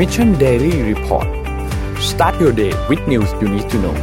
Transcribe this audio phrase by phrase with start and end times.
[0.00, 1.28] Mission Daily Report
[2.10, 3.96] start your day with news you need to know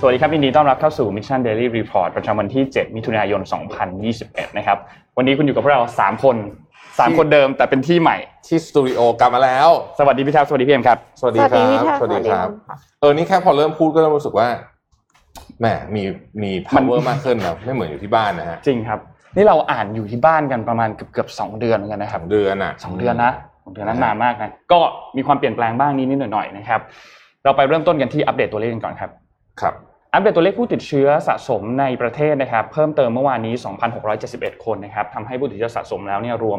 [0.00, 3.40] สวัสดีครับยินดีต้อนรับเข้าสู่ Mission Daily Report ประจำวันที่ 7 มิถุนายน
[3.98, 4.78] 2021 นะครับ
[5.16, 6.36] วันนี้คุณอยู่กับพวกเรา 3 คน
[6.78, 8.16] 3 คนเดิมแต่เป็นที่ใหม่
[8.46, 9.68] ที่สตูดิโอกลับมาแล้ว
[9.98, 14.48] สวัสดีพี่แท็บสวัสดีพี่เอ็มครับ สวัสดีคสวัสดีรับค่ะสวัสดีครับสวัสดีค่ะเออ นี่แค่พอเริ่มพูดก็เริ่มรู้สึกว่า
[15.60, 16.02] แหมมี
[16.42, 19.00] มี power มากขึ้นนะไม่เหมือนอยู่ที่บ้านนะฮะ จริงครับ
[19.36, 24.80] นี่เราอ่านอยู่ที่บ้านกันประมาณเกือบเกือบสองเดือนเหมือนกันนะครับเดือนอะสองเดือนนะสองเดือนนั้นนานมากนะก็
[25.16, 26.80] มีความเปลี่ยนแปลงบ้างนิดนิดหน่อยๆนะครับ
[27.44, 29.10] เราไปเริ่มต้นกันที่อัปเดตตัวเลขกันก่อนครับ
[29.60, 29.74] ครับ
[30.14, 33.54] อัปเดตตัวเลขผู้ติดเชื้อสะสมในประเทศนะครับ เพิ่มเติมเมื่อวานนี้
[34.10, 36.58] 2,671 คนนะครับทำให้ผู้ติดเชื้อสะสมแล้วเนี่ยรวม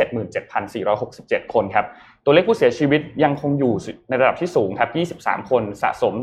[0.00, 1.86] 177,467 คนครับ
[2.24, 3.74] ตัวเลขผู้เสียชีวิตยังคงอยู่
[4.08, 6.14] ในระดับที่สูงครับ 23 คนสะสม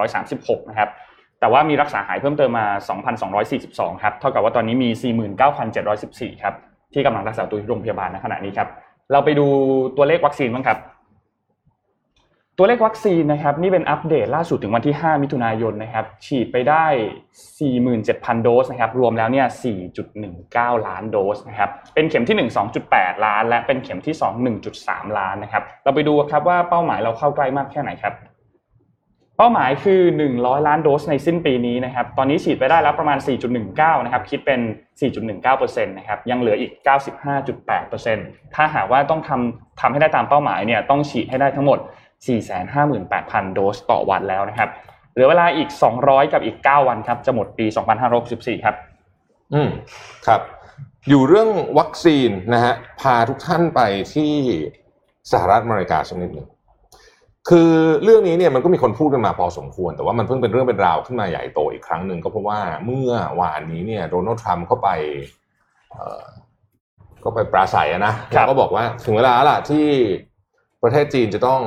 [0.00, 0.88] 1,236 นะครับ
[1.40, 2.66] แต่ว่ามีรักษาหายเพิ่มเติมมา
[3.34, 4.90] 2,242 ครับ เท่ากับว่าตอนนี้มี
[5.66, 6.54] 49,714 ครับ
[6.94, 8.68] ที่กำลังรักษาตัวที่โรงพยาบาลณขณะนี้ครับ
[9.12, 9.46] เราไปดู
[9.96, 10.78] ตัวเลขวัคซีนบ้างครับ
[12.58, 16.84] ตัวเลขวัคซีนนะครับ นี่เป็นอัปเดตล่าสุดถึงวันที่ 5 มิถุนายนนะครับ ฉีดไปได้
[17.64, 19.46] 47,000 โดสนะครับ รวมแล้วเนี่ย
[20.16, 24.32] 4.19 ล้านโดสนะครับ เป็นเข็มที่ 1 2.8 ล้าน และเป็นเข็มที่ 2
[24.70, 28.14] 1.3 ล้านนะครับ เราไปดูครับว่าเป้าหมายเราเข้าใกล้มากแค่ไหนครับ
[29.42, 30.00] เป้าหมายคือ
[30.34, 33.18] 100 ล้านโดสในสิ้นปีนี้นะครับ ตอนนี้ฉีดไปได้แล้วประมาณ
[33.60, 34.60] 4.19 นะครับ คิดเป็น
[35.22, 36.72] 4.19%นะครับ ยังเหลืออีก
[37.84, 41.78] 95.8%ถ้าหากว่าต้องทำทำให้ได้ตามเป้าหมายเนี่ย ต้องฉีดให้ได้ทั้งหมด
[42.66, 44.68] 458,000 โดสต่อวันแล้วนะครับ
[45.12, 45.68] เหลือเวลาอีก
[46.00, 47.66] 200 กับอีก 9 วันครับ จะหมดปี
[48.16, 48.74] 2564 ครับ
[49.54, 49.68] อืม
[50.26, 50.40] ครับ
[51.08, 53.80] อยู่เรื่องวัคซีนนะฮะ พาทุกท่านไป
[54.14, 54.32] ที่
[55.32, 56.48] สหรัฐอเมริกาสักนิดหนึ่ง
[57.48, 57.70] คือ
[58.04, 63.10] เรื่องนี้เนี่ยมันก็มีคนพูดกันมาพอสมควร แต่ว่ามันเพิ่งเป็นเรื่องเป็นราวขึ้นมาใหญ่โตอีกครั้งหนึ่งก็เพราะว่าเมื่อ
[63.40, 64.88] วานนี้เนี่ยโดนัลด์ทรัมป์ก็ไป
[65.92, 66.24] เอ่อ
[67.24, 69.86] ก็ไปปราศัยอะนะแล้วก็บอกว่าถึงเวลาแล้วล่ะที่
[70.82, 71.60] ประเทศจีนจะต้อง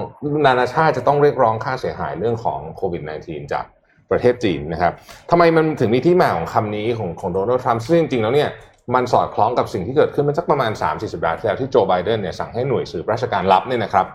[0.46, 3.66] นานาชาติจะต้องเรียกร้องค่าเสียหายเรื่องของโควิด -19 จาก
[4.12, 4.94] ประเทศจีนนะครับ
[5.32, 8.50] ทำไมมันถึงมีที่มาของคำนี้ของของโดนัลด์ทรัมป์ซึ่งจริงๆแล้วเนี่ย
[8.96, 14.08] มันสอดคล้องกับสิ่งที่เกิดขึ้นมาสักประมาณ 3-4 สัปดาห์ที่แล้วที่โจไบเดนเนี่ยสั่งให้หน่วยสืบราชการลับเนี่ยนะครับ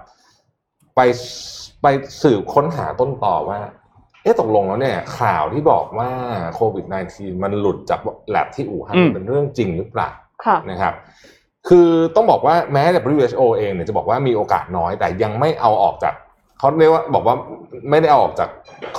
[0.99, 1.03] ไป
[1.83, 1.87] ไป
[2.23, 3.59] สืบค้นหาต้นต่อว่า
[4.23, 6.11] เอ๊ะตกลงแล้วเนี่ย ข่าวที่บอกว่า
[6.55, 8.01] โควิด -19 มันหลุดจาก
[8.31, 10.11] แลบที่อู่ฮั่นอืมเป็นเรื่องจริงหรือเปล่า
[10.45, 10.95] ค่ะนะครับ
[11.69, 16.15] คือต้องบอกว่าแม้แต่ WHO เองเนี่ยจะบอกว่ามีโอกาสน้อย แต่ยังไม่เอาออกจาก
[16.59, 17.37] เขาเรียกว่าบอกว่า
[17.91, 18.51] ไม่ได้เอาออกจาก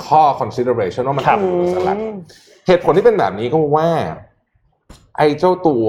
[0.06, 1.98] ข้อ consideration ว่ามันครับเป็นสาร
[2.68, 3.90] เหตุผลที่เป็นแบบนี้ก็เพราะว่า
[5.18, 5.86] ไอ้เจ้าตัว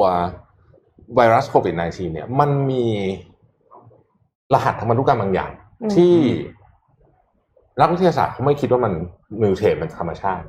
[1.15, 2.85] ไวรัสโควิด -19 เนี่ย มันมี
[4.55, 5.60] รหัสทางพันธุกรรมบางอย่างอืม
[5.95, 6.15] ที่
[7.81, 8.93] นักวิทยาศาสตร์เขาไม่คิดว่ามัน
[9.43, 10.47] มิวเทนเป็นธรรมชาติ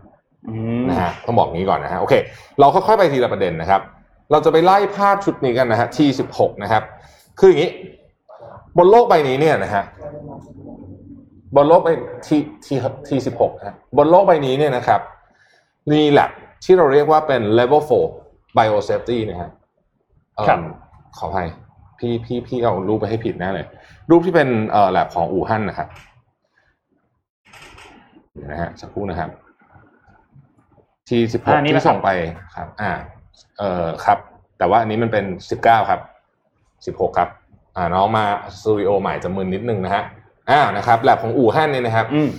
[0.50, 2.14] อืมนะฮะต้องบอกงี้ก่อนนะฮะโอเค
[2.60, 3.82] เราค่อยๆไปทีละประเด็นนะครับ
[4.32, 6.84] เราจะไปไล่ภาพชุดนี้กันนะฮะ T16 นะครับ
[7.40, 7.72] คืออย่างนี้
[8.78, 9.84] บนโลกใบนี้เนี่ยนะฮะ
[11.56, 11.90] บนโลกใบ
[12.26, 12.30] T
[12.66, 12.68] T
[13.08, 15.02] T16 นะฮะบนโลกใบนี้เนี่ยนะครับ
[15.92, 16.32] มีแลบ
[16.64, 17.82] ที่เราเรียกว่าเป็น level
[18.20, 19.50] 4 biosafety นะฮะ
[20.36, 20.60] เอิ่มครับ
[21.18, 21.48] ขออภัย
[22.02, 23.66] พี่พี่พี่เอารูปไปให้ผิดแน่เลย
[24.10, 25.88] รูปที่เป็นเอ่อแลบของอู่ฮั่นนะครับ
[28.34, 29.30] เดี๋ยวนะฮะสักครู่นะครับ
[31.10, 32.10] ทีสิบหอ่ากนี่ที่นะครับ ส่งไป
[32.56, 32.92] ครับ อ่า
[33.58, 34.18] เอ่อครับ
[34.58, 36.02] แต่ว่าอันนี้มันเป็นสิบเก้าครับ
[36.86, 37.30] สิบหกครับ
[37.76, 38.26] อ่าน้องมา
[38.58, 40.04] สตูดิโอใหม่จะมึนนิดนึงนะฮะ
[40.50, 42.30] อ่านะครับแลบของอู่ฮั่นเนี่ยนะครับ อืม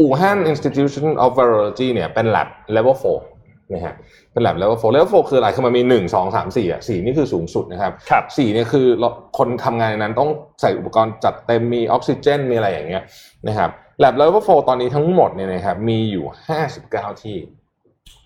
[0.00, 3.29] อู่ฮั่น Institution of Virology เนี่ยเป็น lab level 4
[3.74, 3.94] นะฮะ
[4.32, 9.08] เป็น lab level 4 level 4คืออะไรคือมันมีหนึ่งสองสามสี่อะสี่นี่คือสูงสุดนะครับครับสี่เนี่ยคือเรา
[9.38, 13.02] คนทำงานในนั้นต้องใส่อุปกรณ์จัดเต็มมีออกซิเจนมีอะไรอย่างเงี้ย
[13.48, 13.70] นะครับ
[14.02, 16.24] lab level 4ตอนนี้ทั้งหมดเนี่ยนะครับมีอยู่
[16.72, 17.36] 59ที่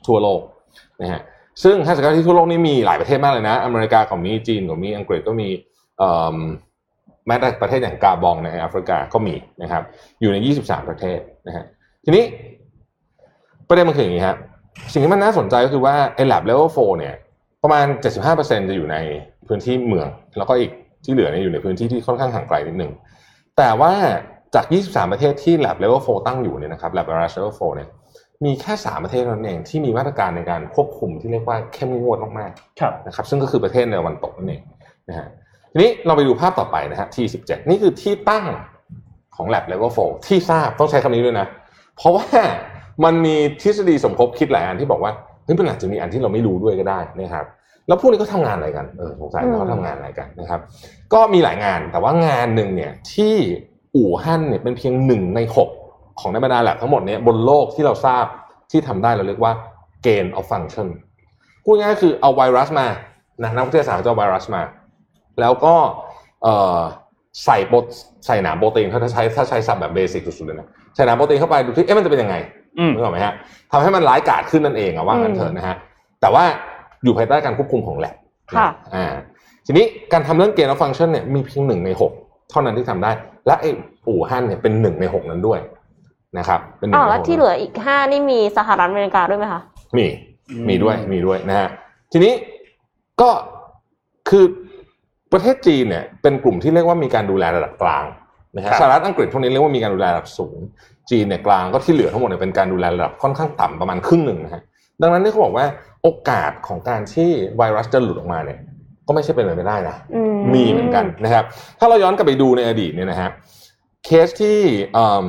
[0.07, 0.41] ทั่วโลก
[1.03, 1.21] นะฮะ
[1.63, 5.49] ซึ่ง59ที่ทั่วโลกนี่มีหลายประเทศมากเลยนะ อเมริกาก็มีจีนก็มีอังกฤษก็มี
[5.99, 6.39] เอ่อ
[7.27, 9.83] แม้แต่ประเทศอย่างกาบองในแอฟริกาก็มีนะครับ
[10.21, 11.65] อยู่ใน 23 ประเทศนะฮะ
[12.05, 12.25] ทีนี้
[13.69, 14.39] ประเด็นมันคืออย่างนี้ครับ
[14.93, 17.15] สิ่งที่มันน่าสนใจก็คือว่าไอ้ lab level 4เนี่ย
[17.63, 17.87] ประมาณ
[18.27, 18.97] 75%จะอยู่ใน
[19.49, 20.09] พื้นที่เมือง
[20.39, 20.71] แล้วก็อีก
[21.05, 22.93] ที่เหลือเนี่ยอยู่ในพื้นที่ที่ค่อนข้างห่างไกลนิดหนึ่ง
[23.59, 23.93] แต่ว่า
[24.55, 27.89] จาก 23 ประเทศที่ lab level 4ตั้งอยู่เนี่ยนะครับ lab virus level 4เนี่ย
[28.45, 34.63] มีแค่ 3 ประเทศเท่านั้นเองที่มีมาตรการในการควบคุมที่เรียกว่าเข้มงวดมากๆครับนะครับซึ่งก็คือประเทศในตะวันตกนั่นเอง
[35.09, 35.29] นะฮะ
[35.73, 38.45] ทีนี้เราไปดูภาพต่อไปนะฮะ T17 นี่คือที่ตั้ง
[39.37, 41.47] ของ lab level 4ที่ทราบต้องใช้คำนี้ด้วยนะ
[41.97, 42.27] เพราะว่า
[43.05, 45.13] มันมีทฤษฎีสมคบคิดหลายอันที่บอกว่า
[45.45, 47.47] เฮ้ยมันอาจจะมีอันที่เราไม่รู้ด้วยก็ได้นะครับ
[47.89, 50.61] แล้วพวกนี้ก็ทำงานอะไรกันเออสงสัยว่าเขาทำงานอะไรกันนะครับ
[51.13, 53.35] ก็มีหลายงานแต่ว่างานหนึ่งเนี่ยที่
[53.97, 55.71] อู่ฮั่นเนี่ยเป็นเพียงหนึ่งในหก
[56.21, 58.25] ของในบรรดาแลบทั้งหมดเนี่ยบนโลกที่เราทราบ
[58.71, 59.53] ที่ทำได้เราเรียกว่า
[60.07, 60.89] gain of function
[61.65, 62.87] พูดง่ายๆคือเอาไวรัสมา
[63.43, 64.63] นะนักวิทยาศาสตร์จะเอาไวรัสมา
[65.41, 65.75] แล้วก็
[66.43, 66.81] เอ่อ
[67.45, 67.77] ใส่โปร
[68.27, 72.64] ใส่หนามโปรตีนถ้าใช้ถ้าใช้สับแบบเบสิกสุดๆเลยนะใส่หนามโปรตีนเข้าไปดูที่เอ๊ะมันจะเป็นยังไงอืม
[72.95, 73.35] นึกออกไหมฮะ
[73.73, 75.77] ทำให้มันร้ายกาจขึ้นนั่นเองอะว่างั้นเถอะนะฮะ
[76.21, 76.45] แต่ว่า
[77.05, 78.17] อยู่ภายใต้การควบคุมของแลบ
[78.57, 79.07] ค่ะอ่า
[79.67, 82.13] ทีนี้การทำเรื่องเกณฑ์และฟังก์ชันเนี่ยมีเพียงหนึ่งในหก
[82.51, 83.11] เท่านั้นที่ทำได้
[83.47, 83.71] และไอ้
[84.09, 85.61] อู่ฮั่นเนี่ยเป็นหนึ่งในหกนั้นด้วย
[86.39, 89.61] นะครับ เป็นหนึ่อ้างวในแล้วหกที่เหลืออีกห้านี่มีสหรัฐอเมริกาด้วยไหมคะ
[89.99, 90.07] มี
[90.51, 91.69] อืมมีด้วยมีด้วยนะฮะ
[92.13, 92.33] ทีนี้
[93.21, 93.31] ก็
[94.29, 94.45] คือ
[95.33, 98.05] ประเทศจีนเนี่ยเป็นกลุ่มที่เรียกว่ามีการดูแลระดับกลาง
[98.57, 100.59] นะฮะครับสหรัฐอังกฤษพวกนี้เรียกว่ามีการดูแลระดับสูง
[101.11, 104.63] จีนเนี่ยกลางก็ที่เหลือทั้งหมดเนี่ยเป็นการดูแลระดับค่อนข้างต่ำประมาณครึ่งหนึ่งนะฮะ
[105.03, 105.67] ดังนั้นเนี่ยเขาบอกว่า
[106.03, 108.59] โอกาสของการที่ไวรัสจะหลุดออกมาเนี่ย
[109.07, 111.45] ก็ไม่ใช่เป็นไปไม่ได้นะอืมมีเหมือนกันนะครับ
[111.79, 113.31] ถ้าเราย้อนกลับไปดูในอดีตเนี่ยนะฮะ
[114.05, 114.59] เคสที่
[114.97, 115.29] อืม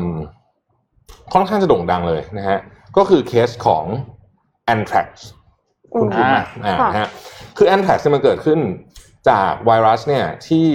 [1.34, 2.58] ค่อนข้างจะโด่งดังเลยนะฮะ
[2.98, 3.86] ก็คือเคสของ
[4.74, 5.10] anthrax
[5.94, 7.10] คุณคุณไหมอ่าค่ะนะฮะ
[7.58, 8.60] คือ anthrax เนี่ยมันเกิดขึ้น
[9.30, 10.68] จากไวรัสเนี่ยที่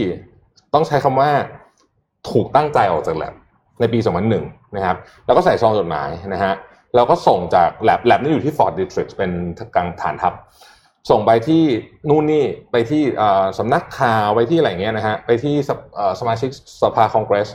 [0.75, 1.31] ต้องใช้คำว่า
[2.31, 3.35] ถูกตั้งใจออกจากแลบ
[3.81, 4.97] ในปี 2001 นะครับ
[5.27, 6.53] แล้วก็ใส่ซองจดหมายนะฮะ
[6.95, 9.31] แล้วก็ส่งจากแลบแลบนี่อยู่ที่ Fort Detrick เป็น
[9.75, 10.35] กลางฐานทัพ
[11.11, 11.63] ส่งไปที่
[12.09, 16.51] นู่นนี่ไปที่เอ่อสำนักข่าวไปที่อะไรเงี้ยนะฮะไปที่สเอ่อสมาชิก
[16.83, 17.49] สภาคองเกรส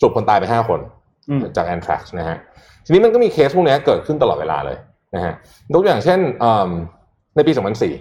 [0.00, 0.80] สรุปคนตายไปห้าคน
[1.28, 2.36] อืมจากแอนทรักนะฮะ
[2.84, 4.78] ทีนี้มันก็มีเคสพวกเนี้ยเกิดขึ้นตลอดเวลาเลย
[5.14, 5.32] นะฮะ
[5.72, 6.70] ยกตัวอย่างเช่นเอิ่ม
[7.36, 7.52] ในปี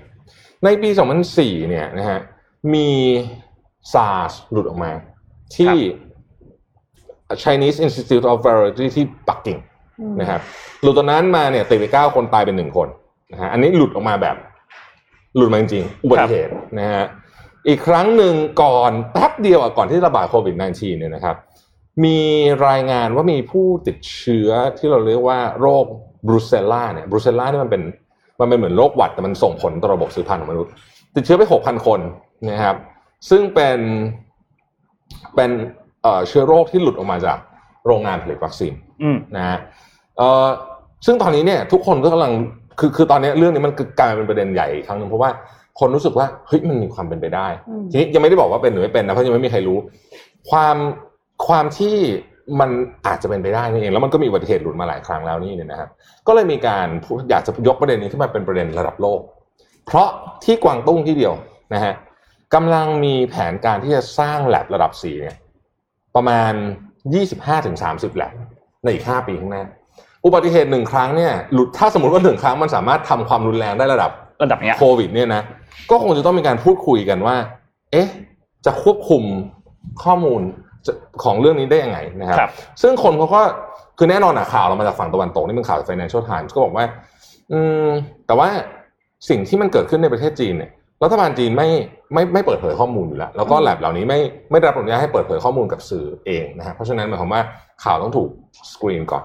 [0.08, 0.90] 2004 ในปี
[1.30, 2.20] 2004 เนี่ยนะฮะ
[2.74, 2.90] มี
[3.94, 4.92] SARS หลุดออกมา
[5.58, 5.76] ที่
[7.44, 9.58] Chinese Institute of Virology ที่ปักกิ่ง
[10.20, 10.42] นะครับ
[10.82, 12.88] หลุดตอนนั้นมาเนี่ยติดไปเก้าคนตายเป็นหนึ่งคน
[13.32, 14.36] นะฮะอันนี้หลุดออกมาแบบ
[15.36, 17.06] หลุดมาจริงๆอุบัติเหตุนะฮะ
[17.68, 18.34] อีกครั้งหนึ่ง
[18.64, 21.36] ก่อนแป๊บเดียวอะก่อนที่ระบาดโควิด -19 เนี่ยนะครับ
[22.06, 22.20] มี
[22.68, 25.86] รายงานว่ามีผู้ติดเชื้อที่เราเรียกว่าโรค
[26.28, 27.84] บรูเซลล่าเนี่ยบรูเซลล่านี่มันเป็น
[28.40, 30.72] มันเป็นเหมือนโรคหวัดแต่มันส่งผลต่อระบบสืบพันธุ์ของมนุษย์
[31.16, 32.00] ติดเชื้อไป6,000คน
[32.50, 32.76] นะครับ
[33.30, 33.80] ซึ่งเป็น
[35.36, 35.52] เป็น
[36.06, 37.38] เอ่อเชื้อโรคที่หลุดออกมาจาก
[37.86, 38.74] โรงงานผลิตวัคซีน
[39.04, 39.58] อืมนะฮะ
[40.18, 40.48] เอ่อ
[41.06, 42.32] ซึ่งตอนนี้เนี่ยทุกคนก็กำลัง
[42.80, 45.30] คือคือตอนนี้เรื่องนี้มันกลายเป็นประเด็นใหญ่อีกครั้งหนึ่งเพราะว่า
[45.80, 49.78] คนรู้สึกว่าเฮ้ยมันมีความเป็นไปได้อืมทีนี้ยังไม่ได้บอกว่าเป็นหรือไม่เป็นนะเพราะยังไม่มีใครรู้
[50.50, 50.78] ความ
[51.48, 51.96] ความที่
[52.60, 52.70] มัน
[53.08, 55.90] อาจจะเป็นไปได้นี่เองแล้วมันก็มีอุบัติเหตุหลุดมาหลายครั้งแล้วนี่เนี่ยนะครับ
[56.28, 59.20] ก็เลยมีการพูดอยากจะยกประเด็นนี้ขึ้นมาเป็นประเด็นระดับโลก
[59.86, 60.10] เพราะ
[60.44, 61.34] ที่กวางตุ้งที่เดียว
[61.74, 61.94] นะฮะ
[62.54, 65.36] กำลังมีแผนการที่จะสร้างแลบระดับสีเนี่ย
[66.16, 66.54] ประมาณ
[67.34, 68.34] 25-30แลบ
[68.84, 69.64] ในอีก 5 ปีข้างหน้า
[70.26, 74.12] อุบัติเหตุหนึ่งครั้งเนี่ยหลุดถ้าสมมติว่าหนึ่งครั้งมันสามารถทำความรุนแรงได้ระดับ
[74.44, 75.42] ระดับเนี้ยโควิดเนี่ยนะ
[75.92, 77.36] ก็คงจะต้องมีการพูดคุยกันว่า
[77.92, 78.08] เอ๊ะ
[78.66, 79.24] จะควบคุม
[80.04, 80.42] ข้อมูล
[80.86, 82.52] จะของเรื่องนี้ได้ยังไงนะครับครับ
[82.82, 83.42] ซึ่งคนเขาก็
[83.98, 86.86] คือแน่นอนอะข่าวเรามาจากฝั่งตะวันตกนี่เป็นข่าวจาก Financial Times ก็บอกว่า
[87.52, 87.88] อืม
[88.28, 88.50] แต่ว่า
[89.30, 90.72] สิ่งที่มันเกิดขึ้นในประเทศจีนเนี่ย
[91.06, 91.70] รัฐบาลจีนไม่
[92.14, 94.20] ไม่ไม่เปิดเผยข้อมูลอยู่แล้ว แล้วก็แลบเหล่านี้ไม่
[94.52, 97.42] ไม่ได้รับอนุญาตให้เปิดเผยข้อมูลกับสื่อเองนะฮะเพราะฉะนั้นหมายความว่า
[97.84, 98.30] ข่าวต้องถูก
[98.74, 99.24] สกรีนก่อน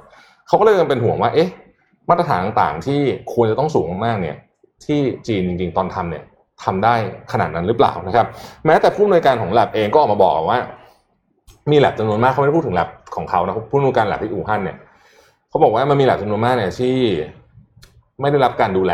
[0.49, 1.49] เขาก็เลยยังเป็นห่วงว่าเอ๊ะ
[2.09, 3.00] มาตรฐานต่างๆที่
[3.32, 4.37] ควรจะต้องสูงมากๆเนี่ย
[4.85, 6.25] ที่จีนจริงๆตอนทำเนี่ย
[6.65, 6.94] ทำได้
[7.32, 8.26] ขนาดนั้นหรือเปล่านะครับ
[8.67, 10.61] แม้แต่ผู้อำนวยการของแลบเองก็ออกมาบอกว่า
[11.71, 14.76] มีแลบจำนวนมากเขาไม่ได้พูดถึงแลบของเขานะผู้อำนวยการแลบที่อู่ฮั่นเนี่ย
[15.49, 16.97] เขาบอกว่ามันมีแลบจำนวนมากเนี่ยที่
[18.21, 18.93] ไม่ได้รับการดูแล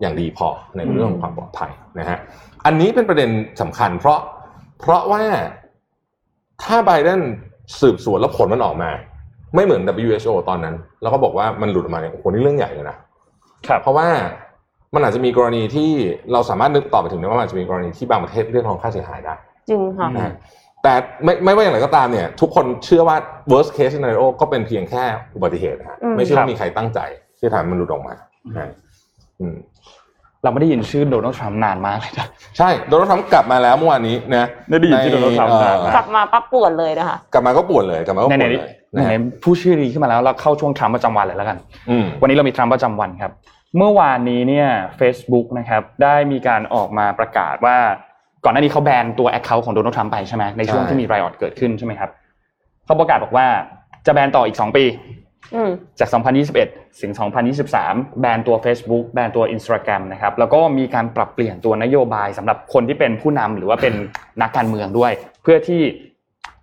[0.00, 2.18] อย่างดีพอในเรื่องของความปลอดภัยนะฮะ
[2.66, 4.18] อันนี้เป็นประเด็นสำคัญ เพราะ
[4.80, 5.22] เพราะว่า
[6.62, 7.20] ถ้าไบเดน
[7.80, 8.90] สืบสวนแล้วผลมันออกมา
[9.54, 12.96] ไม่เหมือน WHO ตอนนั้น แล้วก็บอกว่ามันหลุดออกมาเนี่ยโอ้โหนี่เรื่องใหญ่เลยนะ
[13.66, 14.08] ครับเพราะว่า
[14.94, 15.90] มันอาจจะมีกรณีที่
[16.32, 19.34] เราสามารถนึกต่อไปถึงได้ว่ามันอาจจะมีกรณีที่บางประเทศเรียกร้องค่าเสียหายได้
[19.68, 20.34] จริงค่ะนะฮะ
[20.82, 20.92] แต่
[21.24, 23.16] ไม่ไม่ว่าอย่างไรก็ตามเนี่ย ทุกคนเชื่อว่า
[23.52, 27.00] worst case scenario ก็เป็นเพียงแค่อุบัติเหตุนะฮะอืมไม่ใช่ครัว่าบมีใครตั้งใจ
[27.38, 28.14] ที่ทำให้มันหลุดออกมา
[28.48, 28.70] นะฮะ
[29.40, 29.56] อืม
[30.42, 32.26] เราไม่ได้ยินชื่อโดนัลด์ทรัมป์นานมากเลยนะ
[32.58, 41.58] ใช่โดนัลด์ทรัมป์กลับมาแล้วเมื่อวานนี้นะไม่ได้ยินชื่อโดนัลด์ทรัมป์นานมากกลับมาปั๊บปวดเลยนะคะกลับมาก็ปวดเลยกลับมาก็ไหปนวดๆเลยไหนะนฮะๆผู้ชื่อดีขึ้นมาแล้วเราเข้าช่วงทรัมป์ประจำวันเลยแล้วกัน
[41.90, 43.32] อืมวันนี้เรามีทรัมป์ประจำวันครับ
[43.76, 44.68] เมื่อวานนี้เนี่ย
[45.00, 47.76] Facebook นะครับได้มีการออกมาประกาศว่า
[48.44, 52.10] ก่อนหน้านี้เขาแบนตัว Account ของโดนัลด์ทรัมป์ไปใช่ไหมในช่วงใช่ที่มีไรออดเกิดขึ้นใช่ไหมครับ
[52.84, 53.46] เขาประกาศบอกว่า
[54.06, 55.19] จะแบนต่ออีก2ปีอืม
[55.98, 56.08] จาก
[56.54, 57.12] 2021 ถึง
[57.66, 63.94] 2023 แบนตัว Facebook แบนตัว Instagram นะครับ แล้วก็มีการปรับเปลี่ยนตัวนโยบายสำหรับคนที่เป็นผู้นำหรือว่าเป็น
[64.42, 65.82] นักการเมืองด้วย เพื่อที่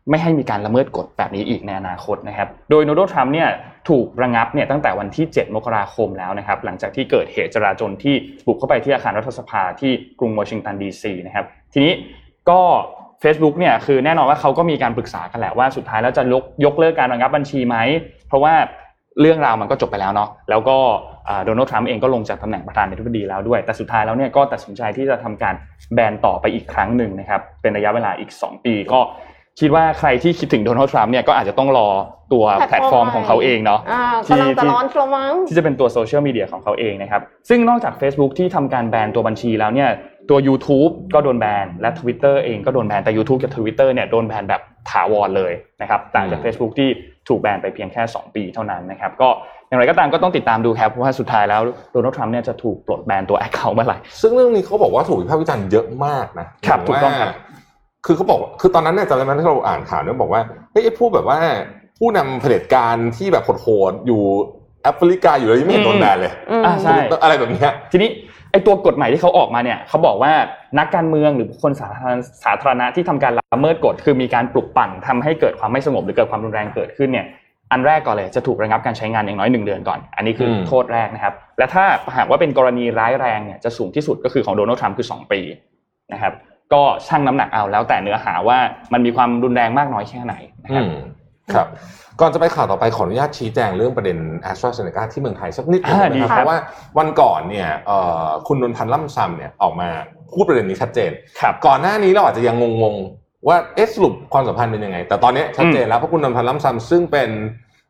[0.10, 3.50] ไม่ให้มีการละเมิดกฎแบบนี้อีกในอนาคตนะครับ โดยโดนัลด์ทรัมป์เนี่ย
[3.89, 8.15] ถูกระงับเนี่ยตั้งแต่วันที่ 7 มกราคมแล้วนะครับ หลังจากที่เกิดเหตุจราจนที่
[8.46, 11.93] บุกเข้าไปที่อาคารรัฐสภาที่กรุงวอชิงตันดีซีนะครับ ทีนี้
[12.50, 12.62] ก็
[13.24, 17.75] Facebook เนี่ยคือแน่นอนว่าเขาก็มีการปรึกษากันแหละว่าสุดท้ายแล้วจะยกยกเลิกการระงับบัญชีไหม
[18.27, 18.53] เพราะว่า
[19.21, 20.77] เรื่องราวมันก็จบไปแล้วเนาะแล้วก็
[21.45, 25.55] โดนัลด์ทรัมป์เองก็ลงจากตำแหน่งประธานาธิบดีแล้วด้วย แต่สุดท้ายแล้วเนี่ยก็ตัดสินใจที่จะทำการ
[25.93, 29.00] แบนต่อไปอีกครั้งหนึ่งนะครับเป็นระยะเวลาอีก 2 ปีก็
[29.59, 31.88] คิดว่าใครที่คิดถึงโดนัลด์ทรัมป์เนี่ยก็อาจจะต้องรอ
[32.33, 39.89] ตัวแพลตฟอร์มของเขาเองเนาะอ่ากำลังจะ launchตัวมั้งที่จะเป็นตัวโซเชียลมีเดียของเขาเองนะครับซึ่งนอกจาก Facebook ที่ทำการแบนตัวบัญชีแล้วเนี่ย
[40.29, 46.89] ตัว YouTube ก็โดนแบนและ Twitter เองก็โดนแบนแต่ YouTube กับ Twitter เนี่ยโดนแบนแบบถาวรเลยนะครับต่างจากอืม Facebook ที่
[47.27, 49.29] ถูกแบนไปเพียงแค่ 2 ปีเท่านั้นนะครับก็
[49.67, 57.36] อย่างไรก็ตามก็ต้องติดตามดูครับเพราะว่าสุดท้ายแล้วโดนัลด์ทรัมป์เนี่ยจะถูกปลดแบนตัว Account เมื่อไหร่ซึ่งเรื่องนี้เขาบอกว่าถูกวิพากษ์วิจารณ์เยอะมากนะครับถูกต้องครับว่า
[58.05, 60.41] คือเขาบอกคือตอนนั้นเนี่ยจำได้ไหมที่เราอ่านข่าวเนี่ยบอกว่า
[60.72, 61.39] เฮ้ยไอ้ผู้แบบว่า
[61.98, 64.22] ผู้นำเผด็จการที่แบบโหดๆอยู่
[64.84, 68.26] แอฟริกาอยู่เลยยังไม่เห็นโดนแบนเลยอืมอ่าใช่อะไรแบบเนี้ยทีนี้ไอ้
[68.65, 70.31] ตัวกฎหมายที่เขาออกมาเนี่ยเขาบอกว่า
[70.79, 77.25] นักการเมืองหรือบุคคลสาธารณสาธารณะที่ทำการละเมิดกฎคือมีการปลุกปั่นทำให้เกิดความไม่สงบหรือเกิดความรุนแรงเกิดขึ้นเนี่ย
[77.71, 81.85] อันแรกก่อนเลยจะถูกระงับการใช้งานอย่างน้อยหนึ่งเดือนก่อน อันนี้คือโทษแรกนะครับ และถ้า
[82.17, 85.39] หากว่าเป็นกรณีร้ายแรงเนี่ยจะสูงที่สุดก็คือของโดนัลด์ทรัมป์คือ2ปี
[86.13, 86.33] นะครับ
[86.73, 88.57] ก็ชั่งน้ำหนักเอาแล้วแต่เนื้อหาว่า
[88.93, 90.85] มันมีความรุนแรงมากน้อยแค่ไหนนะครับ
[91.53, 91.67] ครับ
[92.21, 94.17] ก่อนจะไปข่าวต่อไปขออนุญาตชี้แจงเรื่องประเด็น
[94.51, 96.57] a s t r a z เซ e c a ที่เมืองไทยสักนิดหนึงอ่านะดีครับครับเพราะว่า
[96.97, 99.89] วันก่อนเนี่ยเอ่อคุณนนท์พันธ์ล่ำซำเนี่ยออกมา
[100.33, 107.29] พูดประเด็นนี้ชัดเจนครับก่อนหน้านี้เราอาจจะยังงงๆว่าเอ๊ะสรุปความสัมพันธ์เป็นยังไง แต่ตอนนี้ชัดเจนแล้วเพราะคุณนนท์พันธ์ล่ำซำซึ่งเป็น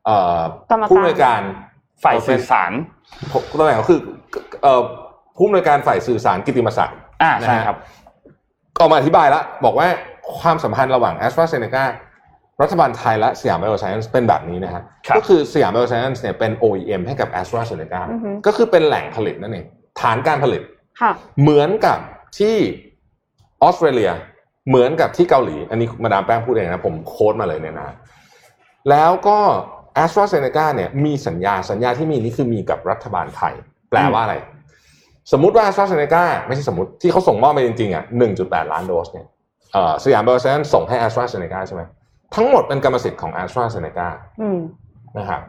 [0.06, 0.42] เอ่อ
[0.72, 1.42] กรรมการผู้อำนวยการ
[2.04, 2.72] ฝ่ายสื่อสาร
[3.60, 4.00] ตำแหน่งก็คือ
[4.64, 4.82] เอ่อ
[5.38, 7.78] ผู้อำนวยการฝ่ายสื่อสารกิตติมศักดิ์อ่านะฮะใช่ครับ
[8.76, 9.88] ก็ออกมาอธิบายแล้วบอกว่า
[10.40, 11.84] ความสัมพันธ์ระหว่าง AstraZeneca
[12.62, 19.66] รัฐบาลไทยและสยามไบโอไซเอนซ์เป็นแบบนี้นะฮะครับก็คือสยามไบโอไซเอนซ์เนี่ยเป็น OEM ให้กับ AstraZeneca อือฮึก็คือเป็นแหล่งผลิตนั่นเอง
[20.00, 20.62] ฐานการผลิต
[21.02, 21.12] ค่ะ
[21.42, 22.00] เหมือนกับ
[22.40, 22.58] ที่
[23.64, 24.12] ออสเตรเลีย
[24.70, 27.96] เหมือนกับที่เกาหลี อันนี้มาดามแป้งพูดเองนะผม quote มาเลยเนี่ยนะ
[28.90, 29.38] แล้วก็
[30.04, 33.54] a s t r a z เซ e c a เนี่ยมีสัญญาสัญญาที่มีนี่คือมีกับรัฐบาลไทย
[33.90, 34.36] แปลว่าอะไร
[35.32, 38.04] สมมุติว่า a s t r a z เซ e c a ไม่ใช่สมมติที่เขาส่งมอบไปจริงๆอะ
[38.38, 39.28] 1.8 ล้านโดสเนี่ย
[39.74, 41.82] เอ่อสยามเบอร์เซนส่งให้ a s t r a z เซ e c a ใช่ไหม
[42.36, 44.08] ทั้งหมดเป็นกรรมสิทธิ์ของ a s t r a z เซ e c a
[44.42, 44.60] อืม
[45.18, 45.42] นะครับ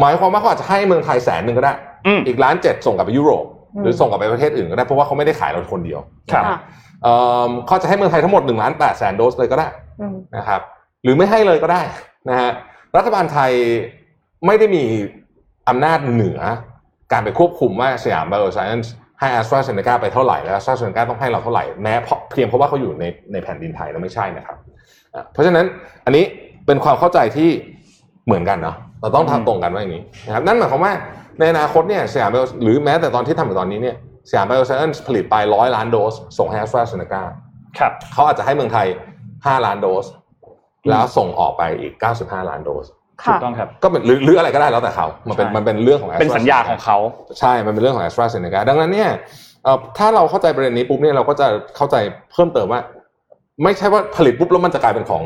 [0.00, 1.72] หมายความว่าเขาอาจจะให้เมืองไทยแสนหนึ่งก็ได้
[2.06, 6.00] อืมอีกล้านเจ็ดส่งกลับไปยุโรปอืมหรือส่งกลับไปประเทศอื่นก็ได้ เพราะว่าเขาไม่ได้ขายเราคนเดียว
[6.32, 6.58] ครับค่ะ
[7.02, 7.14] เอิ่
[7.48, 9.68] มเขาจะให้เมืองไทยทั้งหมดหนึ่งล้านแปดแสนโดสเลยก็ได้
[10.00, 10.60] อืมนะครับ
[11.02, 11.82] หรือไม่ให้เลยก็ได้
[12.28, 12.50] นะฮะ
[12.96, 13.52] รัฐบาลไทย
[14.46, 14.84] ไม่ได้มี
[15.68, 16.40] อำนาจเหนือ
[17.12, 24.71] การไปควบคุมว่าสยามไบโอไซเอนซ์ให้แอสตราเซเนกาไปเท่าไหร่แล้วแอสตราเซเนกาต้องให้เราเท่าไหร่แม้เพราะเพียงเพราะว่าเขาอยู่ในในแผ่นดินไทยแล้วไม่ใช่นะครับอะ
[25.32, 25.66] เพราะฉะนั้น
[26.04, 26.24] อันนี้
[26.66, 27.50] เป็นความเข้าใจที่
[28.26, 30.92] เหมือนกันเนาะเราต้องอืมทำตรงกันว่าอย่างนี้นะครับนั่นหมายความว่า
[31.38, 33.96] ในอนาคตเนี่ยสยาม Bio- หรือแม้แต่ตอนที่ทำอยู่ตอนนี้เนี่ย
[34.30, 37.22] สยามไบโอไซเอนซ์ผลิตไปร้อยล้านโดส ส่งให้แอสตราเซเนกา
[37.78, 38.86] ครับเขาอาจจะให้เมืองไทย
[39.26, 40.06] 5ล้านโดส
[40.88, 41.92] แล้วส่งออกไปอีก
[42.22, 42.86] 95ล้านโดส
[43.24, 46.98] ถูค่ะกต้องครับก็เป็นหรือหรืออะไรก็ได้แล้วแต่เขามันเป็นใช่มันเป็นเรื่องของเป็นสัญญาของเขา
[47.40, 49.10] ใช่ มันเป็นเรื่องของ a s t r a z เซ e c a ดังนั้นเนี่ย
[49.64, 51.96] เอ่อถ้าเราเข้าใจประเด็นนี้ปุ๊บเนี่ยเราก็จะเข้าใจ
[52.32, 52.80] เพิ่มเติมว่า
[53.62, 55.22] ไม่ใช่ว่าผลิตปุ๊บแล้วมันจะกลายเป็นของ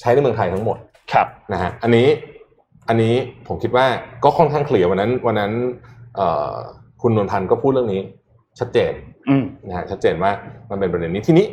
[0.00, 0.76] ใช้ในเมืองไทยทั้งหมด
[1.12, 2.08] ครับนะฮะอันนี้
[2.88, 3.14] อันนี้
[3.46, 3.86] ผมคิดว่า
[4.24, 5.52] ก็ค่อนข้างเคลียร์วันนั้น วันนั้น
[6.16, 6.52] เอ่อ
[7.02, 8.02] คุณนนทันก็พูดเรื่องนี้
[8.58, 8.92] ชัดเจน
[9.28, 10.30] อืมนะฮะชัดเจนว่า
[10.70, 11.46] มันเป็นประเด็นนี้ทีนี้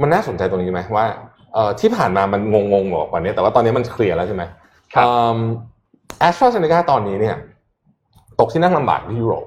[0.00, 1.06] มันน่าสนใจตรงนี้ไหมว่า
[1.54, 2.40] เอ่อที่ผ่านมามัน
[2.72, 4.42] งงๆกว่านี้แต่ว่าตอนนี้มันเคลียร์แล้วใช่ไหม
[4.94, 5.06] ครับ
[6.20, 7.36] แอสตราเซเนกาตอนนี้เนี่ย
[8.40, 9.46] ตกที่นั่งลำบากที่ยุโรป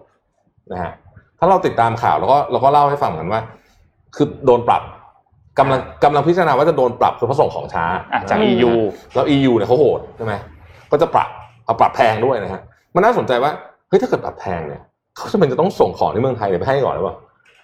[0.72, 0.92] นะฮะ
[1.40, 3.42] ถ้าเราติดตามข่าวแล้วก็เราก็เล่าให้ฟังกันว่า
[4.16, 4.82] คือโดนปรับ
[5.60, 8.72] กำลังกำลังพิจารณาว่าจะโดนปรับคือเพราะส่งของช้าอะจากนะฮะ EU
[9.14, 10.34] แล้ว EU เนี่ยเขาโหดใช่ไหม
[10.92, 11.30] ก็จะปรับ
[11.66, 12.62] เอาปรับแพงด้วยนะฮะ
[12.96, 13.52] มันน่าสนใจว่า
[13.90, 14.82] เฮ้ยถ้าเกิดปรับแพงเนี่ย
[15.18, 17.16] เขาจะเป็นจะต้องส่งของที่เมืองไทยเนี่ยไปให้ก่อนหรือเปล่า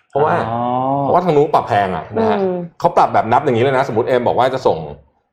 [0.09, 0.59] เพราะว่าอ๋อ
[1.01, 4.77] เพราะว่าทางนู้นปรับแพงอะนะฮะอืมเขาปรับแบบนับอย่างนี้เลยนะ สมมติเอ็มบอกว่าจะส่ง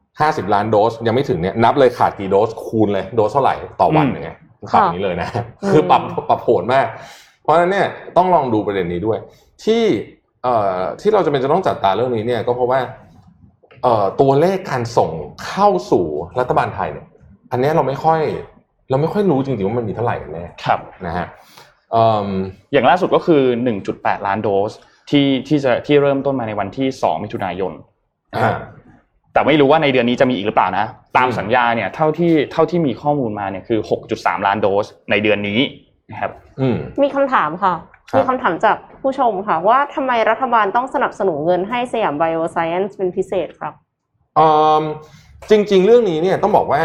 [0.00, 4.38] 50ล้านโดสยังไม่ถึงเนี่ยนับเลยขาดกี่โดสคูณเลยโดสเท่าไหร่ต่อวันอืมอย่างเงี้ย
[4.72, 5.28] ปรับอย่างนี้เลยนะ
[5.62, 6.86] อืมคือปรับปรับโหดมาก
[7.42, 7.86] เพราะฉะนั้นเนี่ย
[8.16, 9.18] ต้องลองดูประเด็นนี้ด้วย
[9.64, 9.82] ที่
[10.42, 12.80] เอ่อที่เราจะเป็นจะต้องจัดตาเรื่องนี้เนี่ยก็เพราะว่า
[13.82, 15.10] เอ่อตัวเลขการส่ง
[15.46, 16.04] เข้าสู่
[16.38, 17.06] รัฐบาลไทยเนี่ย
[17.52, 18.20] อันเนี้ยเราไม่ค่อย
[18.90, 21.26] เราไม่ค่อยรู้จริงๆว่ามันมีเท่าไหร่กันแน่ครับนะฮะ
[21.92, 22.28] เอิ่ม
[22.72, 23.42] อย่างล่าสุดก็คือ
[23.84, 24.72] 1.8 ล้านโดส
[25.10, 27.72] ที่ที่จะที่เริ่มต้นมาในวันที่ 2 มิถุนายน
[28.36, 28.56] อ่า
[29.32, 33.80] แต่ไม่รู้ว่าในเดือนนี้จะมีอีกหรือเปล่านะ ตามอืมสัญญาเนี่ยเท่าที่เท่าที่มีข้อมูลมาเนี่ยคือ
[34.12, 35.60] 6.3 ล้านโดสในเดือนนี้
[36.10, 43.72] นะครับอืมมีคำถามค่ะครับ มีคำถามจากผู้ชมค่ะ ว่าทำไมรัฐบาลต้องสนับสนุนเงินให้สยามไบโอไซเอนซ์เป็นพิเศษครับ
[44.36, 44.50] เอิ่
[44.80, 44.82] ม
[45.50, 46.82] จริง ๆ เรื่องนี้เนี่ยต้องบอกว่า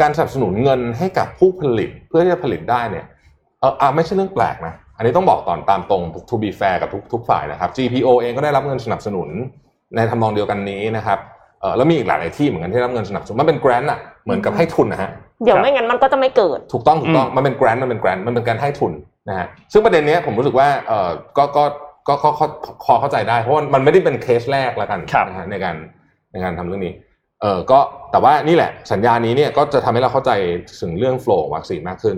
[0.00, 3.04] การสนับสนุนเงินให้กับผู้ผลิตเพื่อที่จะผลิตได้เนี่ย
[3.60, 9.28] เอออะไม่ใช่เรื่องแปลกนะอันนี้ต้องบอกตอนตามตรง to be fair กับทุกทุกฝ่ายนะครับ GPO เองก็ได้รับเงินสนับสนุน
[9.96, 11.18] ในทำนองเดียวกันนี้นะครับ
[11.60, 15.10] เออแล้วมีอีกหลายๆที่เหมือนกันที่ได้รับเงินสนับสนุนมันเป็น grant อะเหมือนกับให้ทุนนะฮะ
[15.44, 18.92] เดี๋ยวครับไม่งั้นมันก็จะไม่เกิด ถูกต้องถูกต้องอืมมันเป็น grant มันเป็น grant มันเป็นการให้ทุน
[19.28, 21.64] นะฮะซึ่งประเด็นเนี้ยผมรู้สึกว่าเออก็ก็
[22.08, 22.46] ก็ก็ก็
[22.84, 25.76] พอเข้าใจได้เพราะว่ามันไม่ได้เป็นเคสแรกแล้วกันครับนะฮะในการ
[26.32, 26.94] ในการทำเรื่องนี้
[27.40, 27.78] เออก็
[28.10, 30.32] แต่ว่านี่แหละสัญญานี้เนี่ยก็จะทำให้เราเข้าใจ
[30.80, 32.16] ถึงเรื่องโฟล์วัคซีนมากขึ้น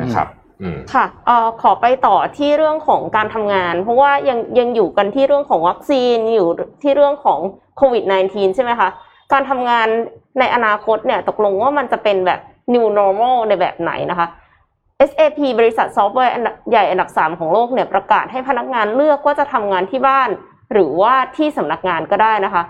[0.00, 0.28] นะครับ
[0.62, 6.48] อืมค่ะเอ่อขอไปต่อที่เรื่องของการทำงาน เพราะว่ายังยังอยู่กันที่เรื่องของวัคซีนอยู่
[6.82, 7.38] ที่เรื่องของ
[7.76, 8.88] โควิด -19 ใช่ไหมคะ
[9.32, 9.88] การทำงาน
[10.38, 12.40] ในอนาคตเนี่ยตกลงว่ามันจะเป็นแบบ
[12.74, 14.28] new normal ในแบบไหนนะคะ
[15.08, 20.28] SAP บริษัทซอฟต์แวร์อันดับใหญ่อันดับ 3 ของโลกเนี่ยประกาศให้พนักงานเลือกว่าจะทำงานที่บ้าน
[20.72, 22.62] หรือว่าที่สำนักงานก็ได้นะคะ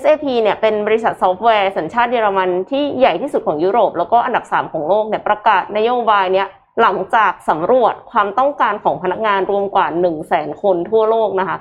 [0.00, 6.46] SAP เนี่ยเป็นบริษัทซอฟต์แวร์สัญชาติเยอรมันที่ใหญ่ที่สุดของยุโรป แล้วก็อันดับ 3 ของโลกเนี่ยประกาศนโยบายเนี่ย
[6.80, 11.56] หลังจากสำรวจความต้องการของพนักงานรวมกว่า 1 0 0 0 0แสนคนทั่วโลกนะคะ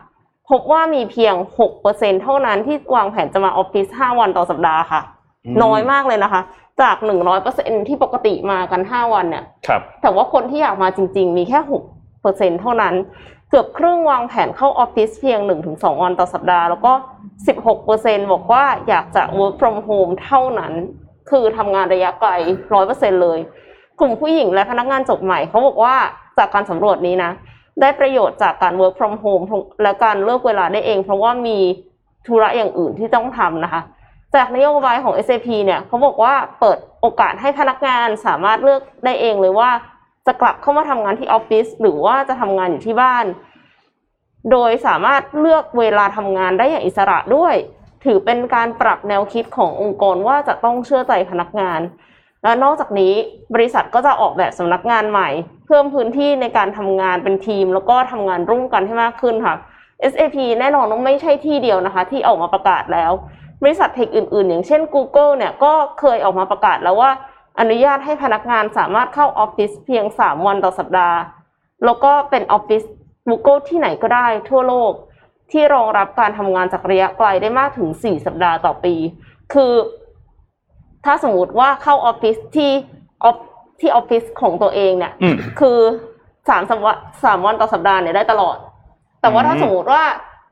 [0.49, 1.35] พบว่ามีเพียง
[1.79, 5.01] 6%เท่านั้นที่วางแผนจะมาออฟฟิศ5 วันต่อสัปดาห์ค่ะ
[5.63, 6.41] น้อยมากเลยนะคะ
[6.81, 6.97] จาก
[7.41, 11.59] 100%ที่ปกติมากัน5วันเนี่ยครับ แต่ว่าคนที่อยากมาจริง ๆ มีแค่
[12.09, 12.93] 6%เท่านั้น
[13.49, 15.39] เกือบครึ่งวางแผนเข้าออฟฟิศเพียง
[15.71, 16.93] 1-2วันต่อสัปดาห์ แล้วก็
[17.61, 20.73] 16%บอกว่าอยากจะ work from home เท่านั้น
[21.29, 22.29] คือทำงานระยะไกล
[22.75, 23.39] 100%เลย
[23.99, 25.95] กลุ่มผู้หญิงและพนักงานจบใหม่เขาบอกว่า
[26.37, 27.31] จากการสำรวจนี้นะ
[27.81, 29.45] ได้ประโยชน์จากการ work from home
[29.83, 31.57] และการเลือกเวลาได้เอง เพราะว่ามี
[32.27, 33.81] ธุระอย่างอื่นที่ต้องทำนะคะ
[34.35, 39.69] จากนโยบายของ SAP เนี่ยเขาบอกว่าเปิดโอกาสให้พนักงานสามารถเลือกได้เองเลยว่า
[40.27, 43.25] จะกลับเข้ามาทำงานที่ออฟฟิศหรือว่าจะทำงานอยู่ที่บ้าน
[44.51, 47.55] โดยสามารถเลือกเวลาทำงานได้อย่างอิสระด้วย
[48.05, 51.79] ถือเป็นการปรับแนวคิดขององค์กรว่าจะต้องเชื่อใจพนักงาน
[52.43, 53.13] และนอกจากนี้
[53.53, 55.29] บริษัทก็จะออกแบบสำนักงานใหม่
[55.67, 59.55] เพิ่มพื้นที่ในการทำงานเป็นทีม แล้วก็ทำงานร่วมกันให้มากขึ้นค่ะ
[60.11, 63.11] SAP แน่นอนว่าไม่ใช่ที่เดียวนะคะ ที่ออกมาประกาศแล้ว
[63.63, 67.11] บริษัทเทคอื่นๆ อย่างเช่น Google เนี่ยก็เคยออกมาประกาศแล้วว่า
[67.59, 71.17] อนุญาตให้พนักงานสามารถเข้าออฟฟิศเพียง 3 วันต่อสัปดาห์
[71.85, 72.83] แล้วก็เป็นออฟฟิศ
[73.29, 74.91] Google ที่ไหนก็ได้ทั่วโลก
[75.51, 78.95] ที่รองรับการทำงานจากระยะไกลได้มากถึง 4 สัปดาห์ต่อปี
[79.53, 79.73] คือ
[81.05, 82.71] ถ้าสมมติว่าเข้าออฟฟิศที่
[83.23, 83.37] ออฟ
[83.79, 85.79] ที่ออฟฟิศของตัวเองเนี่ยอืมคือ
[86.49, 88.57] สามสัปดาห์สามวันต่อสัปดาห์เนี่ยได้ตลอด
[89.21, 90.03] แต่ว่าอืมถ้าสมมติว่า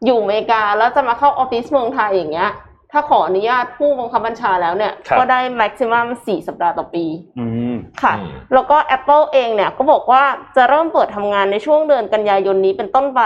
[0.06, 2.52] อยู่อเมริกาแล้วจะมาเข้าออฟฟิศเมืองไทยอย่างเงี้ย
[2.91, 7.06] ถ้าขออนุญาตผู้บังคับบัญชาแล้วเนี่ย ครับ ก็ได้ maximum สี่สัปดาห์ต่อปี
[7.39, 10.23] อืม ค่ะ อืม แล้วก็ Apple เองเนี่ยก็บอกว่า
[10.56, 13.21] จะเริ่มเปิดทำงานในช่วงเดือนกันยายนนี้เป็นต้นไป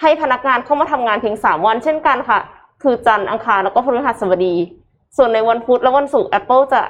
[0.00, 2.40] ให้พนักงานเข้ามาทำงานเพียง 3 วันเช่นกันค่ะ
[2.82, 4.54] คือจันทร์อังคารแล้วก็พฤหัสบดี
[5.16, 6.82] ส่วนในวันพุธและวันศุกร์ Apple จะ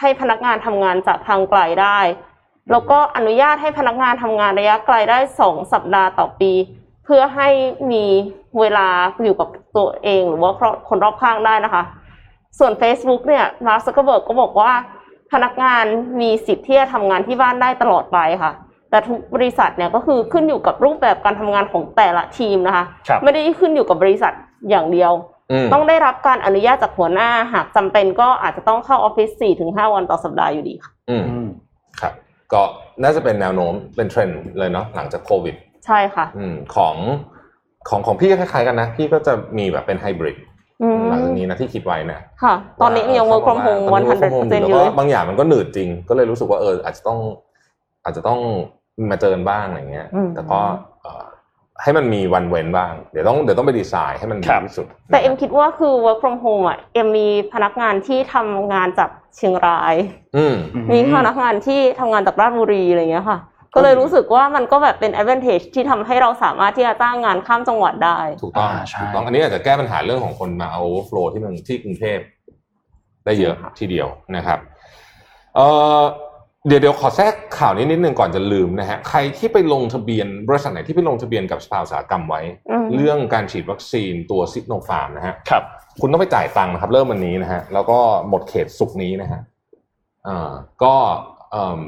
[0.00, 1.98] ให้พนักงานทำงานจากทางไกลได้
[2.70, 6.52] แล้วก็อนุญาตให้พนักงานทำงานระยะไกลได้ 2 สัปดาห์ต่อปี
[7.04, 7.48] เพื่อให้
[7.92, 8.04] มี
[8.60, 8.88] เวลา
[9.22, 10.52] อยู่กับตัวเองหรือว่า
[10.88, 11.82] คนรอบข้างได้นะคะ
[12.58, 14.72] ส่วน Facebook เนี่ยมาร์คซักเกอร์เบิร์กก็บอกว่า
[15.32, 15.84] พนักงาน
[16.20, 18.52] มีสิทธิ์ที่จะทำงานที่บ้านได้ตลอดไปค่ะ
[18.90, 24.32] แต่ทุกบริษัทเนี่ยก็คือขึ้นอยู่กับรูปแบบการทำงานของแต่ละทีมนะคะครับไม่ได้ขึ้นอยู่กับบริษัท
[24.70, 25.12] อย่างเดียว
[25.52, 29.30] อืมต้องได้รับการอนุญาตจากหัวหน้าหากจำเป็นก็อาจจะต้องเข้าออฟฟิศ
[29.62, 31.48] 4-5วันต่อสัปดาห์อยู่ดีค่ะอืมอืม
[32.00, 32.12] ครับ
[32.52, 32.62] ก็
[33.02, 35.54] น่าจะเป็นแนวโน้มเป็นเทรนด์เลยเนาะหลังจากโควิด
[35.86, 36.96] ใช่ค่ะ อืมของ
[37.88, 40.36] ของของพี่ก็คล้ายๆกันนะ พี่ก็จะมีแบบเป็นไฮบริด
[40.82, 47.18] อืมหลังจากนี้นะที่คิดไว้นะค่ะ ตอนนี้ยัง work from home ตอนนี้ work from home 100%อยู่แล้วก็เลยบางอย่างมันก็หนืดจริง ก็เลยรู้สึกว่าเออ อาจจะต้อง
[48.04, 48.40] อาจจะต้อง
[49.10, 50.60] มาเจอกันบ้างอะไรเงี้ยอืมแต่ก็
[51.02, 51.24] เอ่อ
[51.82, 59.94] ให้มันมีวันเว้นบ้าง เดี๋ยวต้องเดี๋ยวต้องไปดีไซน์ให้มันดีครับที่สุด แต่เอ็มคิดว่าคือ work from home อะเอ็มมีพนักงานที่ทำงานจากเชียงราย
[60.36, 60.54] อืม
[60.92, 63.38] มีพนักงานที่ทำงานจากราชบุรีอะไรเงี้ยค่ะ
[63.74, 72.18] ก็เลยรู้สึกว่ามันก็แบบเป็น advantage ที่ทำให้เราสามารถที่จะจ้างงานข้ามจังหวัดได้ ถูกต้องอ่าใช่ถูกต้องอันนี้อาจจะแก้ปัญหาเรื่องของคนมาเอาโฟล์ที่เมืองที่กรุงเทพ
[73.24, 74.58] ได้เยอะใช่ค่ะทีเดียวนะครับ
[75.56, 75.66] เอ่
[76.00, 76.02] อ
[76.68, 85.62] เดี๋ยวเดี๋ยวขอแทรกข่าวนี้นิดนึงก่อนจะลืมนะฮะใครที่ไปลงทะเบียนบริษัทไหนที่ไปลงทะเบียนกับสภาอุตสาหกรรมไว้อืมเรื่องการฉีดวัคซีนตัวซิโนฟาร์มนะฮะครับ
[86.00, 89.40] คุณต้องไปจ่ายตังค์นะครับ เริ่มวันนี้นะฮะแล้วก็หมดเขตสุกร์นี้นะฮะ
[90.26, 90.50] อ่า
[90.82, 90.94] ก็
[91.52, 91.80] เอิ่ม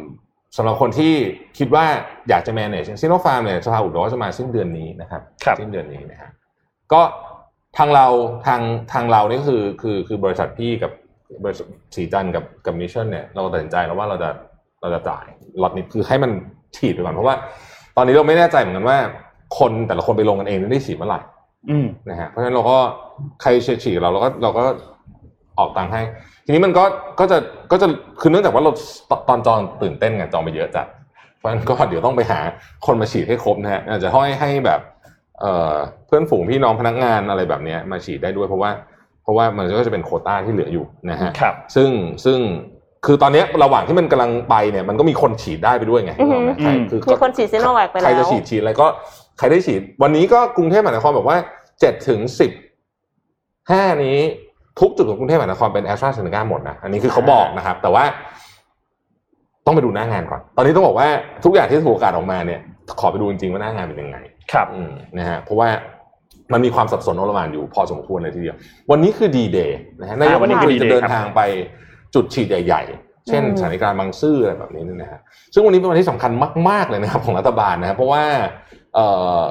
[0.57, 1.13] สำหรับคนที่
[1.59, 1.85] คิดว่า
[2.29, 6.31] อยากจะ manage ซิโนฟาร์มเนี่ยสภาอุตสาหกรรมจะมาสิ้นเดือนนี้นะครับครับสิ้นเดือนนี้นะฮะ
[6.93, 7.03] ก็
[7.79, 8.07] ทางเรา
[8.47, 8.61] ทาง
[8.93, 10.93] ทางเรานี่คือคือคือบริษัทพี่กับ
[11.45, 14.31] บริษัทศรีจันทร์กับกับ Mission เนี่ยเราตัดสินใจแล้วว่าเราจะ
[14.81, 15.25] เราจะจ่าย
[15.63, 16.31] ล็อตนี้คือให้มัน
[16.77, 17.35] ฉีดไปก่อนเพราะว่า
[17.97, 18.99] ตอนนี้เราไม่แน่ใจเหมือนกันว่า
[19.59, 21.21] คนแต่ละคนไปลงกันเองได้ฉีดเมื่อไหร่
[21.71, 22.79] อืมนะฮะเพราะฉะนั้นเราก็
[23.43, 24.63] ใครเชียร์ฉีดเราเราก็เราก็
[25.59, 26.03] ออกตังค์ให้
[26.45, 26.85] ทีนี้มันก็
[27.21, 27.39] ก็จะ
[27.73, 27.87] ก็จะ
[28.21, 28.73] คือเนื่องจากว่าเรา
[29.29, 30.87] ตอนจองตื่นเต้นไงจองไปเยอะจัด
[31.39, 32.41] เพราะฉะนั้นก็เดี๋ยวต้องไปหา
[32.87, 34.81] คนมาฉีดให้ครบนะฮะอาจจะห้อยให้แบบ
[35.41, 35.75] เอ่อ
[36.07, 38.71] เพื่อนฝูงพี่น้องพนักงานอะไรแบบเนี้ยมาฉีดได้ด้วยเพราะว่า
[39.23, 41.91] เพราะว่ามันก็จะเป็นโควต้าที่เหลืออยู่นะฮะครับซึ่ง
[42.25, 42.39] ซึ่ง
[43.07, 48.87] คือตอนเนี้ยระหว่างที่มันกำลังไปเนี่ยมันก็มีคนฉีดได้ไปด้วยไงอือหือนึกกไหมใครคือมีคนฉีดซิโนแวคไปใครแล้จะวฉีดฉีดอะไรก็
[49.39, 51.39] ใครได้ฉีด วันนี้ก็กรุงเทพมหานครบอกว่า
[51.81, 52.51] เจ็ดถึงสิบ
[53.71, 54.19] ห้านี้
[54.81, 58.05] ทุกจุดของกรุงเทพมหานครเป็นแอสตราเซเนกาหมดนะอันนี้คือเขาบอกนะครับ แต่ว่า
[59.67, 61.09] ต้องไปดูหน้างานก่อน ตอนนี้ต้องบอกว่า
[61.45, 62.61] ทุกอย่างที่ถูกประกาศออกมาเนี่ย
[63.01, 64.17] ขอไปดูจริงๆว่าหน้างานเป็นยังไง
[64.53, 65.69] ครับอืมนะฮะเพราะว่า
[66.53, 68.57] มันมีความสับสนอลหม่านอยู่พอสมควรเลยทีเดียว
[68.91, 71.41] วันนี้คือดีเดย์นะฮะนายกอ่าวัรันฐนี้มนคือตรี D-Day จะเดินครับทางไป
[72.15, 75.21] จุดฉีดใหญ่ๆ เช่นอืมสถานีกลางบางซื่ออะไรแบบนี้เนี่ยนะฮะ
[75.53, 76.31] ซึ่งวันนี้เป็นวันที่สำคัญ
[76.69, 78.25] มาก ๆเลยนะครับของรัฐบาลนะครับเพราะว่า
[78.95, 79.07] เอ่
[79.41, 79.45] อ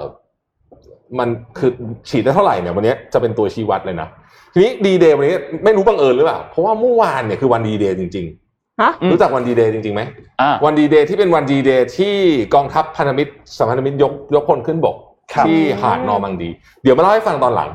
[1.19, 1.71] มันคือ
[2.09, 4.07] ฉีดได้เท่าไหร่เนี่ยวันนี้จะเป็นตัวชี้วัดเลยนะ
[4.53, 8.27] ทีนี้ดีเดย์วันนี้ไม่รู้บังเอิญหรือเปล่าเพราะว่าเมื่อวานเนี่ยคือวันดีเดย์จริง
[8.81, 10.01] ฮะอืมๆรู้จักวันดีเดย์จริงๆไหม
[10.41, 12.15] อ่าวันดีเดย์ที่เป็นวันดีเดย์ที่
[12.55, 14.95] กองทัพพันธมิตรสัมพันธมิตรยกยกพลขึ้นบก
[15.33, 16.49] ครับที่หาดนอร์มังดี
[16.83, 17.69] เดี๋ยวมาเล่าให้ฟังตอนหลัง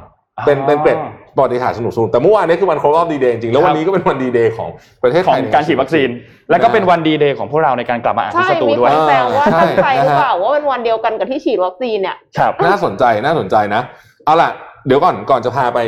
[0.47, 0.99] เป็นเป็นเกร็ด
[1.39, 4.71] ประวัติศาสตร์สนุกสนุกแต่เมื่อวานนี้คือวันครบรอบดีเดย์จริงๆแล้ววันนี้ก็เป็นวันดีเดย์ของ
[5.03, 6.09] ประเทศของไทยการฉีดวัคซีน
[6.51, 13.83] แล้วก็เป็นวันดีเดย์ของพวกเราในการกลับมาอ่านใช่ที่สตูมีด้ควยนแซวว่าใช่ตั้งใจหรือนะฮะเปล่าว่าเป็นวันเดียวกันกับที่ฉีดวัคซีนเนี่ยครับน่าสนใจน่าสนใจนะ
[14.25, 14.51] เอาล่ะ
[14.87, 15.79] เดี๋ยวก่อนก่อนจะพาไป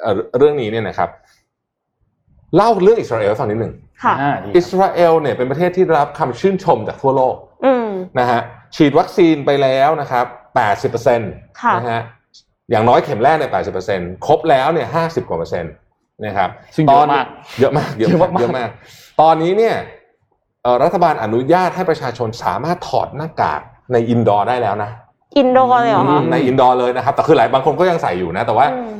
[0.00, 1.08] เอ่อเรื่องนี้เนี่ยนะครับ
[2.56, 3.72] เล่าเรื่องอิสราเอลให้ฟังนิดหนึ่ง
[4.04, 8.40] ค่ะอ่าดีอิสราเอลเนี่ยเป็นประเทศที่ได้รับคำชื่นชมจากทั่วโลกอืมนะฮะ
[8.76, 10.26] ฉีดวัคซีนไปแล้วนะครับ
[10.88, 12.00] 80%ค่ะนะฮะ
[12.70, 13.50] อย่างน้อยเข็มแรกเนี่ย
[13.88, 15.72] 80%ครบแล้วเนี่ย50กว่าเปอร์เซ็นต์
[16.24, 17.26] นะครับซึ่งเยอะมาก
[17.60, 18.68] เยอะมากเยอะเยอะมากมากเยอะมาก
[19.20, 19.74] ตอนนี้เนี่ย
[20.62, 23.60] เอ่อรัฐบาลอนุญาตให้ประชาชนสามารถถอดหน้ากาก
[23.92, 24.90] ใน indoor ได้แล้วนะ
[25.38, 28.92] indoor เลยเหรอคะใน indoor เลยนะครับ แต่คือหลายบางคนก็ยังใส่อยู่นะ แต่ว่าอืม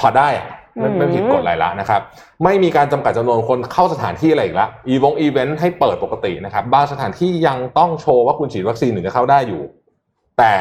[0.00, 2.00] ถอดได้อะไม่อืมไม่ผิดกฎอะไรละนะครับ
[2.44, 9.62] ไม่มีการจำกัดจำนวนคนเข้าสถานที่อะไรอีกละอีวงอีเวนต์ให้เปิดปกตินะครับบางสถานที่ยังต้องโชว์ว่าคุณฉีดวัคซีนถึงจะเข้าได้อยู่
[10.38, 10.52] แต่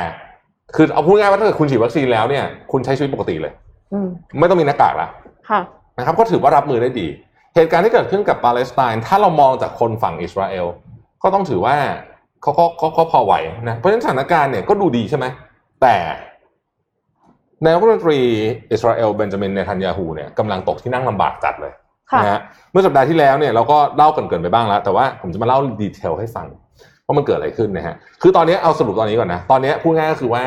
[0.75, 3.53] คือเอาพูดง่ายๆว่าถ้าเกิดคุณฉีดวัคซีนแล้วเนี่ย คุณใช้ชีวิตปกติเลย
[3.93, 4.07] อืม
[4.39, 5.07] ไม่ต้องมีหน้ากากละ
[5.49, 5.61] ค่ะ
[5.97, 7.07] นะครับก็ถือว่ารับมือได้ดี
[7.55, 10.65] เหตุการณ์ที่เกิดขึ้นกับปาเลสไตน์ถ้าเรามองจากคนฝั่งอิสราเอล
[11.23, 11.75] ก็ต้องถือว่า
[12.41, 13.33] เขาก็เขาเขาพอไหว
[13.69, 15.25] นะเพราะฉะนั้นสถานการณ์เนี่ยก็ดูดีใช่ไหม
[15.81, 15.95] แต่
[17.63, 18.19] นายกรัฐมนตรี
[18.71, 21.73] อิสราเอลเบนจามินเนทันยาฮูเนี่ยกำลังตกที่นั่งลำบากจัดเลย
[22.11, 26.47] ค่ะนะฮะเมื่อสัปดาห์ที่แล้วเนี่ยเราก็เล่าเกริ่นๆไปบ้างแล้ว แต่ว่าผมจะมาเล่า detail ให้ฟัง
[27.09, 30.43] ว่ามันเกิดอะไรขึ้นนะฮะคือตอนนี้เอาสรุปตอนนี้ก่อนนะตอนนี้พูดง่ายก็คือว่า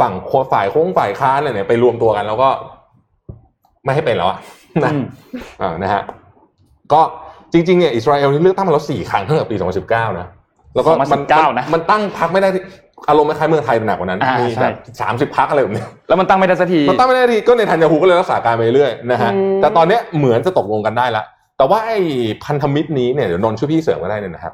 [0.00, 0.12] ฝั่ง
[0.52, 2.48] ฝ่ายโค้งฝ่ายค้านอะไรเนี่ยไปรวมตัวกัน แล้วก็
[3.84, 4.38] ไม่ให้เป็นแล้วอะ
[4.84, 5.04] นะอืม
[5.62, 6.02] อ่านะฮะ
[6.92, 7.00] ก็
[7.52, 9.56] จริงๆเนี่ยอิสราเอลนี่เลือกตั้งมาแล้วสี่ครั้งตั้งแต่ปี
[9.86, 10.26] 2019 นะ
[10.74, 12.62] แล้วก็มัน2019นะมันตั้งพักไม่ได้ที่
[13.08, 21.24] อารมณ์คล้ายๆเมืองไทยหนักกว่านั้นอ่ามีใช่แบบสามสิบพักอะไรแบบเนี้ยแล้วมันตั้งไม่ได้สักทีมันตั้งไม่ได้ทีก็ในทันยาฮูก็เลยรักษาการไปเรื่อยนะฮะอืมแต่ตอนเนี้ยเหมือนจะตกลงกันได้ละ
[21.58, 21.98] แต่ว่าไอ้
[22.44, 24.52] พันธมิตรนี้เนี่ยเดี๋ยวนนท์ช่วยพี่เสริมก็ได้เนี่ยนะครับ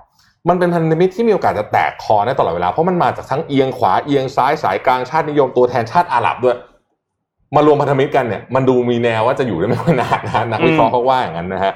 [0.48, 6.56] มันเป็นพันธมิตรที่มีโอกาสจะแตกคอได้ตลอดเวลา เพราะมันมาจากทั้งเอียงขวาเอียงซ้ายสายกลางชาตินิยมตัวแทนชาติอาหรับด้วย
[7.56, 11.72] มารวมพันธมิตรกันเนี่ยมันดูมีแนวว่าจะอยู่ได้ไม่ค่อยนานนะฮะนักวิเคราะห์เขาว่าอย่างนั้นนะฮะ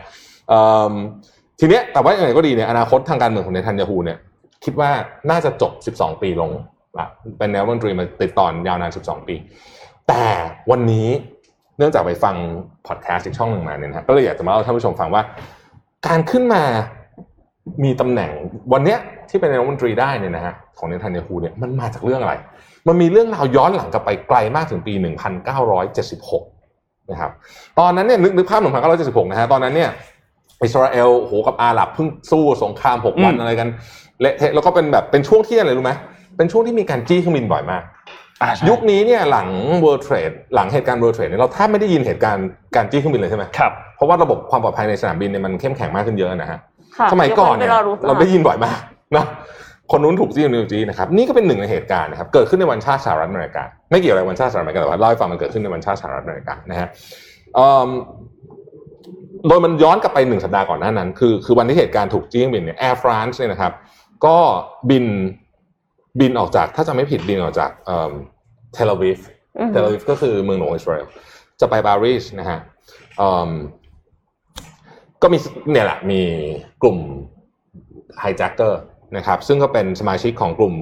[0.48, 0.92] เอิ่ม
[1.60, 4.18] ทีเนี้ยแต่ว่าอย่างไรก็ดีเนี่ยอนาคตทางการเมืองของเนทันยาฮูเนี่ย
[4.64, 4.90] คิดว่า
[5.30, 6.50] น่าจะจบ 12 ปีลง
[6.98, 7.06] ละ
[7.38, 9.34] เป็นแนวรัฐมนตรีมาติดต่อยาวนาน 12 ปี
[10.08, 10.24] แต่
[10.70, 11.08] วันนี้
[11.78, 12.34] เนื่องจากไปฟัง
[12.86, 15.22] พอดแคสต์อีกช่องหนึ่งมาเนี่ยนะฮะก็เลยอยากจะมาเล่าให้ท่านผู้ชมฟังว่า
[16.06, 16.62] การขึ้นมา
[17.84, 18.30] มีตำแหน่ง
[18.72, 18.98] วันเนี้ย
[19.28, 22.34] ที่เป็นนายกรัฐมนตรีได้เนี่ยนะฮะของเนทันยาฮูเนี่ยมันมาจากเรื่องอะไร
[22.88, 24.94] มันมีเรื่องราวย้อนหลังกลับไปไกลมากถึงปี
[26.22, 27.30] 1976 นะครับ
[27.78, 28.60] ตอนนั้นเนี่ยนึกนึกภาพ
[29.00, 29.90] 1976 นะฮะตอนนั้นเนี่ย
[30.64, 33.68] อิสราเอลโหกับอาหรับเพิ่งสู้สงคราม 6 วันอืมอะไรกัน
[34.20, 35.92] เละเทะแล้วก็เป็นแบบเป็นช่วงที่อะไรรู้ไหม
[36.36, 37.82] เป็นช่วงที่มีการจี้เครื่องบินบ่อยมาก
[38.42, 39.48] อ่าใช่ยุคนี้เนี่ยหลัง
[39.84, 46.58] World Trade หลังเหตุการณ์ World Trade เนี่ยเราแทบไม่ได้ยินเหตุการณ์การจี้เครื่องบินเลยใช่ไหมครับเพราะว่าระบบความปลอดภัยในสนามบินเนี่ยมันเข้มแข็งมากขึ้นเยอะนะฮะค่ะ
[47.12, 48.80] สมัยก่อนเนี่ยกว้เราได้ยินบ่อยมาก
[49.16, 49.24] นะ
[49.92, 56.88] คนนู้นถูกจี้คนนี้ถูกจี้นะครับนี่ก็เป็นหนึ่งในเหตุการณ์นะครับเกิดขึ้นในวันชาติสหรัฐอเมริกาไม่เกี่ยวอะไรวันชาติสหรัฐอเมริกาแต่ว่าเล่าให้ฟังมันเกิดขึ้นในวันชาติสหรัฐอเมริกานะฮะ
[57.54, 57.88] เอิ่ม
[59.48, 63.72] โดยมันย้อนกลับไปหนึ่งสัปดาห์ก่อนหน้านั้น คือคือวันที่เหตุการณ์ถูกจี้เครื่องบินเนี่ย Air France เนี่ยนะครับ
[64.26, 64.36] ก็
[64.90, 65.04] บิน
[66.20, 67.70] บินออกจากถ้าจะไม่ผิดบินออกจาก
[68.74, 69.18] เทลอาวีฟ
[69.58, 71.06] อืมเทลอาวีฟก็คือเมืองหลวงอิสราเอล
[71.60, 72.58] จะไปปารีสนะฮะ
[73.18, 73.50] เอิ่ม
[75.22, 75.38] ก็มี
[75.70, 76.20] เนี่ยแหละมี
[76.82, 76.98] กลุ่ม
[78.20, 78.80] hijacker
[79.16, 80.74] นะครับซึ่งก็เป็นสมาชิกของกลุ่ม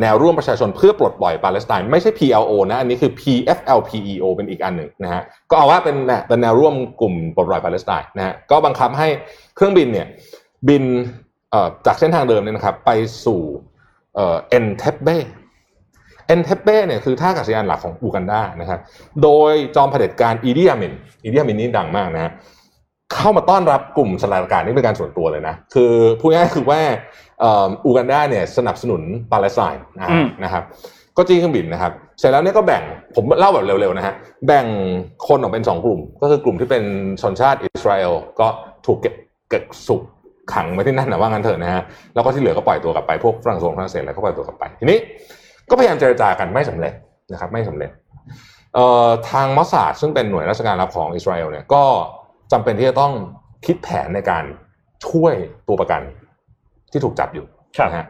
[0.00, 5.96] แนวร่วมประชาชนเพื่อปลดปล่อยปาเลสไตน์ไม่ใช่ PLO นะอันนี้คือ PFLP PLO เป็นอีกอันหนึ่งนะฮะก็เอาว่าเป็น
[6.28, 9.08] เป็นแนวร่วมกลุ่มปลดปล่อยปาเลสไตน์นะฮะก็บังคับให้
[9.56, 10.06] เครื่องบินเนี่ย
[10.68, 10.84] บิน
[11.86, 12.90] จากเส้นทางเดิมเนี่ยนะครับไป
[13.24, 13.40] สู่
[14.14, 15.16] เอ็นเทปเบ้
[16.26, 18.80] เอ็นเทปเป้เนี่ยคือท่าอากาศยานหลักของอูกันดานะครับ
[19.22, 20.92] โดยจอมเผด็จการอีดีอามิน
[21.22, 22.32] อีดีอามินนี่ดังมากนะฮะ
[23.18, 26.80] เข้ามาต้อนรับกลุ่มสลายอากาศนี่เป็นการส่วนตัวเลยนะ คือพูดง่ายๆคือว่า
[27.40, 29.02] เอ่ออูกันดาเนี่ยสนับสนุน
[29.32, 30.62] ปาเลสไตน์นะอืมนะครับ
[31.16, 32.82] ก็จี้เครื่องบินนะครับ เสร็จแล้วเนี่ยก็แบ่ง
[33.14, 34.14] ผมเล่าแบบเร็วๆนะฮะ
[34.46, 34.66] แบ่ง
[35.28, 36.84] คนออกเป็นสองกลุ่ม ก็คือกลุ่มที่เป็น
[37.22, 38.48] ชนชาติอิสราเอลก็
[38.86, 39.14] ถูกเก็บ
[39.50, 40.02] เกิดสุก
[40.52, 41.82] ขังไว้ที่นั่นนะว่างั้นเถอะนะฮะ
[42.14, 44.98] แล้วก็ที่เหลือก็ปล่อยตัวกลับไปพวกฝรั่งเศสฝรั่งเศสอะไรก็ปล่อยตัวกลับไป ทีนี้
[45.70, 46.92] ก็พยายามเจรจากันไม่สำเร็จ
[47.32, 47.90] นะครับ ไม่สำเร็จ
[48.74, 51.84] เอ่อทางมอสซาดซึ่งเป็นหน่วยราชการลับของอิสราเอลเนี่ยก็
[52.52, 53.12] จำเป็นที่จะต้อง
[53.66, 54.44] คิดแผนในการ
[55.06, 55.34] ช่วย
[55.68, 56.02] ตัวประกัน
[56.92, 58.06] ที่ถูกจับอยู่ครับนะฮะ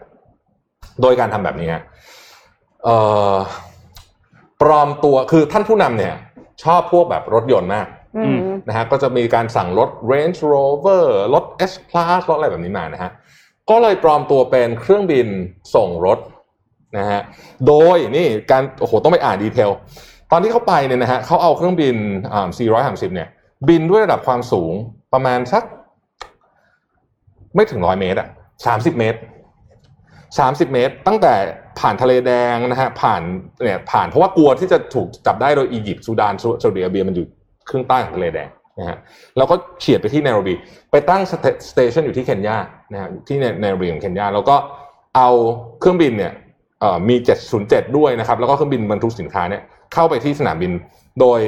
[1.02, 1.82] โดยการทำแบบนี้ฮะ
[2.84, 2.96] เอ่
[3.32, 3.36] อ
[4.60, 6.14] ปลอมตัวคือท่านผู้นำเนี่ย
[6.64, 13.10] ชอบพวกแบบรถยนต์มากอืมนะฮะก็จะมีการสั่งรถ Range Rover รถ S Class รถอะไรแบบนี้มานะฮะ
[13.70, 15.26] ก็เลยปลอมตัวเป็นเครื่องบิน
[15.74, 16.18] ส่งรถ
[16.98, 17.20] นะฮะ
[17.66, 19.70] โดยนี่การโอ้โหต้องไปอ่านดีเทล
[20.32, 21.96] ตอนที่เขาไปเนี่ยนะฮะเขาเอาเครื่องบิน
[22.32, 23.28] อ่า450 เนี่ย
[23.68, 24.72] บินด้วยระดับความสูง
[25.12, 25.62] ประมาณสัก
[27.54, 28.28] ไม่ถึงร้อยเมตรอะ
[28.64, 29.18] 30เมตร
[29.94, 31.34] 30เมตร ตั้งแต่
[31.78, 33.22] ผ่านทะเลแดงนะฮะผ่าน
[33.62, 37.26] เนี่ยผ่านเพราะว่ากลัวที่จะถูกจับได้โดยอียิปต์ซูดานซาอุดิอาระเบียมันอยู่
[37.68, 38.96] ครึ่งใต้ของทะเลแดงนะฮะ
[39.36, 40.54] แล้วก็เฉียดไปที่ไนโรบี
[40.90, 41.22] ไปตั้ง
[41.70, 42.56] สเตชันอยู่ที่เคนยา
[42.92, 44.56] นะฮะที่ไนโรบีของเคนยาแล้วก็
[45.16, 45.28] เอา
[45.80, 46.32] เครื่องบินเนี่ย
[46.80, 47.16] เอ่อมี
[47.56, 49.62] 707 ด้วยนะครับ แล้วก็เครื่องบินบรรทุกสินค้าเนี่ย
[49.94, 50.72] เข้าไปที่สนามบิน
[51.20, 51.40] โดย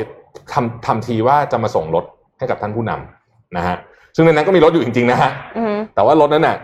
[0.52, 2.04] ทำทำทีว่าจะมาส่งรถ
[2.38, 3.76] ให้กับท่านผู้นำนะฮะ
[4.14, 6.56] ซึ่งในนั้นก็มีรถอยู่จริงๆนะฮะอืมแต่ว่ารถนั้นน่ะ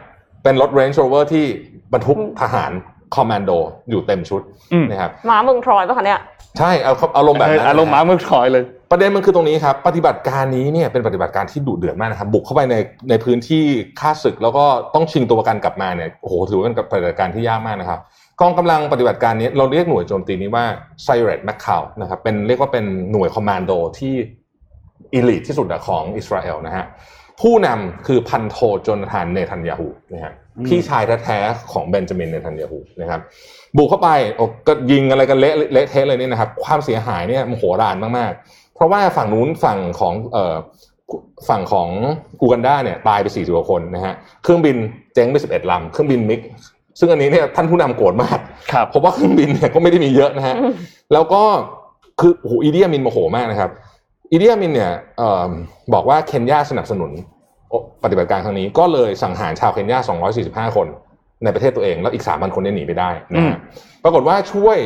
[0.42, 1.44] เป็นรถ Range Rover ที่
[1.92, 2.72] บรรทุกอืมทหาร
[3.14, 3.50] คอมมานโด
[3.90, 4.40] อยู่เต็มชุด
[4.72, 6.20] อืมนะครับหมาเมืองทรอยป่ะคะเนี่ย
[6.59, 12.76] ใช่เอาเอารมณ์แบบนั้นอารมณ์ม้าเมืองถอยเลย ประเด็นมันคือตรงนี้ครับ ปฏิบัติการนี้เนี่ยเป็นปฏิบัติการที่ดุเดือดมากนะครับ บุกเข้าไปใน
[13.11, 13.64] ในพื้นที่
[14.00, 18.00] ฆ่าศึกแล้วก็ต้องชิงตัวประกันกลับมาเนี่ยโอ้โหถือว่าเป็นปฏิบัติการที่ยากมากนะครับ
[18.40, 20.64] กองกำลังปฏิบัติการนี้เราเรียกหน่วยโจมตีนี้ว่า
[21.07, 24.14] s i r e t m a c c a l นะครับเป็นเรียกว่าเป็นหน่วยคอมมานโดที่
[25.14, 26.85] elite ที่สุดของอิสราเอลนะฮะ
[27.40, 33.20] ผู้นำคือพันโทโจนาธานเนทันยาฮูนะฮะอืมพี่ชายแท้ๆของเบนจามินเนทันยาฮูนะครับ
[33.77, 40.57] บุกเข้าไปโอ้ก็ยิงอะไรกันเละเละเทะเลยเนี่ยนะครับ ความเสียหายเนี่ยมโหฬารมากๆ เพราะว่าฝั่งนู้นฝั่งของเอ่อ
[41.49, 41.88] ฝั่งของ
[42.40, 44.77] อูกันดาเนี่ยตายไป 40กว่าคนนะฮะเครื่องบิน
[45.14, 46.40] เจ๊งไป 11ลำเครื่องบินมิก
[46.98, 48.38] ซึ่งอันนี้เนี่ยท่านผู้นำโกรธมาก
[48.72, 50.72] ครับเพราะว่าเครื่องบินเนี่ยก็ไม่ได้มีเยอะนะฮะอืม
[51.12, 51.42] แล้วก็
[52.20, 53.70] คือโอ้โหอีเดียมินโมโหมากนะครับ
[54.30, 55.50] อีเดียมินเนี่ยเอ่อ
[55.94, 57.11] บอกว่าเคนยาสนับสนุน
[58.04, 59.98] ปฏิบัติการครั้งนี้ก็เลยสังหารชาวเคนยา
[60.72, 60.87] 245 คน
[61.44, 63.59] ในประเทศตัวเองแล้วอีก 3,000 คนเนี่ยหนีไปได้นะฮะ
[64.04, 64.76] ปรากฏว่าช่วย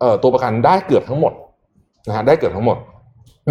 [0.00, 1.32] เอ่อตัวประกันได้เกือบทั้งหมด
[2.08, 2.76] นะฮะได้เกือบทั้งหมด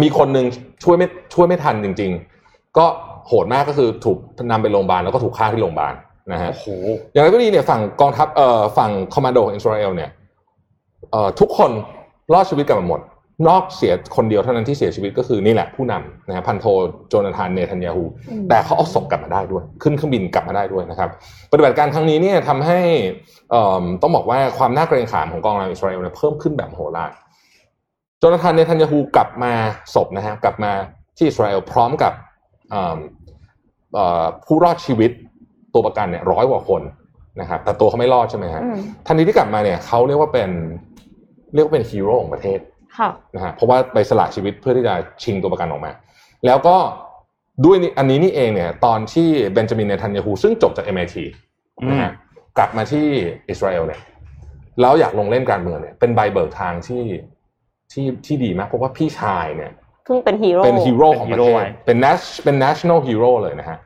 [0.02, 0.46] มีคนหนึ่ง
[0.84, 2.10] ช่วยไม่ช่วยไม่ทันจริง
[2.44, 2.86] ๆ ก็
[3.26, 4.18] โหดมากก็คือถูก
[4.50, 5.94] นำไปโรงพยาบาลแล้วก็ถูกฆ่าที่โรงพยาบาล
[6.32, 6.66] นะฮะโอ้โห
[7.12, 10.10] อย่างไรก็ดีเนี่ยฝั่งกองทัพเอ่อฝั่งคอมมานโดของอิสราเอลเนี่ย
[11.10, 11.70] เอ่อทุกคน
[12.32, 13.02] รอดชีวิตกลับมาหมด
[13.48, 16.66] นอกเสียคนเดียวเท่านั้นที่เสียชีวิตก็คือนี่แหละผู้นำนะฮะพันโท
[17.08, 21.10] โจนาธานเนทันยาฮูอืมแต่เขาเอาศพกลับมาได้ด้วย ขึ้นเครื่องบินกลับมาได้ด้วยนะครับ
[21.52, 22.80] ปฏิบัติการครั้งนี้เนี่ยทำให้
[23.50, 27.10] เอ่อต้องบอกว่าความน่าเกรงขามของกองกำลังอิสราเอลเนี่ยเพิ่มขึ้นแบบมโหฬาร
[28.18, 29.52] โจนาธานเนทันยาฮูกลับมา
[29.94, 30.72] ศพนะฮะกลับมา
[31.16, 32.12] ที่อิสราเอลพร้อมกับ
[32.70, 32.98] เอ่อ
[33.94, 35.10] เอ่อผู้รอดชีวิต
[35.74, 36.82] ตัวประกันเนี่ยร้อยกว่าคน
[37.40, 40.50] นะครับแต่ตัวเขาไม่รอดใช่ไหมฮะอืมทันทีที่กลับมาเนี่ยเขาเรียกว่าเป็น
[41.54, 42.58] เรียกว่าเป็นฮีโร่ของประเทศ
[42.98, 45.92] ค่ะนะฮะเพราะว่าไปสละชีวิตเพื่อที่จะชิงตัวประกันออกมา
[46.46, 46.76] แล้วก็
[47.64, 51.16] ด้วยนี่อันนี้นี่เองเนี่ย ตอนที่เบนจามินเนทันยาฮูซึ่งจบจาก MIT
[51.90, 52.12] นะฮะ
[52.58, 53.06] กลับมาที่
[53.50, 54.00] อิสราเอลเนี่ย
[54.80, 57.02] แล้วอยากลงเล่นการเมืองเนี่ยเป็นใบเบิกทางที่
[57.92, 59.72] ที่ที่ดีมากเพราะว่าพี่ชายเนี่ย
[60.04, 63.78] เพิ่งเป็นฮีโร่เป็นฮีโร่ของประเทเป็นฮีโร่ไว้เป็น nas เป็น national hero เลยนะฮะ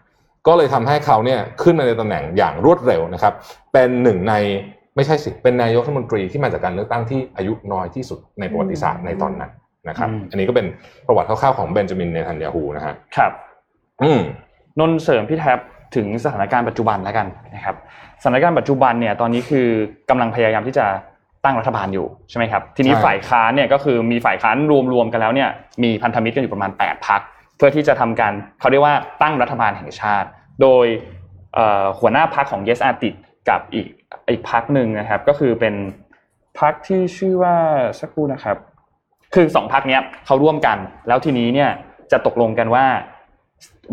[0.47, 3.33] ก็เลยทำให้เขาเนี่ยขึ้นมาในตำแหน่งอย่างรวดเร็วนะครับ
[3.73, 4.35] เป็นหนึ่งใน
[4.97, 9.51] ไม่ใช่สิเป็นนายกรัฐมนตรีที่มาจากการเลือกตั้งที่อายุน้อยที่สุดในประวัติศาสตร์ในตอนนั้น
[9.89, 10.67] นะครับอืมอันนี้ก็เป็น
[11.07, 13.33] ประวัติคร่าวๆของเบนจามินเนทันยาฮูนะฮะครับ
[14.03, 14.21] อืม
[14.79, 15.59] นนท์เสริมพี่แท็บ
[15.97, 17.77] ถึงสถานการณ์ปัจจุบันแล้วกันนะครับ
[18.23, 19.67] สถานการณ์ปัจจุบันเนี่ยตอนนี้คือ
[20.11, 20.87] กำลังพยายามที่จะ
[21.45, 24.57] ตั้งรัฐบาลอยู่ใช่ไหมครับทีนี้ใช่ฝ่ายค้านเนี่ยก็คือมีฝ่ายค้าน
[24.93, 25.49] รวมๆกันแล้วเนี่ย
[25.83, 27.21] มีพันธมิตรกันอยู่ประมาณ8พัก
[27.59, 30.29] เพื่อที่จะทำการเขาเรียกว่าตั้งรัฐบาลแห่งชาติ
[30.63, 30.87] โดย
[32.01, 33.19] หัวหน้าพักของ Yes Artist
[33.49, 33.87] กับอีก
[34.31, 35.75] อีกพักหนึ่งนะครับ ก็คือเป็น
[36.61, 37.57] พักที่ชื่อว่า
[38.01, 38.57] สักครู่นะครับ
[39.35, 41.71] คือสองพักเนี้ยเขาร่วมกัน แล้วทีนี้เนี่ย
[42.13, 42.87] จะตกลงกันว่า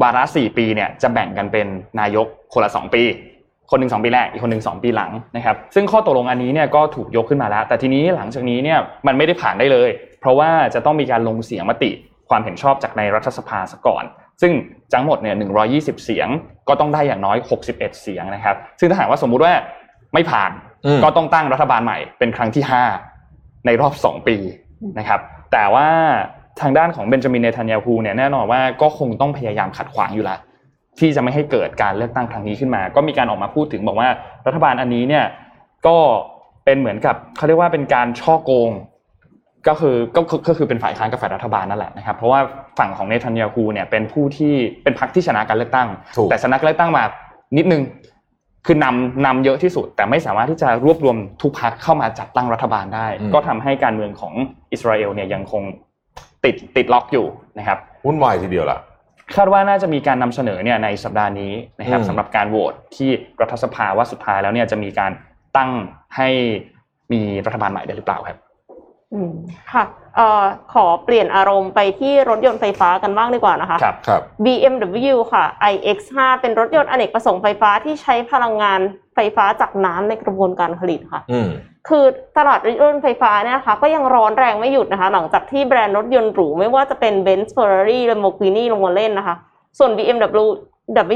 [0.01, 1.67] วาระสี่ปีเนี่ยจะแบ่งกันเป็น
[1.99, 3.03] นายกคนละสองปี
[3.71, 11.91] คนหนึ่งสองปีแรกอีกคนหนึ่งสองปีหลังนะครับ ซึ่งข้อตกลงอันนี้เนี่ยก็ถูกยกขึ้นมาแล้ว แต่ทีนี้หลังจากนี้เนี่ยมันไม่ได้ผ่านได้เลย เพราะว่าจะต้องมีการลงเสียงมติ
[12.29, 14.03] ความเห็นชอบจากในรัฐสภาซะก่อน
[14.41, 14.51] ซึ่ง
[14.93, 15.35] ทั้งหมดเนี่ย
[15.65, 16.27] 120 เสียง
[16.67, 17.37] ก็ต้องได้อย่างน้อย
[17.69, 19.53] 61 เสียงนะครับ ซึ่งถ้าหากว่าสมมุติว่า
[20.13, 20.51] ไม่ผ่าน
[20.85, 22.63] อืมก็ต้องตั้งรัฐบาลใหม่เป็นครั้งที่
[23.15, 24.37] 5 ในรอบ 2 ปี
[24.99, 25.19] นะครับ
[25.51, 25.87] แต่ว่า
[26.61, 30.39] ทางด้านของเบนจามินเนทันยาฮูเนี่ยแน่นอนว่าก็คงต้องพยายามขัดขวางอยู่แล้ว
[30.99, 34.09] ที่จะไม่ให้เกิดการเลือกตั้งครั้งนี้ขึ้นมา ก็มีการออกมาพูดถึงบอกว่า
[34.47, 35.25] รัฐบาลอันนี้เนี่ย
[35.87, 35.97] ก็
[36.65, 38.69] เป็นเหมือนกับเขาเรียกว่าเป็นการช่อโกง
[39.67, 42.39] ก็คือก็คือก็คือเป็นฝ่ายค้านกับฝ่ายรัฐบาลนั่นแหละนะครับเพราะว่า
[42.79, 47.03] ฝั่งของเนทันยาฮูเนี่ยเป็นผู้ที่เป็นพรรคที่ชนะการเลือกตั้งถูกแต่ชนะการเลือกตั้งมา
[47.57, 47.83] นิดนึง
[48.65, 54.33] คือนำนำเยอะที่สุด แต่ไม่สามารถที่จะรวบรวมทุกพรรคเข้ามาจัดตั้งรัฐบาลได้ ก็ทำให้การเมืองของ
[54.71, 55.63] อิสราเอลเนี่ยยังคง
[56.45, 57.25] ติดติดล็อกอยู่
[57.57, 58.79] นะครับวุ่นวายทีเดียวล่ะ
[59.35, 63.09] คาดว่าน่าจะมีการนำเสนอเนี่ยในสัปดาห์นี้นะครับอืมสำหรับการโหวตที่
[63.41, 65.11] รัฐสภาว่าสุดท้ายแล้วเนี่ยจะมีการ
[65.57, 65.69] ตั้ง
[66.15, 66.29] ให้
[67.13, 68.44] มีรัฐบาลใหม่ได้หรือเปล่าครับอืม
[69.73, 69.83] ค่ะ
[70.15, 78.79] เอ่อขอเปลี่ยนอารมณ์ไปที่รถยนต์ไฟฟ้ากันบ้างดีกว่านะคะ ครับครับ BMW ค่ะ iX5 เป็นรถยนต์อเนกประสงค์ไฟฟ้าที่ใช้พลังงาน
[79.15, 81.49] ไฟฟ้าจากน้ำในกระบวนการผลิตค่ะอืม
[81.87, 82.05] คือ
[82.37, 89.35] ตลาดรถยนต์ไฟฟ้าเนี่ยนะคะก็ยังร้อนแรงไม่หยุดนะคะ หลังจากที่แบรนด์รถยนต์หรูไม่ว่าจะเป็น Benz Ferrari Lamborghini ลงมาเล่นนะคะ
[89.77, 90.45] ส่วน BMW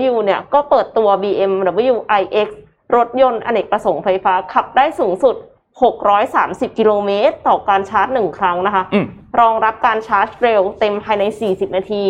[0.09, 2.49] W เนี่ยก็เปิดตัว BMW iX
[2.95, 5.35] รถยนต์อเนกประสงค์ไฟฟ้าขับได้สูงสุด
[6.29, 9.05] 630 กิโลเมตร ต่อการชาร์จหนึ่งครั้งนะคะอืม
[9.39, 12.03] รองรับการชาร์จเร็วเต็มภายใน 40 นาที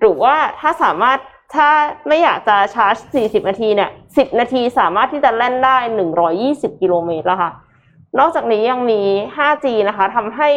[0.00, 1.18] หรือว่าถ้าสามารถ
[1.54, 1.68] ถ้า
[2.08, 5.76] ไม่อยากจะชาร์จ 40 นาทีเนี่ย 10 นาทีสามารถที่จะแล่นได้
[6.28, 7.50] 120 กิโลเมตรแล้วค่ะ
[8.18, 9.00] นอกจากนี้ยังมี
[9.36, 10.48] 5G นะคะทำให้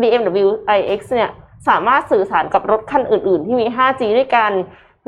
[0.00, 1.30] BMW iX เนี่ย
[1.68, 4.52] สามารถสื่อสารกับรถคันอื่น ๆ ที่มี 5G ด้วยกัน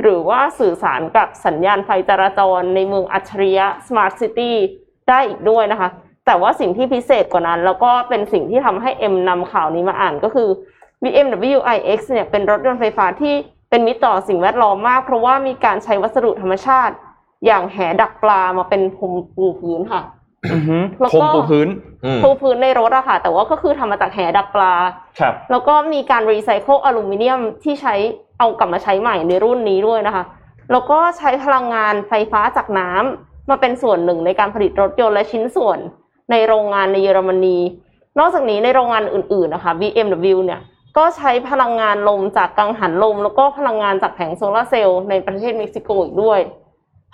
[0.03, 4.53] หรือว่าสื่อสารกับสัญญาณไฟจราจรในเมืองอัจฉริยะ Smart City
[5.09, 5.88] ได้อีกด้วยนะคะ
[6.27, 10.49] แต่ว่าสิ่งที่พิเศษกว่านั้น แล้วก็เป็นสิ่งที่ทำให้เอ็มนำข่าวนี้มาอ่านก็คือ
[11.03, 13.35] BMW iX เนี่ยเป็นรถยนต์ไฟฟ้าที่
[13.71, 16.95] เป็นมิตรต่อสิ่งแวดล้อมมาก เพราะว่ามีการใช้วัสดุธรรมชาติ
[17.47, 20.03] อย่างแหดักปลามาเป็นพรมปูพื้นค่ะ
[20.53, 21.69] อือฮึแล้วพรก็มปูพื้น
[22.05, 24.73] อืมปูพื้นในรถอะค่ะ แต่ว่าก็คือทำมาจากแหดักปลา
[25.21, 27.95] ครับแล้วก็มีการรีไซเคิลอลูมิเนียมที่ใช้
[28.39, 30.25] เอากลับมาใช้ใหม่ในรุ่นนี้ด้วยนะคะ
[30.73, 35.79] แล้วก็ใช้พลังงานไฟฟ้าจากน้ำมาเป็นส่วนหนึ่งในการผลิตรถยนต์และชิ้นส่วน
[36.33, 37.59] ในโรงงานในเยอรมนี
[38.18, 40.61] นอกจากนี้ในโรงงานอื่นๆนะคะ BMW เนี่ย
[40.97, 46.40] ก็ใช้พลังงานลมจากกังหันลม แล้วก็พลังงานจากแผงโซลาร์เซลล์ในประเทศเม็กซิโกอีกด้วย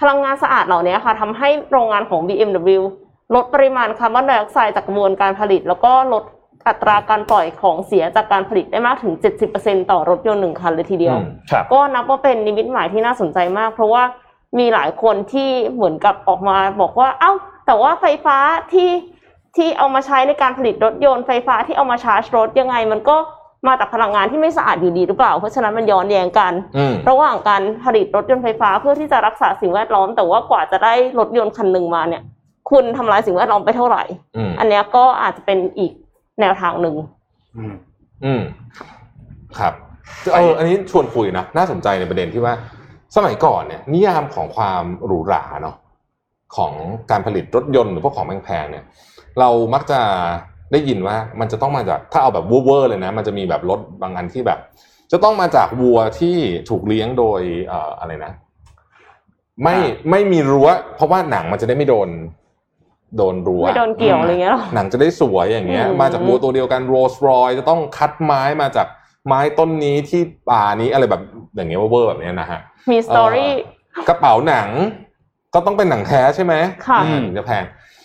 [0.01, 2.81] พลังงานสะอาดเหล่านี้ค่ะทำให้โรงงานของ BMW
[3.35, 6.25] ลดปริมาณคาร์บอนไดออกไซด์จากกระบวนการผลิต แล้วก็ลด
[6.69, 9.15] อัตราการปล่อยของเสียจากการผลิตได้มากถึง
[9.53, 14.03] 70%ต่อรถยนต์หนึ่งคันเลยทีเดียวอืมครับก็นับว่าเป็นนิมิตหมายที่น่าสนใจมาก เพราะว่า
[14.59, 17.33] มีหลายคนที่เหมือนกับออกมาบอกว่า เอ้า
[17.69, 18.39] แต่ว่าไฟฟ้า
[18.73, 18.91] ที่
[19.57, 23.17] ที่เอามาใช้ในการผลิตรถยนต์ไฟฟ้าที่เอามาชาร์จรถยังไง มันก็
[23.67, 32.23] มาจากพลังงานที่ไม่สะอาดอยู่ดีหรือเปล่า เพราะฉะนั้นมันย้อนแย้งกันอืมระหว่างการผลิตรถยนต์ไฟฟ้าเพื่อที่จะรักษาสิ่งแวดล้อม แต่ว่ากว่าจะได้รถยนต์คันหนึ่งมาเนี่ย
[32.71, 34.03] คุณทำลายสิ่งแวดล้อมไปเท่าไหร่
[34.37, 35.93] อืมอันเนี้ยก็อาจจะเป็นอีก
[36.41, 36.95] แนวทางหนึ่ง
[37.57, 37.75] อืม
[38.25, 38.43] อืม
[39.59, 39.73] ครับ
[40.35, 42.55] เอออันนี้ชวนคุยนะน่าสนใจในประเด็นที่ว่า
[43.17, 45.77] สมัยก่อนเนี่ย นิยามของความหรูหราเนาะ
[46.57, 46.73] ของ
[47.11, 48.85] การผลิตรถยนต์หรือพวกของแพงๆเนี่ย
[49.41, 50.01] เรามักจะ
[50.73, 54.59] ได้ยินว่ามันจะต้องมาจากถ้าเอาแบบเวอร์ๆเลยนะ มันจะมีแบบรถบางอันที่แบบ
[55.13, 56.37] จะต้องมาจากวัวที่
[56.69, 58.33] ถูกเลี้ยงโดยเอ่ออะไรนะ
[59.63, 62.09] ไม่อ่าไม่มีรั้ว เพราะว่าหนังมันจะได้ไม่โดน
[63.17, 68.87] โดนรั้วไม่โดนเกี่ยวอะไรเงี้ยหรอหนังจะได้สวยอย่างเงี้ยอืมมาจากวัวตัวเดียวกันโรสรอยจะต้องคัดไม้มาจาก
[69.27, 71.23] ไม้ต้นนี้ที่ป่านี้อะไรแบบ
[71.57, 73.53] อย่างเงี้ยเวอร์ๆแบบเนี้ยนะฮะมี story
[74.09, 74.69] กระเป๋าหนัง
[75.55, 76.55] ก็ต้องเป็นหนังแท้ใช่ไหม
[76.89, 77.65] ค่ะอืมถึงจะแพง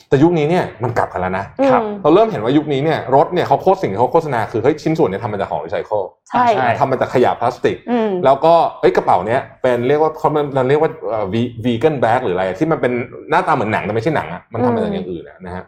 [0.09, 1.71] แต่ยุคนี้เนี่ยมันกลับกันแล้วนะอืม
[2.03, 10.91] เราเริ่มเห็นว่ายุคนี้เนี่ยรถเนี่ยเขาโฆษสิ่งที่เขาโฆษณาคือเฮ้ยชิ้นส่วนเนี่ยทำมาจากของรีไซเคิลใช่ใช่ทำมาจากขยะพลาสติกอืมแล้วก็เอ้ยกระเป๋าเนี้ยเป็นเรียกว่าเขามันเรียกว่า
[11.65, 12.93] วีแกนแบ็กหรืออะไรที่มันเป็น
[13.29, 15.63] หน้าตาเหมือนหนังแต่ไม่ใช่หนังอะมันทำมาจากอย่างอื่นอะนะฮะ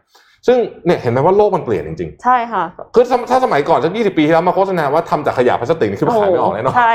[0.47, 6.91] ซึ่งเนี่ยเห็นไหมว่าโลกมันเปลี่ยนจริงใช่ค่ะๆคือถ้าถ้าสมัยก่อนสักยี่สิบปีที่แล้วมาโฆษณาว่าทำจากขยะพลาสติกนี่คือขายไม่ออกแน่นอนใช่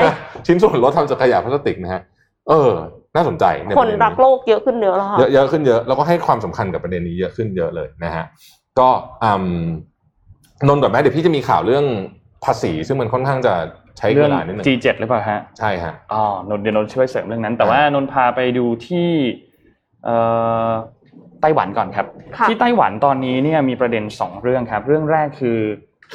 [0.47, 2.01] ชิ้นส่วนรถทำจากขยะพลาสติกนะฮะ
[2.49, 2.71] เออ
[3.15, 8.25] น่าสนใจใคนประเด็รักโลกเยอะขึ้นเยอะแล้วค่ะเยอะเยอะขึ้นเยอะแล้วก็ให้ความสำคัญกับประเด็นนี้เยอะขึ้นเยอะเลยนะฮะ
[8.79, 8.89] ก็
[9.23, 9.45] อืม
[10.67, 11.85] นนท์ก่อนไหมเดี๋ยวพี่จะมีข่าวเรื่อง
[12.45, 13.53] ภาษี ซึ่งมันค่อนข้างจะ
[13.97, 19.09] ใช้เรื่เวองลานิดนึง G7 หรือเปล่าฮะใช่ฮะอ๋อนนท์เดี๋ยวนนท์ช่วยเสริมเรื่องนั้น แต่ว่านนท์พาไปดูที่
[20.05, 20.17] เอ่
[20.67, 20.69] อ
[21.41, 22.05] ไต้หวันก่อนครับ
[22.37, 25.59] ค่ะที่ไต้หวันตอนนี้เนี่ยมีประเด็นสองเรื่องครับ เรื่องแรกคือ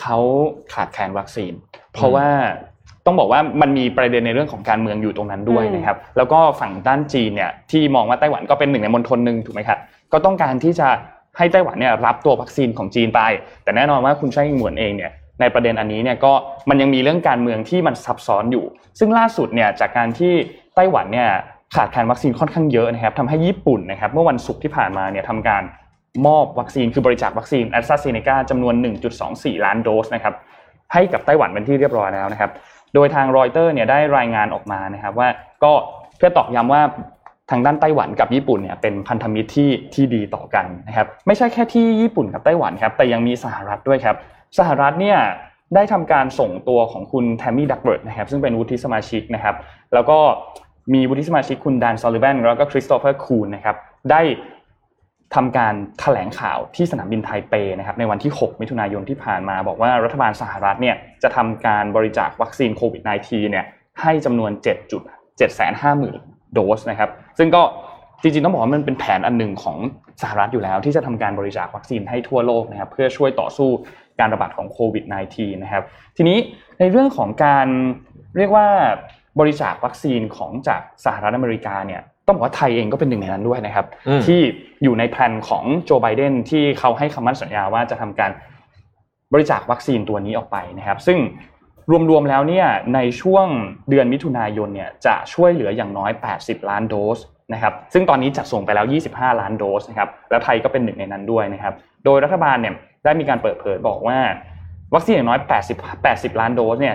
[0.00, 0.18] เขา
[0.74, 1.52] ขาดแคลนวัคซีน
[1.92, 2.28] เพราะว่า
[3.06, 9.78] ต้องบอกว่ามันมีประเด็นในเรื่องของการเมืองอยู่ตรงนั้นด้วยอืมนะครับแล้วก็ฝั่งด้านจีนเนี่ยที่มองว่าไต้หวันก็เป็นหนึ่งในมณฑลหนึ่งถูกไหมครับ
[10.12, 10.88] ก็ต้องการที่จะ
[11.38, 13.20] ให้ไต้หวันเนี่ยรับตัววัคซีนของจีนไป
[13.64, 16.32] แต่แน่นอนว่าคุณไช่อิงเหวินเองเนี่ยในประเด็นอันนี้เนี่ยก็
[16.68, 18.64] มันยังมีเรื่องการเมืองที่มันซับซ้อนอยู่
[18.98, 20.32] ซึ่งล่าสุดเนี่ยจากการที่
[20.74, 21.28] ไต้หวันเนี่ย
[21.74, 25.62] ขาดแคลนวัคซีนค่อนข้างเยอะนะครับทำให้ญี่ปุ่นนะครับเมื่อวันศุกร์ที่ผ่านมาเนี่ยทำการ
[26.26, 28.74] มอบวัคซีนคือบริจาควัคซีนแอสตราเซเนกาจำนวน
[29.20, 30.34] 1.24 ล้านโดสนะครับ
[30.92, 32.50] ให้กับไต้หวันเป็นที่เรียบร้อยแล้วนะครับ
[32.96, 35.28] โดยทางรอยเตอร์เนี่ยได้รายงานออกมานะครับว่า
[35.64, 35.72] ก็
[36.16, 36.82] เพื่อตอกย้ำว่า
[37.50, 44.16] ทางด้านไต้หวันกับญี่ปุ่นเนี่ยเป็นพันธมิตรที่ที่ดีต่อกันนะครับไม่ใช่แค่ที่ญี่ปุ่นกับไต้หวันครับแต่ยังมีสหรัฐด้วยครับ
[44.58, 45.18] สหรัฐเนี่ย
[45.74, 49.54] ได้ทำการส่งตัวของคุณแทมมี่ดักเวิร์ธนะครับซึ่งเป็นวุฒิสมาชิกนะครับ
[49.94, 50.18] แล้วก็
[50.94, 53.76] มีวุฒิสมาชิกคุณแดนซัลลิแวนแล้วก็คริสโตเฟอร์คูนส์นะครับ
[54.10, 54.20] ได้
[55.36, 63.64] ทำการแถลงข่าวที่สนามบินไทเปนะครับในวันที่ 6 มิถุนายนที่ผ่านมา บอกว่ารัฐบาลสหรัฐเนี่ยจะทำการบริจาควัคซีนโควิด -19 เนี่ย
[64.02, 64.50] ให้จำนวน
[65.32, 67.62] 7.750,000 โดสนะครับซึ่งก็
[68.22, 69.76] จริงๆต้องบอกว่ามันเป็นแผนอันหนึ่งของ
[70.22, 73.70] สหรัฐอยู่แล้ว ที่จะทำการบริจาควัคซีนให้ทั่วโลกนะครับเพื่อช่วยต่อสู้
[74.20, 75.82] การระบาดของโควิด -19 นะครับ
[76.16, 76.38] ทีนี้
[76.78, 77.68] ในเรื่องของการ
[78.36, 78.68] เรียกว่า
[79.40, 84.40] บริจาควัคซีนของจากสหรัฐอเมริกาเนี่ย ต้องบอกว่าไทยเองก็เป็นหนึ่งในนั้นด้วยนะครับอืมที่
[84.82, 88.30] อยู่ในแผนของโจไบเดนที่เขาให้คำมั่นสัญญาว่าจะทำการ
[89.32, 91.18] บริจาควัคซีนตัวนี้ออกไปนะครับ ซึ่ง
[92.10, 93.46] รวมๆแล้วเนี่ยในช่วง
[93.90, 96.10] เดือนมิถุนายนเนี่ยจะช่วยเหลืออย่างน้อย
[96.40, 97.18] 80 ล้านโดส
[97.52, 101.74] นะครับ ซึ่งตอนนี้จัดส่งไปแล้ว 25 ล้านโดสนะครับ แล้วไทยก็เป็นหนึ่งในนั้นด้วยนะครับ
[102.04, 102.74] โดยรัฐบาลเนี่ย
[103.04, 104.18] ได้มีการเปิดเผยบอกว่า
[104.94, 106.94] วัคซีนอย่างน้อย 80 80 ล้านโดสเนี่ย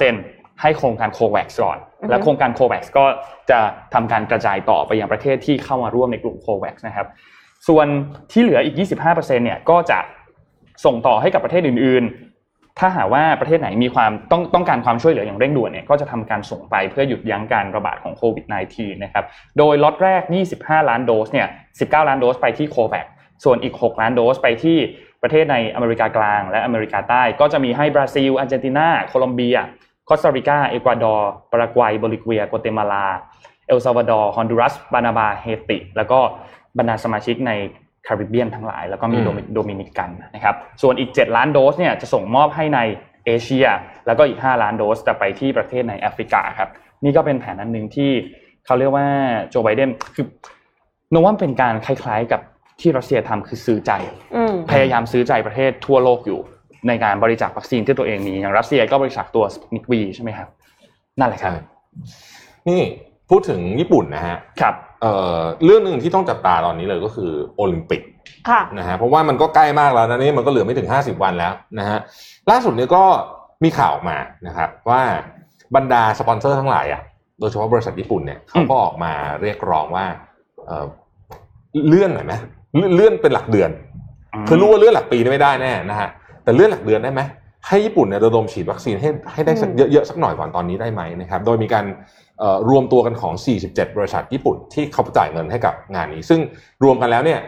[0.00, 3.04] 75%ให้โครงการโควัคก่อนอือฮึ และโครงการโควัคก็
[3.50, 3.58] จะ
[3.94, 7.06] ทำการกระจายต่อไปยังประเทศที่เข้ามาร่วมในกลุ่มโควัคนะครับ
[7.68, 7.86] ส่วน
[8.32, 9.98] ที่เหลืออีก 25%เนี่ยก็จะ
[10.84, 18.44] ส่งต่อให้กับประเทศอื่น ๆ ถ้าหากว่าประเทศไหนมีความต้องต้องการความช่วยเหลืออย่างเร่งด่วนเนี่ยก็จะทำการส่งไปเพื่อหยุดยั้งการระบาดของโควิด
[18.74, 19.24] -19 นะครับ
[19.58, 20.22] โดยล็อตแรก
[20.56, 21.48] 25 ล้านโดสเนี่ย
[21.80, 23.06] 19 ล้านโดสไปที่ COVAX
[23.44, 24.78] ส่วนอีก 6 ล้านโดสไปที่
[25.22, 29.56] ประเทศในอเมริกากลาง และอเมริกาใต้ ก็จะมีให้บราซิลอาร์เจนตินาโคลอมเบีย
[30.12, 33.06] คอสตาริกา เอกวาดอร์ปารากวัยโบลิเวีย กัวเตมาลา
[33.66, 36.18] เอลซัลวาดอร์ ฮอนดูรัส ปานามา เฮติ แล้วก็
[36.78, 37.52] บรรดาสมาชิกใน
[38.06, 42.80] แคริบเบียนทั้งหลาย แล้วก็มีอืมโดมิโดมินิกันนะครับ ส่วนอีก 7 ล้านโดสเนี่ยจะส่งมอบให้ใน
[43.26, 43.66] เอเชีย
[44.06, 46.68] แล้วก็อีก 5 ล้านโดสจะไปที่ประเทศในแอฟริกาครับ
[47.04, 48.10] นี่ก็เป็นแผนอันหนึ่งที่
[48.66, 49.06] เขาเรียกว่า
[49.50, 50.26] โจไบเดน คือ
[51.10, 52.40] โนว่าเป็นการคล้ายๆกับ
[52.80, 53.92] ที่รัสเซียทำคือซื้อใจ
[54.36, 56.40] อืมพยายามซื้อใจประเทศทั่วโลกอยู่
[56.88, 60.48] ในการบริจาควัคซีนที่ตัวเองมีอย่างรัสเซียก็บริจาคตัว Sputnik V ใช่ไหมครับ
[61.20, 61.62] นั่นแหละครับใช่
[62.68, 62.80] นี่
[63.30, 68.02] พูดถึงญี่ปุ่นนะฮะครับเอ่อเรื่องหนึ่งที่ต้องจับตาตอนนี้เลยก็คือโอลิมปิก
[68.48, 71.98] ค่ะนะฮะเพราะว่ามันก็ใกล้มากแล้วนะนี่มันก็เหลือไม่ถึง 50 วันแล้วนะฮะ
[72.50, 73.04] ล่าสุดเนี่ยก็
[73.64, 74.16] มีข่าวออกมา
[74.46, 75.02] นะครับว่า
[75.76, 77.02] บรรดาสปอนเซอร์ทั้งหลายอะ
[77.38, 79.12] โดยเฉพาะบริษัทญี่ปุ่นเนี่ยเขาก็ออกมา
[79.42, 80.06] เรียกร้องว่า
[80.66, 80.86] เอ่อ
[81.88, 82.34] เลื่อนหน่อยไหม
[82.74, 83.70] เลื่อนเลื่อนเป็นหลักเดือน
[84.48, 86.08] คือรู้ว่าเลื่อนหลักปีนี่ไม่ได้แน่นะฮะ
[86.44, 87.20] แต่เลื่อนหลักเดือนได้ไหม
[87.68, 91.84] ให้ญี่ปุ่นเนี่ยระดมฉีดวัคซีนให้ให้ได้สักอืมเยอะๆสักหน่อยก่อนตอนนี้ได้ไหมนะครับโดยมีการ
[92.38, 93.34] เอ่อรวมตัวกันของ
[93.66, 96.40] 47 บริษัทญี่ปุ่นที่เขาจ่ายเงินให้กับงานนี้ ซึ่ง
[96.84, 97.38] รวมกันแล้วเนี่ย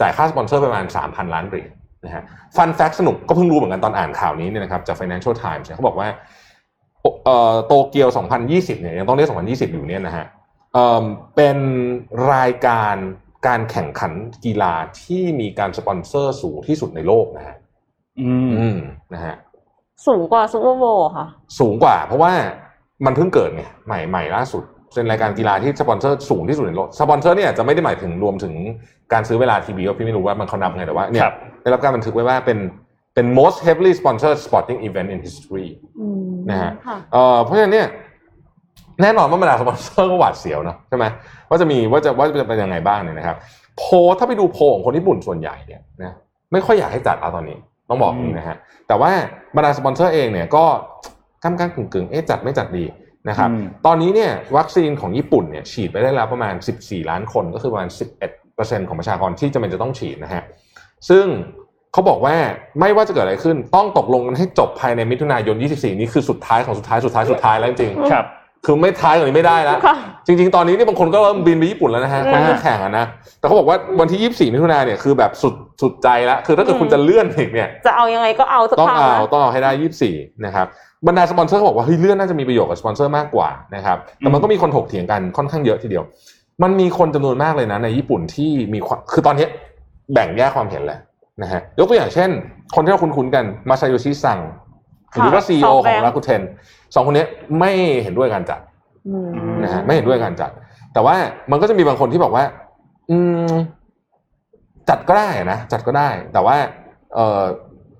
[0.00, 1.70] จ่ายค่าสปอนเซอร์ประมาณ 3,000 ล้านเหรียญ
[2.04, 2.22] นะฮะ
[2.56, 6.08] ฟันแฟกสนุกก็เพิ่งรู้เหมือนกันตอนอ่านข่าวนี้เนี่ยนะครับจาก Financial Times เนี่ยเขาบอกว่า
[7.24, 8.08] เอ่อโตเกียว
[8.44, 10.26] 2020 เนี่ยยังต้องเรียก 2020 อยู่เนี่ยนะฮะ
[10.72, 11.04] เอ่อ
[11.36, 11.58] เป็น
[12.32, 12.96] รายการ
[13.46, 14.12] การแข่งขัน
[14.44, 17.56] กีฬาที่มีการสปอนเซอร์สูงที่สุดในโลกนะฮะ
[18.20, 18.78] อืมอืม
[19.14, 19.34] นะฮะ
[20.06, 21.26] สูงกว่า Super Bowl ค่ะ
[21.58, 22.32] สูงกว่า เพราะว่า
[23.06, 24.62] มันเพิ่งเกิดไงใหม่ใหม่ล่าสุด
[24.94, 28.54] เป็นรายการกีฬาที่สปอนเซอร์สูงที่สุดในโลกสปอนเซอร์เนี่ยจะไม่ได้หมายถึงรวมถึง
[29.12, 32.58] การซื้อเวลาทีวีก็พี่ไม่รู้ว่ามันเขานับไงแต่ว่าเนี่ยครับได้รับการบันทึกไว้ว่าเป็น
[33.14, 35.68] เป็น most heavily sponsored sporting event in history
[36.00, 37.88] อืมนะฮะค่ะเอ่อเพราะฉะนั้นเนี่ย
[39.02, 41.04] แน่นอนว่าบรรดาสปอนเซอร์ก็หวาดเสียวเนอะใช่ไหม
[41.48, 43.36] ว่าจะมีว่าจะว่าจะเป็นยังไงบ้างเนี่ยนะครับ
[43.78, 46.14] โพลถ้าไปดูโพลของคนญี่ปุ่นส่วนใหญ่เนี่ยนะ
[46.52, 47.58] ไม่ค่อยอยากให้จัดเอาตอนนี้
[47.88, 48.56] ต้องบอกอย่างนี้นะฮะ
[48.88, 49.12] แต่ว่า
[49.56, 50.64] บรรดาสปอนเซอร์เองเนี่ยก็
[51.42, 52.84] ก้ากๆกึ่งๆเอ๊ะจัดไม่จัดดี
[53.28, 57.88] นะครับอืมตอนนี้เนี่ยวัคซีนของญี่ปุ่นเนี่ยฉีดไปได้แล้วประมาณ 14 ล้านคนก็คือประมาณ
[58.38, 60.42] 11%ของประชากรที่จำเป็นจะต้องฉีดนะฮะ
[61.08, 61.26] ซึ่ง
[61.92, 62.36] เขาบอกว่า
[62.80, 68.26] ไม่ว่าจะเกิดอะไรขึ้น ต้องตกลงกันให้จบภายในมิถุนายน 24 นี้คือสุดท้ายของสุดท้ายสุดท้ายสุดท้ายแล้วจริงๆครับ
[68.66, 69.96] คือไม่ท้ายกว่านี้ไม่ได้แล้วค่ะ
[70.26, 73.06] จริง ๆ ตอนนี้นี่บางคนก็เริ่มบินไปญี่ปุ่นแล้วนะฮะอืมคนที่แข่งอะนะ
[73.38, 79.70] แต่เขาบอกว่าวันที่ 24มิถุนายนเนี่ยคือแบบสุดสุดใจแล้วคือถ้าเกิดอืมคุณจะเลื่อนอีกเนี่ย จะเอายังไงก็เอาสักต้องครั้งเอานะต้องเอาให้ได้
[80.08, 80.66] 24 นะครับ
[81.06, 86.04] บรรดาสปอนเซอร์เขาบอกว่าเฮ้ยเลื่อนน่าจะมีประโยชน์กับสปอนเซอร์มากกว่านะครับแต่มันก็มีคนถกเถียงกันค่อนข้างเยอะทีเดียว
[86.62, 89.46] มันมีคนจำนวนมากเลยนะในญี่ปุ่นที่มีความคือตอนนี้
[90.12, 90.98] แบ่งแยกความเห็นแหละ
[91.42, 92.30] นะฮะยกตัวอย่างเช่น
[92.74, 94.38] คนที่เราคุ้นๆกันมาซาโยชิซัง
[95.22, 96.42] หรือว่าซีอ SoftBank ของราคูเทน
[96.94, 97.24] สองคนนี้
[97.58, 97.70] ไม่
[98.02, 98.60] เห็นด้วยการจัด
[99.08, 99.30] อืม
[99.62, 100.50] นะฮะไม่เห็นด้วยการจัด
[100.92, 101.16] แต่ว่า
[101.50, 102.44] มันก็จะมีบางคนที่บอกว่า
[103.10, 103.52] อืม
[104.88, 106.56] จัดก็ได้นะจัดก็ได้ แต่ว่า
[107.14, 107.42] เอ่อ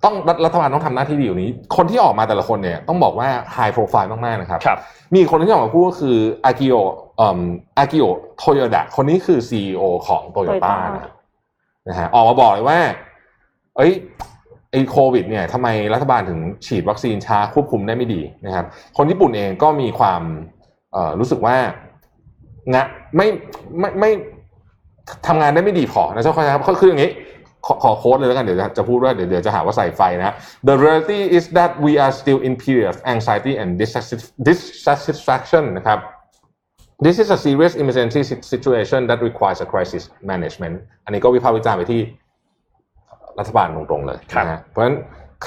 [0.04, 4.78] ต้องรัฐรัฐบาลต้องทำหน้าที่ดีอย่างนี้ คนที่ออกมาแต่ละคนเนี่ยต้องบอกว่า high profile มากๆนะครับครับ
[5.12, 6.74] มีอีกคนที่ออกมาพูดก็คืออากิโอ
[7.16, 7.40] เอ่อ
[7.78, 8.04] อากิโอ
[8.38, 11.12] โตโยดะคนนี้คือ CEO ของโตโยต้า Toyota นะ
[11.88, 12.78] นะฮะออกมาบอกเลยว่า
[13.76, 13.92] เอ้ย
[14.74, 18.66] ไอ้โควิดเนี่ยทำไมรัฐบาลถึงฉีดวัคซีนช้าควบคุมได้ไม่ดีนะครับ
[18.96, 20.22] คนญี่ปุ่นเองก็มีความ
[21.20, 21.56] รู้สึกว่า
[22.74, 22.84] งะ
[23.16, 23.26] ไม่
[23.78, 24.10] ไม่ไม่
[25.26, 27.10] ทำงานได้ไม่ดีพอนะเจ้าข้อครับก็คืออย่างนี้
[27.66, 30.34] ขอขอโค้ดเลยแล้วกันเดี๋ยวจะพูดว่าเดี๋ยวจะหาว่าใส่ไฟนะ
[30.68, 33.68] The reality is that we are still in period of anxiety and
[34.48, 35.98] dissatisfaction นะครับ
[37.06, 42.00] This is a serious emergency si- situation that requires a crisis management อันนี้ก็วิพากษ์วิจารณ์ไปที่
[43.38, 44.96] รัฐบาลตรงๆเลยครับนะฮะเพราะฉะนั้น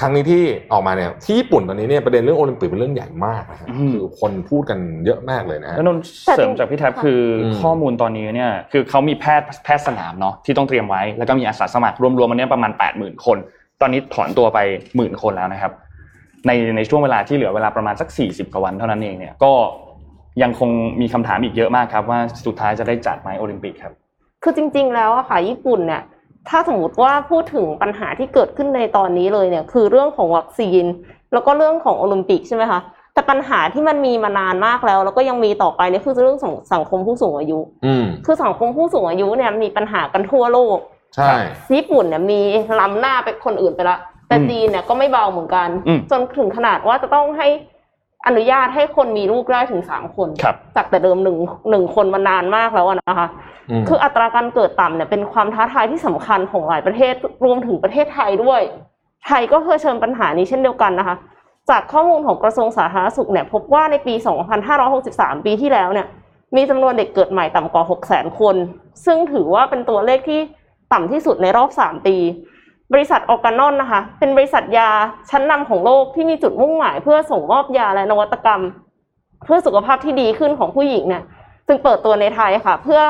[0.02, 6.04] รั้งนี้ที่ออกมาเนี่ยที่ญี่ปุ่นตอนนี้เนี่ยประเด็นเรื่องโอลิมปิกเป็นเรื่องใหญ่มากนะฮะคือคนพูดกันเยอะมากเลยนะฮะแล้วนนท์
[6.36, 13.38] เสริมจากพี่แท็บคืออมข้อมูลตอนนี้เนี่ยคือเขามีแพทย์แพทย์สนามเนาะที่ต้องเตรียมไว้ แล้วก็มีอาสาสมัครรวมๆมันเนี่ยประมาณ8ปดหมื่นคน
[13.80, 14.58] ตอนนี้ถอนตัวไป
[14.96, 15.72] หมื่นคนแล้วนะครับ
[16.46, 19.52] ในในช่วงเวลาที่เหลือเวลาประมาณสัก 40กว่าวันเท่านั้นเองเนี่ยก็
[20.42, 20.70] ยังคง
[21.00, 23.92] มีคำถามอีกเยอะมากครับว่าสุดท้ายจะได้จัดไหมโอลิมปิกครับ
[24.42, 26.02] คือจริง ๆ แล้วอะค่ะญี่ปุ่นเนี่ย
[26.48, 30.84] ถ้าสมมติว่าพูดถึงปัญหาที่เกิดขึ้นในตอนนี้เลยเนี่ย คือเรื่องของวัคซีน
[31.32, 32.80] แล้วก็เรื่องของโอลิมปิกใช่ไหมคะ
[33.14, 40.78] แต่ปัญหาที่มันมีมานานมากแล้ว แล้วก็ยังมีต่อไปเนี่ยคือเรื่องของสังคมผู้สูงอายุอืมคือสังคมผู้สูงอายุเนี่ยมีปัญหากันทั่วโลก
[41.14, 41.32] ใช่
[41.74, 42.40] ญี่ปุ่นเนี่ยมี
[42.80, 47.48] ล้ำหน้าไปคนอื่นไปละแต่อืมจีนเนี่ยก็ไม่เบาเหมือนกันอืมจนถึงขนาดว่าจะต้องให้
[48.28, 51.36] อนุญาตให้คนมีลูกได้ถึงสามคนครับจากแต่เดิมหนึ่ง
[51.70, 53.28] หนึ่งคนมานานมากแล้วอะนะคะ
[53.80, 57.14] มคืออัตราการเกิดต่ำเนี่ยเป็นความท้าทายที่สำคัญของหลายประเทศ
[57.44, 58.60] รวมถึงประเทศไทยด้วย
[59.26, 61.16] ไทยก็เผชิญปัญหานี้เช่นเดียวกันนะคะ
[61.70, 64.14] จากข้อมูลของกระทรวงสาธารณสุขเนี่ยพบว่าในปี
[64.80, 66.06] 2563 ปีที่แล้วเนี่ย
[66.56, 68.56] มีจำนวนเด็กเกิดใหม่ต่ำกว่า 600,000 คน
[69.04, 70.40] ซึ่งถือว่าเป็นตัวเลขที่
[70.92, 72.16] ต่ำที่สุดในรอบ 3 ปี
[72.92, 74.90] บริษัทออร์กานอนนะคะ เป็นบริษัทยา
[75.30, 78.62] ชั้นนำของโลกที่มีจุดมุ่งหมาย เพื่อส่งมอบยาและนวัตกรรม
[79.44, 81.22] เพื่อสุขภาพที่ดีขึ้นของผู้หญิงเนี่ย
[81.66, 83.00] จึงเปิดตัวในไทยค่ะ เพื่อ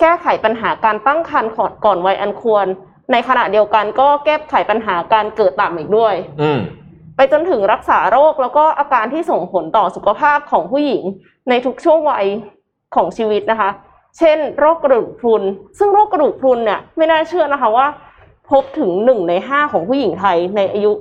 [0.00, 2.66] แก้ไขปัญหาการตั้งครรภ์ก่อนก่อนวัยอันควร
[3.12, 6.60] ในขณะเดียวกันก็แก้ไขปัญหาการเกิดต่ำอีกด้วย อืม
[7.16, 11.02] ไปจนถึงรักษาโรคแล้วก็อาการที่ส่งผลต่อสุขภาพของผู้หญิง
[11.48, 12.26] ในทุกช่วงวัย
[12.94, 13.70] ของชีวิตนะคะ
[14.18, 15.42] เช่น โรคกระดูกพรุน
[15.78, 17.86] ซึ่งโรคกระดูกพรุนเนี่ยไม่น่าเชื่อนะคะว่า
[18.52, 20.92] พบถึงหนึ่งในห้าของผู้หญิงไทยในอายุ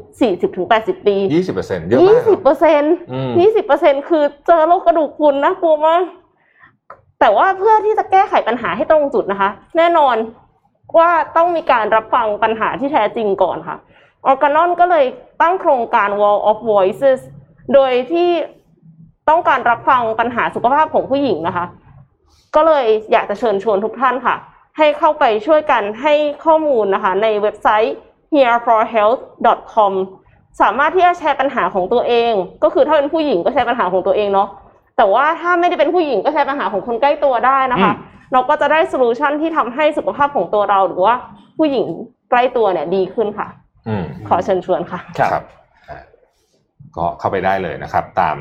[0.48, 6.04] 40-80 ปี ยี่สิบเปอร์เซ็นต์เยอะยี่มากสิบเปอร์เซ็นต์อืมยี่สิบเปอร์เซ็นคือเจอโรคกระดูกพรุนนะกลัวมาก
[7.20, 10.16] แต่ว่าเพื่อที่จะแก้ไขปัญหาให้ตรงจุดนะคะ แน่นอน
[10.98, 13.78] ว่าต้องมีการรับฟังปัญหาที่แท้จริงก่อนค่ะ
[14.26, 15.06] ออร์กานอนก็เลย
[15.42, 17.20] ตั้งโครงการ Wall of Voices
[17.74, 18.30] โดยที่
[19.30, 21.66] ต้องการรับฟังปัญหาสุขภาพของผู้หญิงนะคะ
[22.56, 24.36] ก็เลยอยากจะเชิญชวนทุกท่านค่ะ
[24.78, 26.14] ให้เข้าไปช่วยกันให้
[26.46, 27.96] ข้อมูลนะคะในเว็บไซต์
[28.34, 29.94] hereforhealth.com
[30.62, 34.50] สามารถที่จะแชร์ปัญหาของตัวเอง ก็คือถ้าเป็นผู้หญิงก็แชร์ปัญหาของตัวเองเนาะ
[34.98, 41.16] แต่ว่าถ้าไม่ได้เป็นผู้หญิงก็แชร์ปัญหาของคนใกล้ตัวได้นะคะอืมเราก็จะได้ solution ที่ทำให้สุขภาพของตัวเราหรือว่า
[41.58, 41.86] ผู้หญิง
[42.30, 43.48] ใกล้ตัวเนี่ยดีขึ้นค่ะ
[43.88, 45.44] อืมขอเชิญชวนค่ะ ครับ
[45.90, 46.00] อ่า
[46.98, 48.38] ก็เข้าไปได้เลยนะครับ ตาม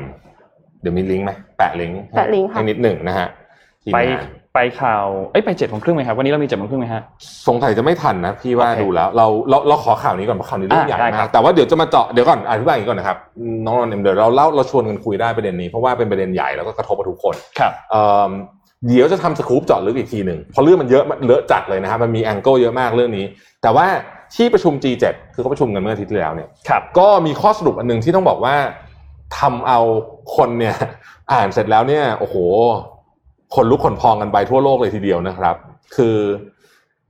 [0.81, 3.27] เดี๋ยวมีลิงก์ไหมแปะลิงก์แปะลิงก์ค่ะให้นิดหนึ่งนะฮะ
[3.83, 7.01] ทีมไปงาน ไปข่าวเอ้ยไปเจ็ดโมงครึ่งไหมครับวันนี้เรามีเจ็ดโมงครึ่งไหมฮะ
[7.47, 13.17] สงสัยจะไม่ทันนะพี่ว่าโอเคดูแล้วเราเราเราขอข่าวนี้ก่อนเพราะข่าวนี้เรื่องอ่าใหญ่ได้ครัมากบแต่ว่าเดี๋ยวจะมาเจาะเดี๋ยวก่อนอธิบายอย่างนี้ก่อนนะครับ
[13.65, 18.31] น้องนนท์เดี๋ยวเราเล่าเราชวนกันคุยได้ประเด็นนี้เพราะว่าเป็นประเด็นใหญ่แล้วก็กระทบกับทุกคนครับเอ่อ
[18.87, 23.25] เดี๋ยวจะทำสกู๊ปเจาะลึกอีกทีหนึ่งเพราะเรื่องมันเยอะมันเลอะจัดเลยนะครับมันมี angle เยอะมากเรื่องนี้
[23.61, 23.85] แต่ว่า
[24.35, 28.55] ที่ประชุม G7 คือเขาประชุมกันเมื่ออาทิตย์ที่แล้วเนี่ยครับก็มีข้อสรุปอันหนึ่งที่ต้องบอกว่า
[29.39, 29.79] ทำเอา
[30.35, 30.75] คนเนี่ย
[31.31, 32.35] อ่านเสร็จแล้วเนี่ยโอ้โห
[33.55, 35.55] คนลุกขนพองกันไปทั่วโลกเลยทีเดียวนะครับ
[35.95, 36.17] คือ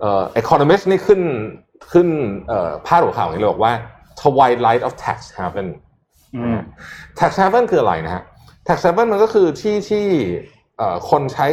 [0.02, 1.22] เอ่อ Economist นี่ขึ้น
[1.94, 2.08] ขึ้น
[2.48, 3.74] เอ่อพาดหัวข่าวอย่างนี้เลยบอกว่า
[4.22, 5.68] twilight of tax haven
[6.36, 6.60] อืม
[7.20, 8.24] tax haven คืออะไรนะฮะ
[8.68, 10.06] tax haven มันก็คือที่ที่
[10.78, 11.46] เอ่อคนใช้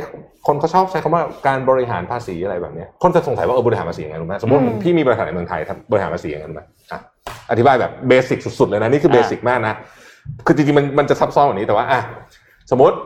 [0.47, 6.63] คนเขาชอบใช้คำว่าการบริหารภาษีอะไรแบบเนี้ยคนจะสงสัยว่าเออบริหารภาษียังไงรู้ไหมสมมติอืมพี่มีบริษัทในเมืองไทยทำบริหารภาษียังไงรู้ไหม
[6.93, 7.01] อะ
[7.51, 9.75] อธิบายแบบเบสิกสุดๆเลยนะนี่คือเบสิกมากนะ
[10.47, 12.01] คือจริงๆมันมันจะซับซ้อนกว่านี้แต่ว่าอะ
[12.71, 12.97] สมมติ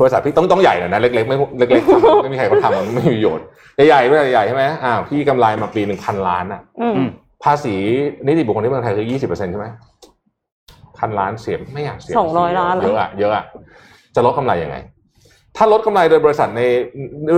[0.00, 3.44] บริษัทพี่ต้องต้องใหญ่หน่อยนะเล็กๆไม่เล็กๆทำไม่มีใครเขาทำมันไม่มีประโยชน์
[3.88, 7.08] ใหญ่ๆไม่ใหญ่ใช่ไหมอ้าวพี่กำไรมาปีหนึ่งพันล้านอะอืมอืม
[7.44, 7.74] ภาษี
[8.26, 9.66] นิติบุคคลที่เมืองไทยคือยี่สิบเปอร์เซ็นต์ใช่ไหม
[10.98, 13.44] พันล้านเสียไม่อยากเสียสองร้อยล้านเหรอเยอะอะเยอะอะ
[14.14, 14.76] จะลดกำไรยังไง
[15.56, 16.60] ถ้าลดกำไรโดยบริษัทใน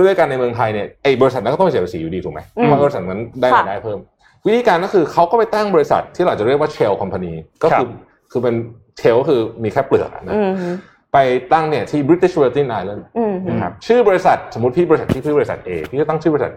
[0.05, 3.99] ด้วยกันในเมืองไทยเนี่ยไอ้บริษัทนั้นก็ต้องเสียภาษีอยู่ดีถูกไหมอืมเพราะบริษัทนั้นได้รายได้เพิ่ม
[4.45, 7.33] วิธีการก็คือเขาก็ไปตั้งบริษัทที่เราจะเรียกว่าเชลคอมพานี
[7.63, 7.87] ก็คือ
[8.31, 8.55] คือเป็น
[8.97, 10.75] เชลก็คือมีแค่เปลือกอะนะอืม
[11.13, 11.17] ไป
[11.53, 16.51] ตั้งเนี่ยที่ British Virgin Island อืมนะครับชื่อบริษัทสมมติพี่บริษัทที่ชื่อบริษัท A พี่ก็ตั้งชื่อบริษัท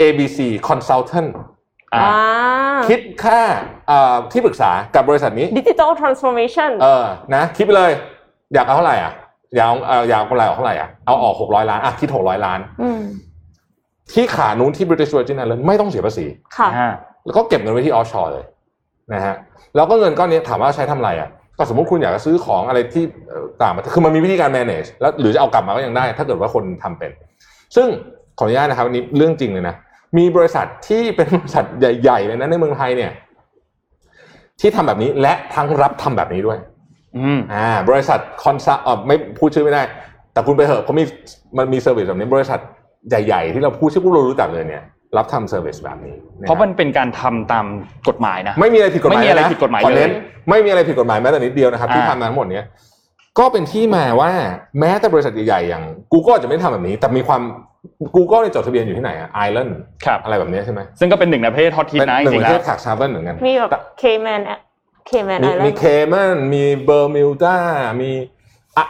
[0.00, 0.38] ABC
[0.68, 1.28] Consultant
[1.94, 3.40] อ่าอ่าคิดค่า
[3.88, 7.04] เอ่อที่ปรึกษากับบริษัทนี้ดิจิ t a ลทรานส์ฟอร์เมชันเออ
[7.34, 7.92] นะคิดไปเลย
[8.54, 9.12] อยากเอาเท่าไหร่อะ
[9.56, 13.02] อยากเอาเอ่ออยากเอากำไรออกเท่าไหร่อะเอาออกหกร้อยล้านอะคิดหกร้อยล้านอืม
[14.12, 16.26] ที่ขานู้นที่ British Virgin Island ไม่ต้องเสียภาษี
[16.56, 16.92] ค่ะอ่า
[17.24, 18.44] แล้วก็เก็บเงินไว้ที่ offshore เลย
[19.14, 19.34] นะฮะ
[19.76, 21.28] แล้วก็เงินก้อนนี้ถามว่าใช้ทำอะไรอะ
[21.58, 27.10] ก็สมมติคุณอยากจะซื้อของอะไรที่เอ่อต่างประเทศคือมันมีวิธีการ manage แล้วหรือจะเอากลับมาก็ยังได้ ถ้าเกิดว่าคนทำเป็น
[27.76, 27.88] ซึ่ง
[28.38, 29.74] ขออนุญาตนะครับอันนี้เรื่องจริงเลยนะ
[30.18, 33.10] มีบริษัทที่เป็นบริษัทใหญ่ๆเลยนะในเมืองไทยเนี่ย
[34.60, 36.58] ที่ทำแบบนี้และทั้งรับทำแบบนี้ด้วย
[37.16, 39.82] อืมอ่า บริษัท consult ไม่พูดชื่อไม่ได้
[40.32, 41.04] แต่คุณไปเหอะเขามี
[41.58, 42.60] มันมีเซอร์วิสแบบนี้บริษัท
[43.08, 44.84] ใหญ่ๆ ที่เราพูดชื่อพวกเรารู้จักเลยเนี่ย
[45.16, 47.66] รับทำเซอร์วิสแบบนี้ เพราะมันเป็นการทำตาม
[48.08, 52.64] กฎหมายนะ ไม่มีอะไรผิดกฎหมายไม่มีอะไรนผิดกฎหมายขอเน้นเลยไม่มีอะไรผิดกฎหมายแม้แต่นิดเดียวนะครับที่อ่าทำมาทั้งหมดเนี้ย
[53.38, 54.30] ก็เป็นที่มาว่า
[54.80, 57.42] แม้แต่บริษัทใหญ่ๆอย่าง Google อาจจะไม่ทำแบบนี้ แต่มีความ
[58.16, 64.40] Google เนี่ยจดทะเบียนอยู่ที่ไหนอะไอร์แลนด์ครับอะไรแบบเนี้ยใช่ไหมซึ่งก็เป็นหนึ่งในประเทศฮอตฮิตเป็นนะจหนึ่งริงปๆระแล้เทวศถักซาเวนเหมือนกันมีแบบเคแมน
[65.06, 67.56] เคแมนมีไอแลมีนด์เคมันมีเบอร์มิวดา
[68.00, 68.10] มี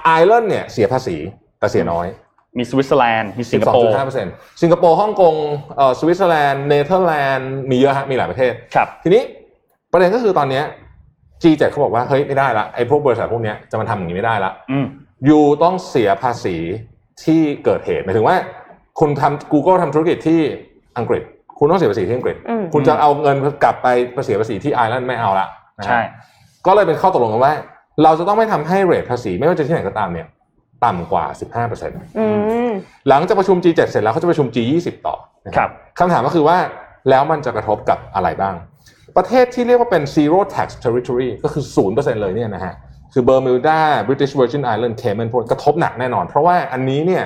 [0.05, 1.17] ไอร์แลนด์เนี่ยเสียภาษี
[1.59, 2.07] แต่เสียน้อย
[2.59, 3.93] มีสวิตเซอร์แลนด์มีสิงคโปร์
[4.27, 5.35] 12.5%สิงคโปร์ฮ่องกง
[5.77, 9.23] เอ่อสวิตเซอร์แลนด์เนเธอร์แลนด์มีเยอะฮะมีหลายประเทศครับทีนี้
[9.93, 10.65] ประเด็นก็คือตอนเนี้ย
[11.43, 14.87] G7 เขาบอกว่าเฮ้ยไม่ได้ละไอ้พวกบริษัทพวกเนี้ยจะมาทำอย่างนี้ไม่ได้ละอืม
[15.29, 16.57] you ต้องเสียภาษี
[17.25, 18.37] ที่เกิดเหตุหมายถึงว่า
[19.01, 20.41] คุณทำ Google ทำธุรกิจที่
[20.99, 21.23] อังกฤษ
[21.59, 23.89] คุณต้องเสียภาษีที่อังกฤษอืมคุณจะเอาเงินกลับไป
[24.25, 25.47] เสียภาษีที่ไอร์แลนด์ไม่เอาละ
[25.79, 26.01] นะฮะใช่
[26.67, 27.55] ก็เลยเป็นข้อตกลงกันว่า
[28.03, 30.27] เราจะต้องไม่ทำให้ rate ภาษีไม่ว่าจะที่ไหนก็ตามเนี่ย
[30.85, 31.25] ต่ำกว่า
[31.73, 32.27] 15%อื
[32.69, 32.73] ม
[33.09, 35.17] หลังจากประชุม G7 เสร็จแล้วเขาจะประชุม G20 ต่อ
[35.47, 36.59] นะครับคำถามก็คือว่า
[37.11, 38.55] แล้วมันจะกระทบกับอะไรบ้าง
[39.17, 42.75] ประเทศที่เรียกว่าเป็น zero tax territory ก็คือ 0%เลยเนี่ยนะฮะ
[43.13, 47.25] คือเบอร์มิวดา British Virgin Island Cayman พวกกระทบหนักแน่นอน เพราะว่าอันนี้เนี่ย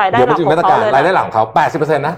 [0.00, 2.16] รายได้เดี๋ยวหไปลักถึงขอมางตรเขาการเลยรายได้นะหลักของเขา80%นะ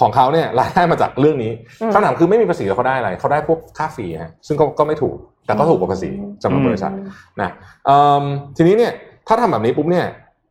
[0.00, 1.52] ของเขาเนี่ยรายได้มาจากเรื่องนี้
[1.82, 5.14] อืมคำถามคือไม่มีภาษีแล้วเขาได้อะไรเขาได้พวกค่าฟรีฮะซึ่งก็ก็ไม่ถูก
[5.46, 6.10] แต่ก็ถูกกว่าภาษี
[6.42, 6.92] สำหรับบริษัท
[7.40, 7.50] นะ
[7.86, 8.24] เอิ่ม
[8.56, 8.92] ทีนี้เนี่ย
[9.26, 10.06] ถ้าทำแบบนี้ปุ๊บเนี่ย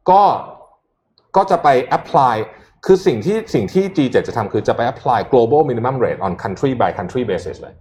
[0.09, 0.23] ก็
[1.35, 1.67] ก็จะไป
[1.97, 2.35] apply
[2.85, 7.75] คือสิ่งที่สิ่งที่ G7 จะทำคือจะไป apply global minimum rate on country by country basis เลย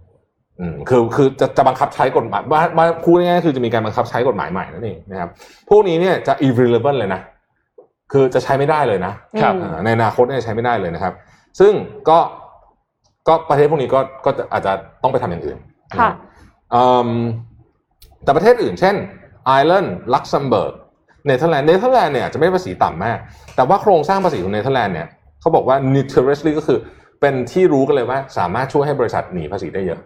[0.59, 5.29] อืมคือคือจะจะบังคับใช้กฎหมายว่าว่าพูดง่ายๆคือจะมีการบังคับใช้กฎหมายใหม่นั่นเองนะครับ
[5.69, 7.21] พวกนี้เนี่ยจะ irrelevant เลยนะ
[8.11, 11.13] คือจะใช้ไม่ได้เลยนะครับอ่าในอนาคตเนี่ยใช้ไม่ได้เลยนะครับ
[11.59, 11.73] ซึ่ง
[12.09, 12.19] ก็
[13.27, 14.73] ก็ประเทศพวกนี้ก็ก็จะอาจจะ
[15.03, 15.57] ต้องไปทำอย่างอื่น
[15.99, 16.11] ค่ะ
[16.75, 17.09] อืม
[18.23, 18.95] แต่ประเทศอื่น เช่น
[19.45, 20.73] ไอร์แลนด์ลักเซมเบิร์ก
[21.27, 23.17] เนเธอร์แลนด์เนเธอร์แลนด์เนี่ยอาจจะไม่ได้ภาษีต่ำมาก
[23.55, 25.07] แต่ว่าโครงสร้างภาษีของเนเธอร์แลนด์เนี่ย
[25.41, 26.79] เขาบอกว่า notoriously ก็คือ
[27.21, 29.99] เป็นที่รู้กันเลยว่าสามารถช่วยให้บริษัทหนีภาษีได้เยอะ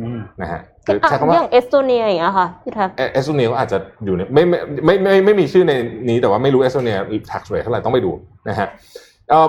[0.00, 5.72] อืมนะฮะคืออะใช้คำอว่าอย่างเอสโตเนียอย่างเงี้ยค่ะพี่แท็บเอสโตเนียก็อาจจะอยู่ในไม่ไม่ไม่ไม่ไม่ไม่มีชื่อใน
[6.08, 6.96] นี้แต่ว่าไม่รู้เอสโตเนีย
[7.30, 8.12] tax rate เท่าไหร่ต้องไปดู
[8.48, 8.68] นะฮะ
[9.30, 9.48] เอ่อ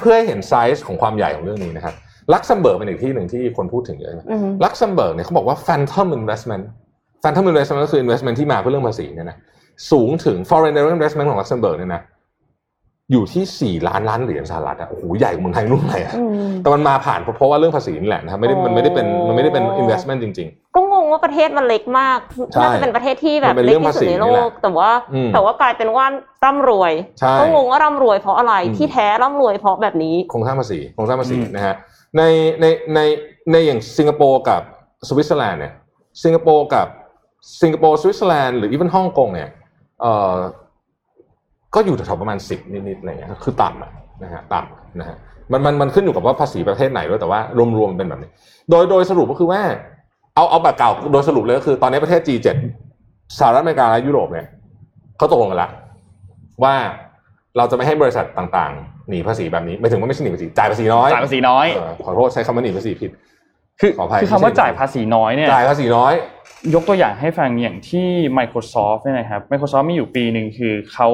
[0.00, 1.94] เพื่อให้เห็นไซส์ของความใหญ่ของเรื่องนี้นะครับ
[2.32, 6.64] ลักเซมเบิร์กเป็นอีกที่หนึ่งที่คนพูดถึงเยอะอืมลักเซมเบิร์กเนี่ยเขาบอกว่า phantom investment
[7.22, 9.38] phantom investment ก็คือ investment ที่มาเพื่อเรื่องภาษีเนี่ยนะ
[9.90, 12.02] สูงถึง foreign direct investment ของลักเซมเบิร์กเนี่ยนะ
[13.12, 22.18] อยู่ที่ 4 ล้านล้านเหรียญสหรัฐอะโอ้โหใหญ่กว่าเมืองไทยนู่นเลยอะอืมแต่มันมาผ่านเพราะเพราะว่าเรื่องภาษีนี่แหละนะครับไม่ได้มันไม่ได้เป็นมันไม่ได้เป็น investment จริงก็งงว่าประเทศมันเล็กมาก
[22.52, 26.06] ใช่น่าจะเป็นประเทศที่แบบมันเล็เรื่กที่สุดในภาษีโลนี่แหละ แต่ว่าอืมแต่ว่ากลายเป็นว่า
[26.44, 31.74] ร่ำรวยใช่ก็งงว่าร่ำรวยเพราะอะไรอืมที่แท้ร่ำรวยเพราะแบบนี้โครงสร้างภาษีโครงสร้างภาษีอืมนะฮะ
[32.16, 32.22] ใน
[32.60, 33.00] ในใน
[33.52, 34.62] ในอย่างสิงคโปร์กับ
[35.08, 35.72] สวิตเซอร์แลนด์เนี่ย
[36.24, 36.86] สิงคโปร์กับ
[37.62, 39.48] สิงคโปร์สวิตเซอร์แลนด์หรือ even ฮ่องกงเนี่ย
[40.00, 40.36] เอ่อ
[41.74, 43.90] ก็อยู่แถวๆประมาณสิบนิดๆอะไรเงี้ยคือต่ำอะ
[44.22, 45.16] นะฮะต่ำนะฮะ
[45.52, 47.40] มันมันมันขึ้นอยู่กับว่าภาษีประเทศไหนด้วยแต่ว่า
[47.78, 48.30] รวมๆเป็นแบบนี้
[48.70, 49.60] โดยโดยสรุปก็คือว่า
[50.34, 52.48] เอาเอาแบบเก่าโดยสรุปเลยก็คือ ตอนนี้ประเทศ G7
[53.38, 54.46] สหรัฐอเมริกาและยุโรปเนี่ย
[55.18, 55.70] เขาตกลงกันแล้ว
[56.64, 56.74] ว่า
[57.56, 63.10] เราจะไม่ให้บริษัทต่างๆ หนีภาษีแบบนี้ไม่ถึงว่าไม่ใช่หนีภาษีจ่ายภาษีน้อยจ่ายภาษีน้อย เออขอโทษใช้คำว่าหนีภาษีผิด
[63.80, 66.12] คือขออภัยคือคำว่าจ่ายภาษีน้อยเนี่ย จ่ายภาษีน้อย
[66.74, 68.06] ยกตัวอย่างให้ฟังอย่างที่
[68.38, 71.08] Microsoft เนี่ยนะครับ Microsoft มีอยู่ปีหนึ่งคือเขา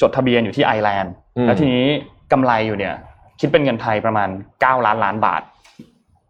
[0.00, 1.84] จดทะเบียนอยู่ที่ไอร์แลนด์อืมแล้วทีนี้
[2.32, 2.94] กำไรอยู่เนี่ย
[3.40, 4.28] คิดเป็นเงินไทยประมาณ
[4.58, 5.42] 9 ล้านล้านบาท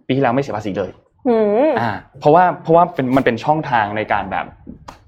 [0.06, 0.90] ปีที่แล้วไม่เสียภาษีเลย
[1.28, 1.36] อื
[1.68, 4.46] มอ่าเพราะว่าเพราะว่าเป็นมันเป็นช่องทางในการแบบ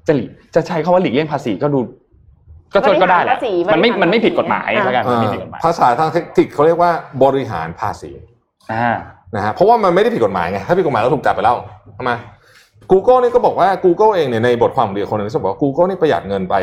[0.07, 0.25] จะหลี
[0.55, 1.81] จะใช้คาว่าหลีกเลี่ยงภาษีก็ดู
[2.75, 6.91] ก็บริหารก็ได้แหละภาษีมันไม่บริหารมันไม่ผิดกฎหมายอ่าแล้วกันเอมันอไม่ผิดกฎหมายภาษาทางเทคนิคเขาเรียกว่า
[7.25, 8.11] บริหารภาษี
[8.73, 8.95] อ่า
[9.35, 11.57] นะฮะเพราะว่ามันไม่ได้ผิดกฎหมายไงถ้าผิดกฎหมายก็ถูกจับไปแล้ว
[11.99, 12.11] ทำไม
[12.93, 16.55] Google นี่ก็บอกว่า Google เองเนี่ยในบทความของเดียวคนหนึงเขาบอกว่า Google นี่ประหยัดเงินไป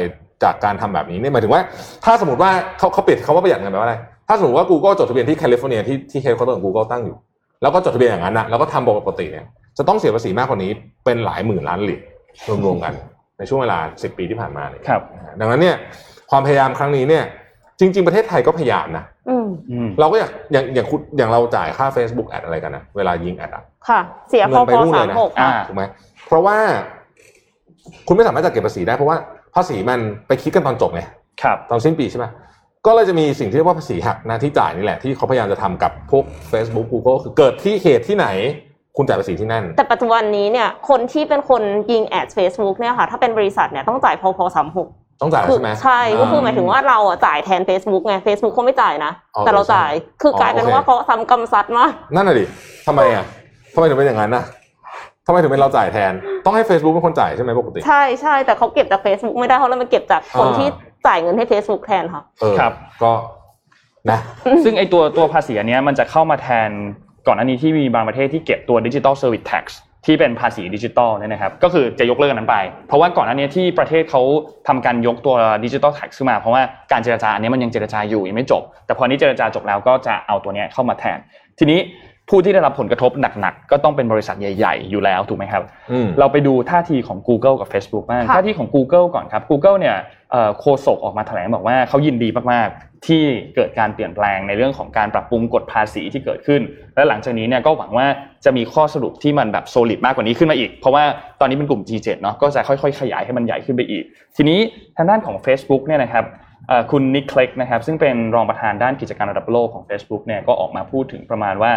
[0.44, 1.62] จากการทำแบบนี้เนี่ยหมายถึงว่า
[2.06, 3.96] ถ้าสมมติว่าเขาเขาเปลี่ยนคำว่าประหยัดเงินไปว่าอะไร
[4.28, 7.18] ถ้าสมมติว่า Google จดทะเบียนที่แคลิฟอร์เนียที่ที่ headquarter ของ Google ตั้งอยู่
[7.62, 9.46] แล้วก็จดทะเบียนอย่างนั้นนะแล้วก็ทำปกติเนี่ย
[9.78, 10.72] จะต้องเสียภาษีมากกว่านี้
[11.06, 12.02] เป็นหลายหมื่นล้านเหรียญ
[12.66, 12.94] รวมๆกัน
[13.38, 15.02] ในช่วงเวลา 10 ปีที่ผ่านมาเนี่ยครับ
[15.40, 15.76] ดังนั้นเนี่ย
[16.32, 17.24] ความพยายามครั้งนี้เนี่ย
[17.80, 24.00] จริง ๆ ประเทศไทยก็พยายามนะอืมอืมเราก็อยากอย่างอย่างคุณอย่างเราจ่ายค่า Facebook ad อะไรกันนะเวลายิง ad อะค่ะ
[24.30, 25.84] เสียเงิพอนไปพอนู่นเลสายมนะหกอ่าค่ะถูกไหม
[26.28, 26.58] เพราะว่า
[28.08, 29.18] คุณไม่สามารถจะเก็บภาษีได้เพราะว่า
[29.56, 31.02] ภาษีมันไปคิดกันตอนจบไง
[31.42, 32.26] ครับตอนสิ้นปีใช่ไหม
[32.86, 38.28] ก็เลยจะมีสิ่งที่เรียกว่าภาษีหักหน้าที่จ่ายนี่แหละ ที่เขาพยายามจะทำกับพวก Facebook Google คือเกิดที่เหตุที่ไหน
[38.98, 41.62] คุณจ่ายภาษีที่นั่น แต่ปัจจุบันนี้เนี่ยคนที่เป็นคน
[41.92, 44.88] ยิงแอด Facebook เนี่ยค่ะถ้าเป็นบริษัทเนี่ยต้องจ่ายพอพอสามหก
[45.22, 52.46] ต้องจ่ายคือใช่ไหมใช่ก็คือหมายาถึงว่าเราอะจ่ายแทน Facebook ไง Facebook เขาไม่จ่ายนะอ๋อแต่เราจ่ายใช่คือกลายเป็นอ๋อโอเคว่าเขาทำกำซัดมากนั่นน่ะดิ
[52.88, 53.26] ทำไมอะ
[53.74, 54.44] ทำไมถึงเป็นอย่างนั้นน่ะ
[55.26, 56.14] ทำไมถึงเป็นเราจ่ายแทน
[56.46, 60.68] ต้องให้ Facebook เป็นคนจ่ายใช่ไหมปกติ ใช่ใช่แต่เขาเก็บจาก Facebook ไม่ได้เขาเลยมาเก็บจากคนอ่าที่
[61.08, 63.12] จ่ายเงินให้ Facebook แทนค่ะ เออครับ ก็
[64.12, 64.20] นะ
[64.64, 66.70] ซึ่งไอตัวตัวภาษีอันเนี้ยมันจะเข้ามาแทน
[67.28, 69.66] ก่อนอันนี้ที่มีบางประเทศที่เก็บตัวดิจิ t a ลเซอร์วิสแท็ก
[70.06, 72.58] ที่เป็นภาษีดิจิตอลเนี่ยนะครับ ก็คือจะยกเลิกอันนั้นไป
[72.88, 74.22] เพราะว่าก่อนอันเนี้ยที่ประเทศเขา
[74.68, 76.62] ทำการยกตัวดิจิ t a ลแท็กขึ้นมา เพราะว่า
[76.92, 81.18] การเจรจาอันเนี้ยมันยังเจรจาอยู่ยังไม่จบ แต่พอนี้เจรจาจบแล้วก็จะเอาตัวเนี้ยเข้ามาแทน
[81.60, 81.80] ทีนี้
[82.30, 89.96] ผู้ที่ได้รับผลกระทบหนักๆก็ต้องเป็นบริษัทใหญ่ๆ อยู่แล้วถูกไหมครับอืมเราไปดูท่าทีของ Google กับ Facebook บ้างค่ะท่าทีของ Google ก่อนครับ Google เนี่ย
[90.32, 93.24] เอ่อโฆษกออกมาแถลงบอกว่าเขายินดีมากๆ ที่
[93.56, 96.62] เกิดการเปลี่ยนแปลงในเรื่องของการปรับปรุงกฎภาษีที่เกิดขึ้น
[96.96, 98.08] และหลังจากนี้เนี่ยก็หวังว่า
[98.46, 101.04] จะมีข้อสรุปที่มันแบบโซลิดมากกว่านี้ขึ้นมาอีก เพราะว่า
[101.40, 104.04] ตอนนี้เป็นกลุ่ม G7 เนาะก็จะค่อยๆ ขยายให้มันใหญ่ขึ้นไปอีก
[104.38, 104.60] ทีนี้
[104.98, 106.26] ทางด้านของ Facebook เนี่ยนะครับ
[106.68, 111.72] เอ่อคุณนิคเคล็กนะครับซึ่งเป็นรองประธานด้านกิจการระดับโลกของ Facebook เนี่ยก็ออกมาพูดถึงประมาณว่า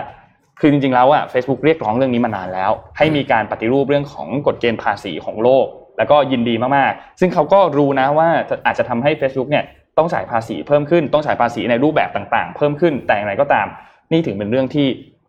[0.60, 5.66] คือจริงๆแล้วอะ Facebook เรียกร้องเรื่องนี้มานานแล้ว ให้มีการปฏิรูปเรื่องของกฎเกณฑ์ภาษีของโลก
[5.98, 9.64] แล้วก็ยินดีมากๆ ซึ่งเขาก็รู้นะว่าจะอาจจะทำให้ Facebook เนี่ย
[9.98, 13.66] ต้องจ่ายภาษีเพิ่มขึ้นต้องจ่ายภาษีในรูปแบบต่างๆ เพิ่มขึ้นแต่อย่างไรก็ตาม
[14.12, 14.86] นี่ถึงเป็นเรื่องที่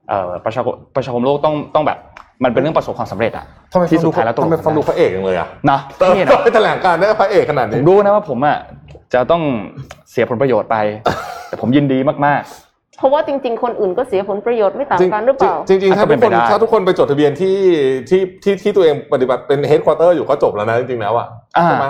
[0.10, 2.00] เอ่อประชาคมประชาคมโลกต้องต้องแบบ
[2.44, 8.58] มันเป็นเรื่องประสบความสำเร็จอะทำไมที่ฟังสุดูดท้ายแล้วตกลทำงไมกันฟังดูได้พระเอกจังเลยอะนะเท่เนอะแถลงการได้พระเอกขนาดผนี้มรู้นะว่าผมอะ
[9.14, 9.44] จะต้อง
[10.12, 10.78] เสียผลประโยชน์ไป
[11.48, 12.42] แต่ผมยินดีมาก
[12.98, 17.56] เพราะว่าจริง ๆ คนอื่นก็เสียผลประโยชน์ไม่ต่างกันหรือเปล่า จริงจริงๆอาจจะเป็นไปได้ถ้าทุกคนถ้าทุกคนไปจดทะเบียนที่
[18.10, 21.88] ที่ที่ที่ตัวเองปฏิบัติเป็น headquarter อยู่ก็จบแล้วนะจริงๆแล้วอะๆอ่าใช่ไหม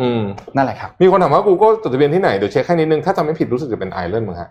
[0.00, 0.20] อืม
[0.56, 4.48] นั่นแหละครับ มีคนถามว่า Google จดทะเบียนที่ไหน เดี๋ยวเช็คให้นิดนึง ถ้าจำไม่ผิดรู้สึกจะเป็นไอร์แลนด์มั้งฮะ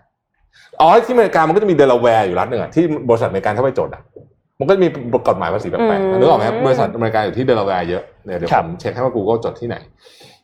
[0.80, 4.02] อ๋อที่อเมริกามันก็จะมีเดลาแวร์อยู่รัฐหนึ่งอะที่บริษัทอเมริกันเข้าไปจดอะ
[4.58, 4.88] มันก็จะมี
[5.28, 9.76] กฎหมายภาษีแปลกอืมๆนึกออกไหมครับบริษัทอเมริกาอยู่ที่เดลาแวร์เยอะเนี่ยเดี๋ยวครับผมเช็คให้ว่า Google จดที่ไหน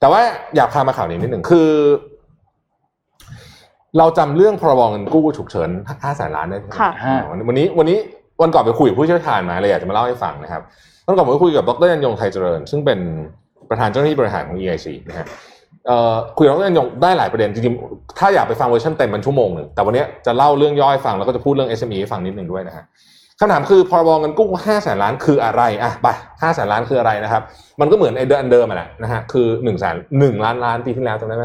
[0.00, 0.20] แต่ว่า
[0.56, 1.68] อยากพามาข่าวนี้นิดหนึ่งคือ
[3.98, 7.98] เราจำเรื่องพรบเงินกู้ฉุกเฉิน5แสนล้านได้ไหมค่ะอ่าวันวันนี้วันนี้
[8.42, 10.62] วันก่อนไปคุยกับผู้เชี่ยวชาญมาเลยอยากจะมาเล่าให้ฟังนะครับ
[11.06, 12.98] วันก่อนผมไปคุยกับดรยันยงไทยเจริญ ซึ่งเป็น
[13.70, 15.26] ประธานเจ้าหน้าที่บริหารของ EIC นะฮะ
[15.86, 22.84] เอ่อคุยกับดรยันยงได้หลายประเด็นจริงๆถ้าอยากไปฟังเวอร์ชันเต็มมันชั่วโมงหนึ่งแต่วันนี้จะเล่าเรื่องย่อยฟังแล้วก็จะพูดเรื่อง SME ให้ฟังนิดหนึ่งด้วยนะฮะ
[23.40, 27.42] คำถามคือพรบเงินกู้5แสนล้านคืออะไรอะไป5แสนล้านคืออะไรนะครับ
[27.80, 31.44] มันก็เหมือนไอ้เดิมอันเดิมอะแหละนะฮะคือ1แสนหนึ่งล้านล้านปีที่แล้วจำได้ไหม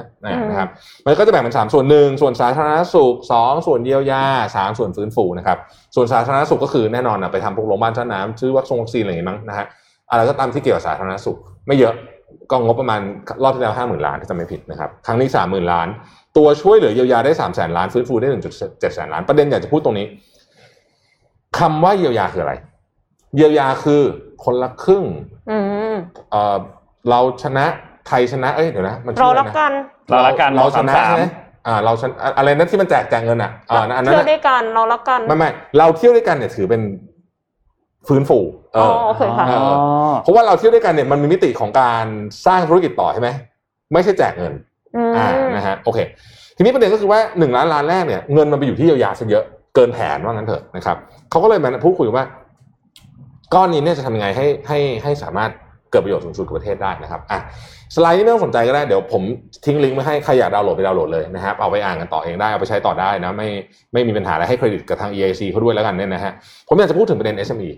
[0.49, 0.69] นะครับ
[1.05, 4.23] มันก็จะแบ่งเป็นสามส่วนหนึ่งส่วนสาธารณสุขสองส่วนเยียวยา
[4.55, 5.57] สามส่วนฟื้นฟูนะครับ
[5.95, 9.65] ส่วนสาธารณสุขก็คือแน่นอนนะไปทำพวกโรงพยาบาลสนามซื้อวัคซีนวัคซีนอะไรอย่างงี้มั้งนะฮะ
[10.11, 11.37] อะไรก็ตามที่เกี่ยวกับสาธารณสุข
[11.67, 11.93] ไม่เยอะ
[12.51, 13.01] ก็งบประมาณ
[13.43, 15.87] รอบที่แล้วห้าหมื่นล้านถ้าจำไม่ผิดนะครับครั้งนี้สามหมื่นล้าน
[16.37, 20.05] ตัวช่วยเหลือเยียวยาได้สามแสนล้านฟื้นฟูได้หนึ่งจุดเจ็ดแสนล้านประเด็นอยากจะพูดตรงนี้
[21.59, 22.53] คำว่าเยียวยาคืออะไร
[23.35, 24.01] เยียวยาคือ
[24.43, 25.03] คนละครึ่ง
[25.49, 25.57] อื
[25.93, 25.95] ม
[26.31, 26.57] เออ
[27.09, 27.65] เราชนะ
[28.07, 29.71] ไทยชนะ เอ้ยเดี๋ยวนะมันชื่เราออะไรรักนะกัน
[30.09, 31.25] เราละกันเราชนะสามสามใช่ไหม
[31.67, 36.81] อ่าเราชนะอะไรนั่นที่มันแจกแจกเงินอะอ่าอันนั้นเที่ยวน่ะด้วยกันเรารักกันไม่ไม่เราเที่ยวด้วยกันเนี่ยถือเป็น
[38.07, 38.39] ฟื้นฟู
[38.73, 42.05] เออ๋ออโอเคค่ะเออเพราะว่าเราเที่ยวด้วยกันเนี่ยมันมีมิติของการ
[42.45, 43.29] สร้างธุรกิจต่อใช่ไหม
[43.93, 44.53] ไม่ใช่แจกเงิน
[44.95, 45.99] อืมอ่านะฮะโอเค
[46.57, 49.45] ทีนี้ประเด็นก็คือว่าหนึ่งล้านล้านแรกเนี่ยเงินมันไปอยู่ที่เยียวยาซะเยอะ
[49.75, 50.97] เกินแผนว่างั้นเถอะนะครับ
[51.29, 52.25] เขาก็เลยมาพูดคุยว่า
[53.53, 55.51] ก้อนนี้เนี่ยจะทำยังไงให้ให้ให้สามารถ
[55.91, 57.39] เกิดประโยชน์สูงสุดกับประเทศได้นะครับอะ
[57.95, 59.23] สไลด์นี้ไม่ต้องสนใจก็ได้เดี๋ยวผม
[59.65, 63.47] ทิ้งลิงก์ไว้ให้ใครอยากดาวน์โหลดไปดาวน์โหลดเลยนะครับเอาไปอ่านกันต่อเองได้เอาไปใช้ต่อได้นะไม่
[63.93, 66.33] ไม่มีปัญหาอะไรให้เครดิตกับทาง EIC เขาด้วยแล้วกันเนี่ยนะฮะ
[66.67, 67.69] ผมอยากจะพูดถึงประเด็น SME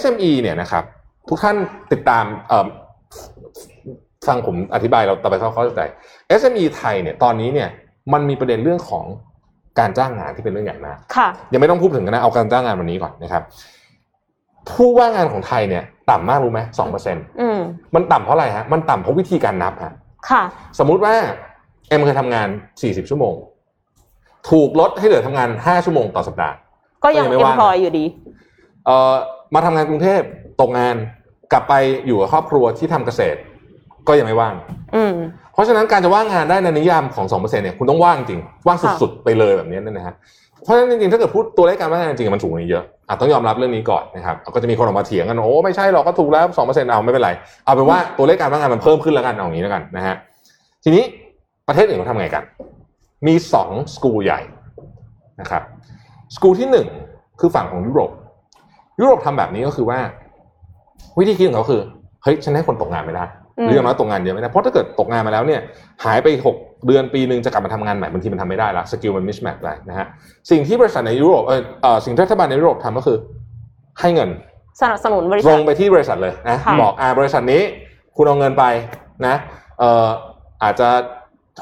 [0.00, 0.84] SME เนี่ยนะครับ
[1.28, 1.56] ทุกท่าน
[1.92, 2.66] ติดตามเอ่อ
[4.26, 5.82] ฟังผมอธิบายเราต่อไปเข้าเข้าใจ
[6.40, 7.68] SME ไทยเนี่ยตอนนี้เนี่ย
[8.12, 9.04] มันมีประเด็นเรื่องของ
[9.80, 13.42] การจ้างงานที่เป็นเรื่องใหญ่มากค่ะยังไม่ต้องพูดถึงกันนะเอาการจ้างงานวันนี้ก่อนนะครับ
[14.70, 17.58] ผู้ว่างงานของไทยเนี่ย ต่ำมากรู้ไหมสองเปอร์เซ็นอืม
[17.94, 19.92] มันต่ำเพราะอะไรฮะมันต่ำเพราะวิธีการนับฮะ
[20.30, 20.42] ค่ะ
[20.78, 21.14] สมมุติว่า
[21.88, 22.48] เอ็มเคยทำงาน
[22.82, 23.34] สี่สิบชั่วโมง
[24.50, 26.54] ถูกลดให้เหลือทำงานห้าชั่วโมงต่อสัปดาห์
[27.04, 28.04] ก็ยังก็ยังไม่เอ็มว่างพลอยอยู่ดี
[28.86, 29.14] เอ่อ
[29.54, 30.20] มาทำงานกรุงเทพ
[30.60, 30.96] ตกงาน
[31.52, 31.74] กลับไป
[32.06, 33.38] อยู่กับครอบครัวที่ทำเกษตร
[34.08, 34.54] ก็ยังไม่ว่าง
[34.94, 35.14] อืม
[35.49, 40.14] เพ ราะฉะนั้นการจะว่างงานได้ในนิยามของ2%เนี่ยคุณต้องว่างจริงว่างค่ะสุดๆไปเลยแบบนี้นั่นนะฮะ
[40.62, 47.30] เพราะฉะนั้นจริงๆถ้าเกิดพูดตัวเลขการว่างงานจริงๆมันสูงกว่านี้เยอะอะต้องยอมรับเรื่องนี้ก่อนนะครับก็จะมีคนออกมาเถียงกันโอ้ไม่ใช่หรอกก็ถูกแล้ว2%เอาไม่เป็นไร
[47.64, 50.16] เอาเป็นว่าตัวเลขการว่างงานมันเพิ่มขึ้นแล้วกันเอาอย่างนี้แล้วกันนะฮะ
[50.84, 51.02] ทีนี้
[51.68, 52.42] ประเทศอื่นเขาทำไงกัน
[53.26, 53.34] มี
[53.64, 54.40] 2สกูลใหญ่
[55.40, 55.62] นะครับ
[56.34, 56.86] สกูลที่หนึ่ง
[57.40, 58.10] คือฝั่งของยุโรป
[59.00, 59.98] ยุโรปทำแบบนี้ก็คือว่า
[61.18, 61.80] วิธีคิดของเขาคือ
[62.22, 63.24] เฮ้ยฉันให้คนตกงานไม่ได้
[63.64, 65.60] หรืออย่างน้อยตกงานเยอะไม่ได้เพราะถ้าเกิดตกงานมาแล้วเนี่ย
[66.04, 70.06] หายไป 6 เดือนปีหนึ่งจะกลับมาทำงานใหม่บางทีมันทำไม่ได้ละสกิลมันมิชแมทไปนะฮะ
[70.50, 73.18] สิ่งที่บริษัทในยุโรปเออเออสิ่งที่รัฐบาลในยุโรปทำก็คือ
[74.00, 74.30] ให้เงิน
[74.80, 77.62] สนับสนุนบริตรษัทงไปที่บริษัทเลยนะค่ะบอกอ่าบริษัทนี้
[78.16, 78.64] คุณเอาเงินไป
[79.26, 79.34] นะ
[79.78, 80.08] เอ่อ
[80.62, 80.88] อาจจะ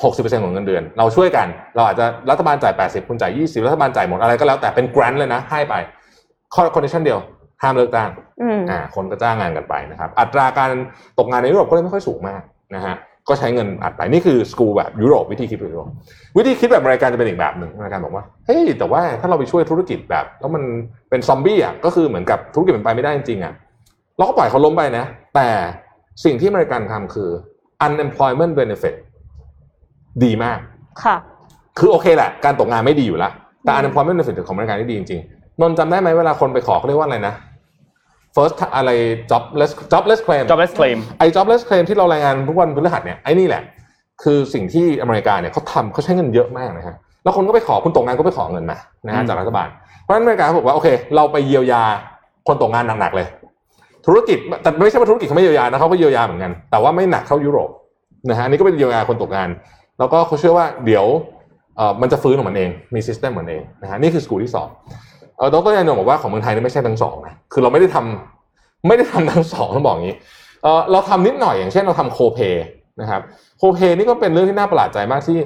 [0.02, 5.74] 60%ของเงินเดือน เราช่วยกัน เราอาจจะรัฐบาลจ่าย 80 คุณจ่าย 20 รัฐบาลจ่ายหมดอะไรก็แล้วแต่เป็น grant เลยนะ ให้ไป
[6.54, 7.18] ข้อ condition เดียว
[7.62, 8.10] ห้ามเลิกจ้าง
[8.42, 10.70] อืมอ่าคนก็จ้างงานกันไปนะครับ อัตราการ
[11.18, 12.42] ตกงานในยุโรปก็เลยไม่ค่อยสูงมาก
[12.76, 12.96] นะฮะ
[13.28, 15.88] ก็ใช้เงินอัดไปนี่คือสกูลแบบยุโรปวิธีคิดแบบยุโรป
[16.36, 20.62] วิธีคิดแบบอเมริกันจะเป็นอีกแบบหนึ่งอเมริกันบอกว่าเฮ้ยแต่ว่าถ้าเราไปช่วยธุรกิจแบบแล้วมัน
[21.10, 23.52] เป็นซอมบี้อะก็คือเหมือนกับธุรกิจมันไปไม่ได้จริงๆอะ
[24.16, 25.04] เราก็ปล่อยเขาล้มไปนะ
[25.34, 25.48] แต่
[26.24, 27.30] สิ่งที่อเมริกันทำคือ
[27.86, 28.94] unemployment benefit
[30.24, 30.58] ดีมาก
[31.04, 31.16] ค่ะ
[31.78, 33.32] คือโอเคแหละ การตกงานไม่ดีอยู่แล้ว
[33.64, 37.34] แต่อืม unemployment benefit ของอเมริกันนี่ดีจริงๆนนท์จำได้ไหมเวลาคนไปขอเขาเรียกว่าอะไรนะ
[38.38, 38.90] first อะไร
[39.30, 43.62] jobless jobless claim jobless claim ไอ้ jobless claim ที่เรารายงานทุกวันพฤหัสเนี่ยไอ้นี่แหละ
[44.22, 49.68] คือสิ่งที่อเมริกาเนี่ยเขาทำเขาใช้เงินเยอะมากนะฮะแล้วคนก็ไปขอคุณตกงานก็ไปขอเงินมานะฮะอืมจากรัฐบาล
[50.02, 51.82] เพราะฉะนั้นอเมริกาเขาบอกว่าโอเคเราไปเยียวยา
[52.48, 53.26] คนตกงานหนักๆเลย
[54.06, 57.70] ธุรกิจแต่ไม่ใช่ว่าธุรกิจเขาไม่เยียวยานะเขาก็เยียวยาเหมือนกัน แต่ว่าไม่หนักเท่ายุโรป
[58.28, 59.48] นะฮะอันนี้ก็เป็นเยียวยาคนตกงาน
[59.98, 61.06] แล้วก็เขาเชื่อว่าเดี๋ยว
[61.76, 64.68] เอ่อมันจะฟื้นของมันเองมี system ของมันเองนะฮะนี่คือสกูลที่สอง
[65.38, 70.16] เออดรยานนท์บอกว่าของเมืองไทยนี่ไม่ใช่ทั้งสองนะคือเราไม่ได้ทำไม่ได้ทำทั้งสองต้องบอกอย่างนี้
[70.62, 72.52] เออเราทำนิดหน่อยอย่างเช่นเราทำโคเ y
[73.00, 73.20] นะครับ
[73.58, 75.38] โคเ y นี่ก็เป็นเรื่องที่น่าประหลาดใจมากที่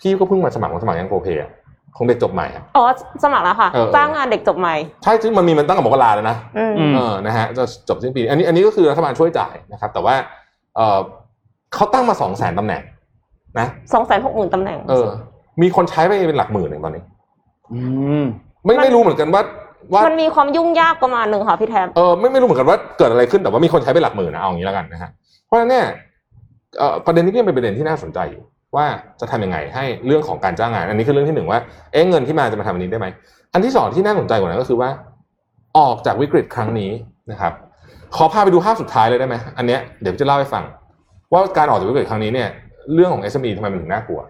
[0.00, 1.50] พี่ก็เพิ่งมาสมัครมาสมัครยังโคเ y อะ
[1.96, 2.84] ของเด็กจบใหม่อะอ๋อ
[3.24, 4.74] สมัครแล้วค่ะเออจ้างงานเด็กจบใหม่
[5.04, 10.14] ใช่ซึ่งมันมีมันตั้งแต่มกราแล้วนะอืมอืมเออนะฮะจะจบสิ้นปี อันนี้อันนี้ก็คือรัฐบาลช่วยจ่ายนะครับ แต่ว่า
[10.76, 10.98] เออ
[11.74, 12.82] เขาตั้งมาสองแสนตำแหน่ง
[13.58, 15.08] นะสองแสนหกหมื่นตำแหน่ง เออ
[15.62, 17.02] มีคนใช้ไปเป็นหลักหมื่นเองตอนนี้
[17.72, 17.80] อื
[18.22, 18.26] ม
[18.64, 19.42] ไม่มันไม่รู้เหมือนกันว่า
[19.92, 25.10] ว่ามันมีความยุ่งยากประมาณหนึ่งค่ะพี่แทบเออไม่ไม่รู้เหมือนกันว่าเกิดอะไรขึ้นแต่ว่ามีคนใช้ไปหลักหมื่นนะเอาอย่างนี้แล้วกันนะฮะ
[25.46, 25.86] เพราะฉะนั้นเนี่ย
[26.78, 28.42] เอ่อประเด็นนี้ก็ยังเป็นประเด็นที่น่าสนใจอยู่
[28.76, 28.86] ว่า
[29.20, 31.60] จะทำยังไงให้เรื่องของการจ้างงาน อันนี้คือเรื่องที่หนึ่งว่า
[31.92, 33.06] เอ๊ะเงินที่มาจะมาทำอันนี้ได้ไหม
[33.52, 34.90] อันที่สองที่น่าสนใจกว่านั้นก็คือว่า
[35.78, 36.90] ออกจากวิกฤตครั้งนี้
[37.30, 37.52] นะครับ
[38.16, 40.64] ขอพาไปดูภาพสุดท้ายเลยได้ไหมอันเนี้ยเดี๋ยวจะเล่าให้ฟัง
[41.32, 42.48] ว่าการออกจากวิกฤตครั้งนี้เนี่ย
[42.94, 44.20] เรื่องของ SME ทำไมมันถึงน่ากลัว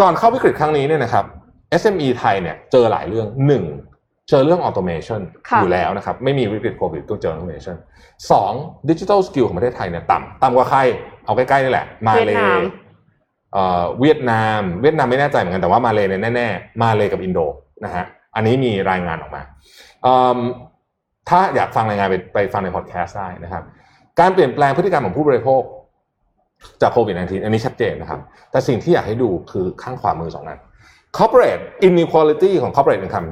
[0.00, 1.24] ก่อนเข้าวิกฤตครั้งนี้เนี่ยนะครับ
[1.80, 3.64] SME ไทยเนี่ยเจอหลายเรื่องหนึ่ง
[4.30, 7.76] เจอเรื่อง automation ค่ะอยู่แล้วนะครับไม่มีวิกฤตโควิดต้องเจอ automation
[8.30, 8.52] สอง
[8.90, 10.78] digital skill ของประเทศไทยเนี่ยต่ำต่ำกว่าใคร
[11.24, 12.60] เอาใกล้ๆนี่แหละ มาเล เวียดนาม
[13.52, 17.40] เอ่อเวียดนามเวียดนามไม่แน่ใจเหมือนกันแต่ว่ามาเลเนี่ยแน่ๆมาเลกับอินโด
[17.84, 18.04] นะฮะ
[18.34, 19.42] อันนี้มีรายงานออกมา
[20.02, 20.38] เอิ่ม
[21.28, 23.62] ถ้าอยากฟังรายงานไปไปฟังในพอดแคสต์ได้นะครับ
[24.20, 25.62] การเปลี่ยนแปลงพฤติกรรมของผู้บริโภค
[26.82, 28.20] จากโควิด -19 อันนี้ชัดเจนนะครับ
[28.50, 30.60] แต่สิ่งที่อยากให้ดูคือข้างขวามือสองนั้น
[31.18, 33.28] corporate inequality ของ corporate income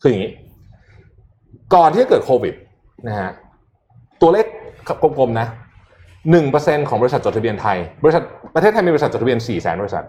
[0.00, 0.32] คืออย่างนี้
[1.74, 2.54] ก่อนที่จะเกิดโควิด
[3.08, 3.30] นะฮะ
[4.20, 4.46] ตัวเลข
[5.02, 5.46] กลมๆนะ
[6.30, 8.22] หนึ่งเปอร์เซ็นของบริษัทจดทะเบียนไทย บริษัท
[8.54, 10.04] ประเทศไทยมีบริษัทจดทะเบียนสี่แสนบริษัท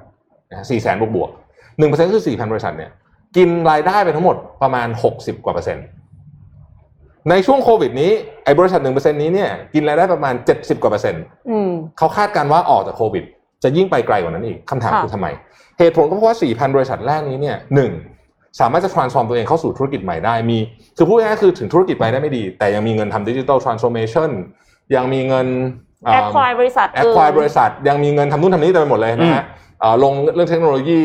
[0.51, 1.29] นะสี่แสนบวกบวก
[1.77, 2.91] หนึ่งเปอร์เซ็นคือสี่พันบริษัทเนี่ย
[3.37, 5.85] กินรายได้ไปทั้งหมดประมาณหกสิบกว่าเปอร์เซ็นต์
[7.29, 8.11] ในช่วงโควิดนี้
[8.43, 13.23] ไอ้บริษัทหนึ่งเปอร์เซ็นนี้เนี่ยกินรายได้ประมาณเจ็ดสิบกว่าเปอร์เซ็นต์อืมเขาคาดการณ์ว่าออกจากโควิด
[13.63, 15.27] จะยิ่งไปไกลกว่านั้นอีกคำถามค่ะคือทำไม
[15.79, 17.91] เหตุผลก็เพราะว่า 4,000 บริษัทแรกนี้เนี่ยหนึ่ง
[18.59, 20.57] สามารถจะ transform ตัวเองเข้าสู่ธุรกิจใหม่ได้มี
[20.97, 24.29] คือพูดง่ายๆคือถึงธุรกิจไปได้ไม่ดี แต่ยังมีเงินทำดิจิ t a ล transformation
[24.95, 25.47] ยังมีเงิน
[26.05, 29.43] แอคควายบริษัทแอคควายบริษัท ยังมีเงินทำนู่นทำนี่เต็มไปหมดเลยนะฮะ
[29.81, 30.97] เอ่อลงเรื่องเทคโนโลยี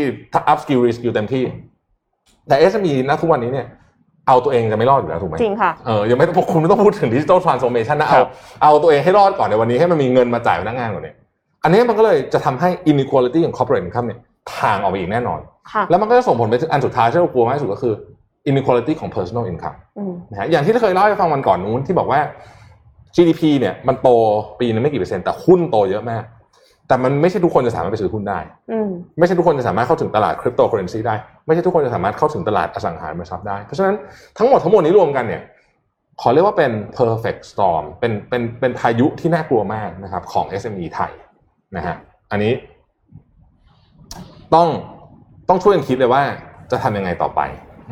[0.53, 1.45] up skill re skill เต็มที่
[2.49, 3.67] แต่ SME ณทุกวันนี้เนี่ย
[4.29, 8.29] เอาตัวเองจะไม่รอดอยู่แล้วถูกไหมจริงค่ะเออยังไม่ต้องคุณไม่ต้องพูดถึงดิจิ t a ลทรานส์โอมชันนะครัเอาบ
[8.63, 11.17] เอาตัวเองให้รอดก่อนในวันนี้ให้มันมีเงินมาจ่ายพนักงานก่อนเนี่ย
[11.65, 14.21] อันนี้มันก็เลยจะทำให้ inequality ของ corporate income เนี่ย
[14.59, 15.41] ทางออกไปอีกแน่นอน
[15.73, 17.95] ค่ะแล้วมันก็จะส่งผลไปถึงอันสุดท้ายที่เรากลัวมากที่สุดก็คือ
[18.51, 22.21] inequality ของ personal income อืมนะฮะอย่างที่เคยเล่าให้ฟังวันก่อนนู้นที่บอกว่า
[23.15, 24.09] GDP เนี่ยมันโต
[24.61, 26.25] ปีนึงไม่กี่เปอร์เซ็นต์แต่หุ้นโตเยอะมาก
[26.89, 28.39] แต่มันไม่ใช่ทุกคนจะสามารถไปซื้อหุ้นได้
[28.71, 31.15] อืมไม่ใช่ทุกคนจะสามารถเข้าถึงตลาดคริปโตเคอเรนซีได้
[31.47, 33.95] ไม่ใช่ทุกคนจะสามารถเข้าถึงตลาดอสังหาริมทรัพย์ได้ เพราะฉะนั้น
[34.39, 35.43] ทั้งหมดทั้งมวลนี้รวมกันเนี่ย
[36.21, 41.13] ขอเรียกว่าเป็น perfect storm เป็นเป็นเป็นพายุที่น่ากลัวมากนะครับของ SME ไทย
[41.77, 41.97] นะฮะ
[42.31, 42.53] อันนี้
[44.55, 44.69] ต้อง
[45.49, 46.23] ต้องช่วยกันคิดเลยว่า
[46.71, 47.41] จะทำยังไงต่อไป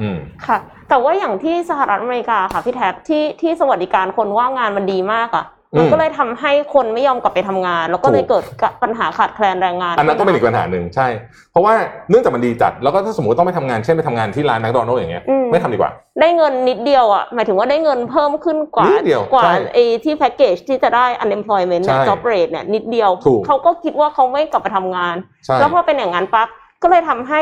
[0.01, 5.45] อืมค่ะ แต่ว่าอย่างที่สหรัฐอเมริกาค่ะพี่แท็บที่ที่สวัสดิการคนว่างงานมันดีมากอะ
[5.77, 11.07] มันอืมก็เลยทำให้คนไม่ยอมกลับไปทำงาน แล้วก็เลยถูกเกิดปัญหาขาดแคลนแรงงาน อันนั้นก็เป็นอีกปัญหาหนึ่งใช่
[11.53, 11.75] เพราะว่า
[12.11, 15.91] เนื่องจากมันดีจัด แล้วก็ถ้าสมมติต้องไปทำงานเช่นไปทำงานที่ร้านแมคโดนัลล์อย่างเงี้ยไม่ทำดีกว่า
[16.21, 26.49] ได้เงินนิดเดียวอะหมายถึงว่าได้เงินเพิ่มขึ้นกว่านิดเดียวกว่าใช่ไอ้ที่แพ็กเกจที่จะได้ unemployment เนี่ยใช่ job rate เนี่ยนิดเดียวถูกเขาก็คิดว่าเขาไม่กลับไปทำงานใช่แล้วพอเป็นอย่างนั้นปั๊บ
[26.83, 27.41] ก็เลยทำให้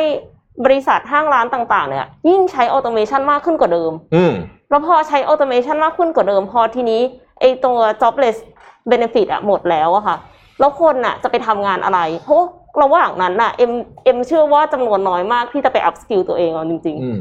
[0.64, 4.32] บริษัทห้างร้านต่างๆ เนี่ยยิ่งใช้ automation มากขึ้นกว่าเดิมอืม
[4.70, 7.02] แล้วพอใช้ automation มากขึ้นกว่าเดิมพอทีนี้
[7.40, 8.36] ไอตัว jobless
[8.90, 10.16] benefit อะหมดแล้วอะค่ะ
[10.60, 12.42] แล้วคนอะจะไปทำงานอะไร เพราะ
[12.82, 13.72] ระหว่างนั้นอะเอ็ม
[14.04, 17.20] เอ็มเชื่อว่าจำนวนน้อยมากที่จะไป up skill ตัวเองเอาจริงอืม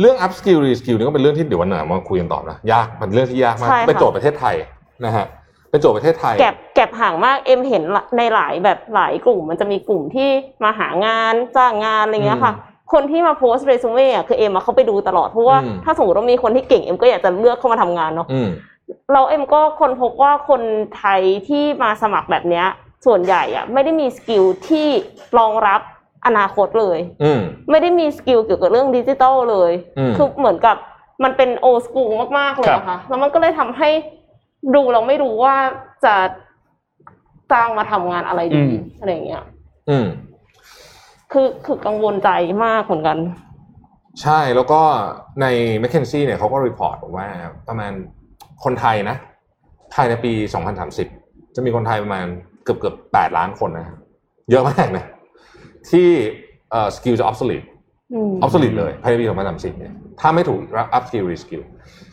[0.00, 4.56] เรื่อง up skill re skill นี่ก็เป็นเรื่องที่เดี๋ยววันหน้ามาคุยกันต่อนะยากมันเรื่องที่ยากมากใช่ค่ะ เป็นโจทย์ประเทศไทย
[5.04, 5.26] นะฮะ
[5.70, 7.82] เป็นโจทย์ประเทศไทยๆ gap gap ห่างมากเอ็มเห็น
[8.16, 10.28] ในหลายแบบหลายกลุ่ม มันจะมีกลุ่มที่
[10.64, 12.52] มาหางานจ้างงานอะไรเงี้ยค่ะ
[12.92, 18.48] คนที่มาโพสต์เรซูเม่อะคือเอ็มอะเขาไปดูตลอดเพราะว่าอืม ถ้าสมมติว่ามีคนที่เก่งเอ็มก็อยากจะเลือกเข้ามาทำงานเนาะอืม
[19.12, 20.62] เราเอ็มก็ค้นพบว่าคน
[20.96, 22.66] ไทยที่มาสมัครแบบเนี้ย
[23.06, 24.88] ส่วนใหญ่อะไม่ได้มี skill ที่
[25.38, 25.80] รองรับ
[26.26, 27.40] อนาคตเลย อืม
[27.70, 30.76] ไม่ได้มี skill เกี่ยวกับเรื่องดิจิทัลเลย อืมคือเหมือนกับ
[31.24, 32.04] มันเป็นโอสกู
[32.38, 33.90] มาก ๆ เลยนะคะแล้วมันก็เลยทำให้
[34.74, 35.56] ดูเราไม่รู้ว่า
[36.04, 36.14] จะ
[37.52, 39.44] จ้างมาทำงานอะไรดี อืมอะไรอย่างเงี้ย
[39.90, 40.06] อืม
[41.32, 42.30] คือคือกังวลใจ
[42.64, 43.18] มากเหมือนกัน
[44.22, 44.80] ใช่แล้วก็
[45.40, 45.46] ใน
[45.82, 47.26] m c k เคนซี่เนี่ยเขาก็ report บอกว่า
[47.68, 47.92] ประมาณ
[48.64, 49.16] คนไทยนะ
[49.94, 50.32] ภายในปี
[50.94, 52.26] 2030 จะมีคนไทยประมาณ
[52.64, 53.98] เกือบเกือบ8ล้านคนนะครับ
[54.50, 55.04] เยอะมากนะ
[55.90, 56.08] ที่
[56.70, 57.66] เอ่อ skill จะ obsolete
[58.14, 60.60] อืม obsolete เลยภายในปี 2030 เนี่ยถ้าไม่ถูก
[60.96, 61.62] up skill re skill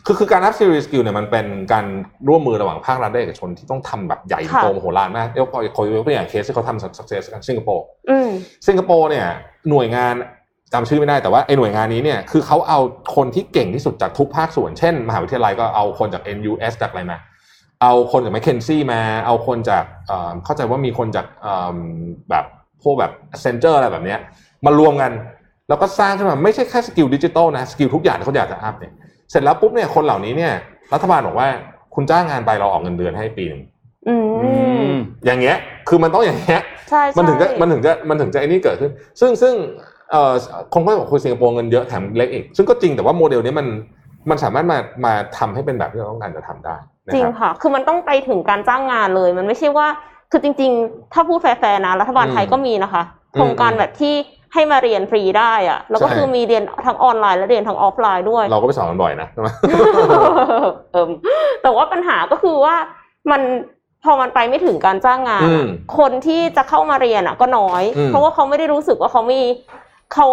[0.06, 1.84] คือคือการ up skill re skill เนี่ยมันเป็นการ
[2.28, 5.74] ร่วมมือระหว่างภาครัฐและเอกชนที่ต้องทำแบบใหญ่ค่ะโตมโหฬารมากยกยก
[6.06, 8.28] ตัวอย่างเคสที่เขาทำ success กันสิงคโปร์อืม
[8.68, 9.26] สิงคโปร์เนี่ย
[9.70, 10.14] หน่วยงาน
[10.72, 12.80] จำชื่อไม่ได้แต่ว่าไอ้หน่วยงานนี้เนี่ยคือเขาเอา
[13.16, 17.18] คนที่เก่งที่สุดจากทุกภาคส่วนเช่น มหาวิทยาลัยก็เอาคนจาก NUS จากอะไรมา
[17.82, 21.76] เอาคนจาก m c k เคนซี่มา เอาคนจากเอ่อเข้าใจว่ามีคนจากเอิ่ม
[22.30, 22.44] แบบ
[22.82, 23.12] พวกแบบ
[23.42, 24.18] Accenture อะไรแบบเนี้ย
[24.66, 25.12] มารวมกัน
[25.68, 28.92] แล้วก็สร้างขึ้นมาไม่ใช่แค่ skill ดิจิตอลนะ skill ทุกอย่างที่เขาอยากจะ up เนี่ย
[29.30, 30.52] เสร็จแล้วปุ๊บเนี่ยคนเหล่านี้เนี่ย
[30.92, 31.48] รัฐบาลบอกว่า
[31.94, 33.62] คุณจ้างงานไปเราออกเงินเดือนให้ปีหนึ่ง
[34.08, 34.48] อือื
[34.90, 34.94] มม
[35.26, 35.56] อย่างเงี้ย
[35.88, 36.60] คือมันต้องอย่างเงี้ย
[36.90, 38.90] ใช่ใช่มันถึงจะมันถึงจะมันถึงจะไอ้นี่เกิดขึ้น
[39.20, 39.54] ซึ่งซึ่ง
[40.10, 40.32] เอ่อ
[40.72, 43.66] คนก็บอกคุยสิงคโปร์เงินเยอะแถมเล็กอีก ซึ่งก็จริงแต่ว่าโมเดลนี้มัน
[44.30, 49.86] มันสามารถมามาทำให้เป็นแบบที่เราต้องการจะทำได้นะจริง ครับค่ะ คือมันต้องไปถึงการจ้างงานเลย มันไม่ใช่ว่า
[50.30, 53.02] คือจริง ๆ ถ้าพูดแฟร์ๆนะรัฐบาลไทยอืมก็มีนะคะ
[53.34, 54.14] อืมโครงการแบบที่
[54.54, 59.48] ให้มาเรียนฟรีได้อะแล้วก็ใช่คือมีเรียนทั้งออนไลน์และเรียนทั้งออฟไลน์ด้วย เราก็ไปสอนกันบ่อยนะใช่ไหม
[60.92, 61.10] เอิ่ม
[61.62, 62.74] แต่ว่าปัญหาก็คือว่า
[63.30, 63.42] มัน
[64.04, 69.40] พอมันไปไม่ถึงการจ้างงานอืมคนที่จะเข้ามาเรียนอะ ก็น้อยอืมเพราะว่าเขาไม่ได้รู้สึกว่าเขามี
[70.13, 70.27] เขา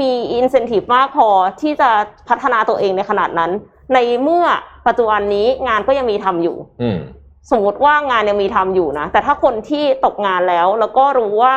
[0.00, 1.28] มีอินเซนティブมากพอ
[1.60, 1.90] ที่จะ
[2.28, 3.50] พัฒนาตัวเองในขนาดนั้น
[3.94, 4.44] ในเมื่อ
[4.86, 6.98] ปัจจุบันนี้งานก็ยังมีทำอยู่ อืม
[7.50, 11.52] สมมติว่างานยังมีทำอยู่นะ แต่ถ้าคนที่ตกงานแล้ว แล้วก็รู้ว่า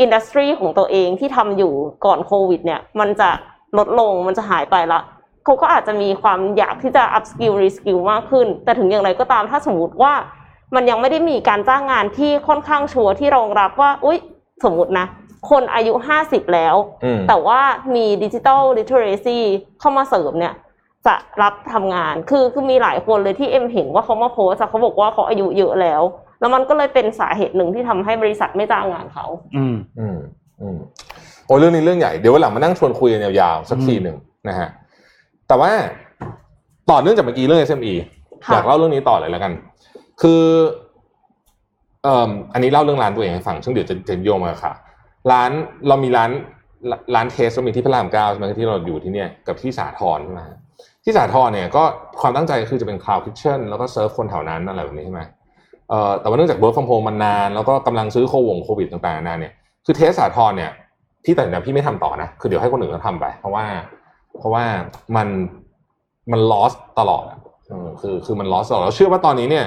[0.00, 1.72] อินดัสทรีของตัวเองที่ทำอยู่
[2.04, 3.30] ก่อนโควิด เนี่ย มันจะ
[3.78, 5.00] ลดลงมันจะหายไปละ
[5.44, 10.14] เขาก็อาจจะมีความอยากที่จะ up skill re skill มากขึ้น แต่ถึงอย่างไรก็ตามถ้าสมมติว่า
[10.74, 14.18] มันยังไม่ได้มีการจ้างงานที่ค่อนข้างชัวร์ที่รองรับว่า อุ๊ย
[14.64, 15.06] สมมตินะ
[15.49, 17.59] คนอายุห้าสิบแล้วอืมแต่ว่า
[17.95, 19.39] มีดิจิ t a ลลิ t e r a c y
[19.79, 20.53] เข้ามาเสริมเนี่ย
[21.07, 26.01] จะรับทำงานคือคือมีหลายคนเลยที่เอ็มเห็นว่าเขามาโพสต์อะเขาบอกว่าเขาอายุเยอะแล้ว
[26.39, 29.25] แล้วมันก็เลยเป็นสาเหตุหนึ่งที่ทำให้บริษัทไม่จ้างงานเขา
[29.55, 30.17] อืมอืม
[30.61, 30.77] อืม
[31.45, 34.17] โอ้เรื่องนี้เรื่องใหญ่เดี๋ยววันหลังมานั่งชวนคุยกันยาวๆสักทีหนึ่ง
[34.49, 34.69] นะฮะ
[35.47, 35.71] แต่ว่า
[36.91, 37.93] ต่อเนื่องจากเมื่อกี้เรื่อง SME
[38.45, 39.51] ค่ะอยากเล่าเรื่องนี้ต่อเลยแล้วกัน
[40.21, 40.41] คือ
[42.03, 44.73] เอ่ออันนี้เล่าเรื่องร้านตัวเองให้ฟังซึ่งเดี๋ยวจะจะโยงมาค่ะ
[45.31, 45.51] ร้าน
[45.87, 46.31] เรามีร้าน
[47.15, 50.41] ร้านเทสเรามีที่พระรามเก้าใช่ไหมที่เราอยู่ที่เนี่ยกับที่สาทรใช่ไหม
[51.03, 51.83] ที่สาทรเนี่ยก็
[52.21, 55.21] ความตั้งใจคือจะเป็น cloud kitchen แล้วก็เซิร์ฟคนแถวนั้นอะไรแบบนี้ใช่ไหม
[55.89, 59.53] เอ่อแต่ว่าเนื่องจาก work from home มันนาน แล้วก็กำลังซื้อโควงโควิดต่างๆนานเนี่ย
[59.85, 60.71] คือเทสสาทรเนี่ย
[61.23, 63.65] พี่ตัดสินใจพี่ไม่ทำต่อนะ คือเดี๋ยวให้คนอื่นเขาทำไป เพราะว่า
[64.37, 64.63] เพราะว่า
[65.15, 65.27] มัน
[66.31, 69.65] มัน loss ตลอดอะเออคือคือมัน loss ตลอดเราเชื่อว่าตอนนี้เนี่ย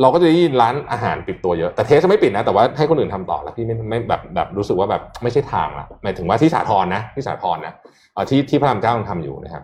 [0.00, 7.72] เราก็จะได้ยินร้านอาหารปิดตัวเยอะแต่เทสจะไม่ปิดนะแต่ว่าให้คนอื่นทำต่อแล้วพี่ไม่ไม่แบบแบบรู้สึกว่าแบบไม่ใช่ทางละหมายถึงว่าที่สาทรนะที่สาทรนะ
[8.12, 9.62] เอ่อที่ที่พระรามเก้ายังทำอยู่นะครับ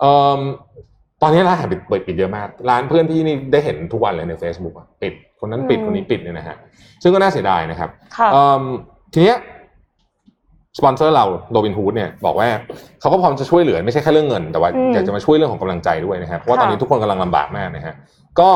[0.00, 0.40] เอ่อ
[1.22, 6.56] ตอนนี้ร้านอาหารปิดเปิดปิดเยอะมาก ร้านเพื่อนพี่นี่ได้เห็นทุกวันเลยใน Facebook อะปิดคนนั้นปิดอืมคนนี้ปิดเนี่ยนะฮะ
[7.02, 8.62] ซึ่งก็น่าเสียดายนะครับค่ะเอิ่ม
[9.14, 9.36] ทีเนี้ย
[10.78, 12.48] สปอนเซอร์เราโรบินฮูดเนี่ยบอกว่า
[13.00, 17.94] เขาก็พร้อมจะช่วยเหลือไม่ใช่แค่เรื่องเงิน แต่ว่าอืมอยากจะมาช่วยเรื่องของกำลังใจด้วยนะครับเพราะว่าค่ะตอนนี้ทุกคนกำลังลำบากมากนะฮะ
[18.40, 18.50] ก็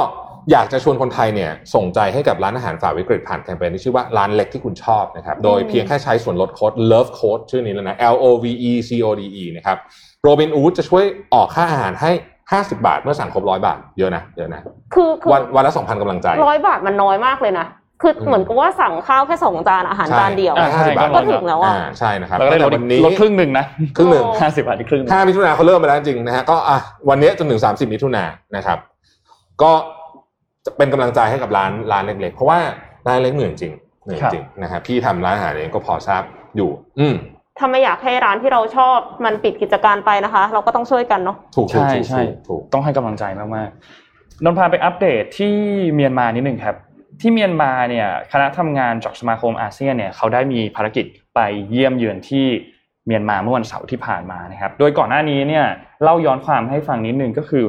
[0.50, 9.76] อยากจะชวนคนไทยเนี่ยส่งใจให้กับร้านอาหารฝ่าวิกฤตผ่านแคมเปญที่ชื่อว่าร้านเล็กที่คุณชอบนะครับ โดยเพียงแค่ใช้ส่วนลดโค้ด love code ชื่อนี้แล้วนะ L O V E C O D E นะครับ
[10.22, 12.10] โรบินฮูดจะช่วยออกค่าอาหารให้
[12.48, 14.60] 50 บาทเมื่อสั่งครบร้อยบาท เยอะนะเยอะนะ
[14.94, 17.66] คือคือวันวันละ2,000กำลังใจร้อยบาทมันน้อยมากเลยนะ
[18.02, 23.64] คืออืมเหมือนกับว่าสั่งข้าวแค่สองจานอาหารใช่จานเดียวอ่าห้าสิบบาทก็ถึงแล้วอะอ่าใช่นะครับแล้วก็ได้ลดแต่วันนี้ลดครึ่งหนึ่งนะ
[23.96, 26.78] ครึ่งหนึ่งโอ้ห้าสิบบาทอีกครึ่งหนึ่งห้ามิถุนาเขาเริ่มไปแล้วจริงนะฮะก็อะ
[27.08, 28.24] วันนี้จนถึงสามสิบมิถุนา
[28.56, 28.78] นะครับ
[29.62, 30.01] ก็จะ
[30.76, 32.58] เป็นกำลังใจให้กับร้านร้านเล็กๆ เพราะว่า
[33.06, 33.72] ร้านเล็กเหนื่อยจริง
[34.04, 36.22] เหนื่อยจริงนะฮะพี่ทำร้านอาหารเองก็พอทราบ
[36.56, 37.14] อยู่ อืม
[37.58, 45.54] ถ้าไม่อยากให้ร้านที่เราชอบมันปิดกิจการไปนะคะ เราก็ต้องช่วยกันเนาะถูกถูกใช่ถูกใช่ถูกถูกต้องให้กำลังใจมากๆนนท์พาไปอัปเดตที่
[45.94, 46.76] เมียนมานิดหนึ่งครับ
[47.20, 51.40] ที่เมียนมาเนี่ยคณะทำงานจากสมาคมอาเซียนเนี่ยเขาได้มีภารกิจไป
[51.70, 52.46] เยี่ยมเยือนที่
[53.06, 55.64] เมียนมาเมื่อวันเสาร์ที่ผ่านมานะครับ โดยก่อนหน้านี้เนี่ย
[56.02, 57.64] เล่าย้อนความให้ฟังนิดนึงก็คือ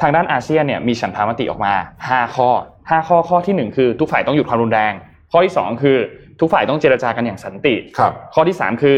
[0.00, 1.74] ทางด้านอาเซียนเนี่ยมีฉันทามติออกมา
[2.08, 4.92] 5 ข้อ 5 ข้อข้อทีหนึ่1 คือทุกฝ่ายต้องหยุดความรุนแรง
[5.32, 5.98] ข้อที่ 2 คือ
[6.40, 8.96] ทุกฝ่ายต้องเจรจากันอย่างสันติครับข้อที่ 3 คือ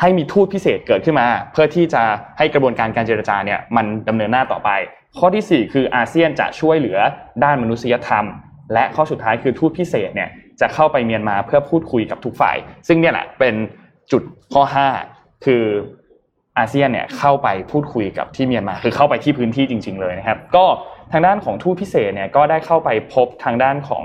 [0.00, 2.02] ให้มีทูตพิเศษเกิดขึ้นมา เพื่อที่จะ
[2.38, 4.70] ให้กระบวนการการเจรจาเนี่ยมันดำเนินหน้าต่อไป
[5.18, 6.98] ข้อทีสี่ 4 คืออาเซียนจะช่วยเหลือ
[7.44, 8.24] ด้านมนุษยธรรม
[8.72, 10.28] และข้อสุดท้ายคือทูตพิเศษเนี่ย
[10.60, 12.56] จะเข้าไปเมียนมาเพื่อพูดคุยกับทุกฝ่าย
[12.88, 13.54] ซึ่งเนี่ยแหละเป็น
[14.12, 14.62] จุดข้อ
[15.04, 15.64] 5 คือ
[16.58, 20.64] อาเซียนเนี่ยเข้าไปพูดคุยกับที่เมียนมาคือเข้าไปที่พื้นที่จริง ๆ เลยนะครับ ก็
[21.12, 24.04] ทางด้านของทูตพิเศษเนี่ยก็ได้เข้าไปพบทางด้านของ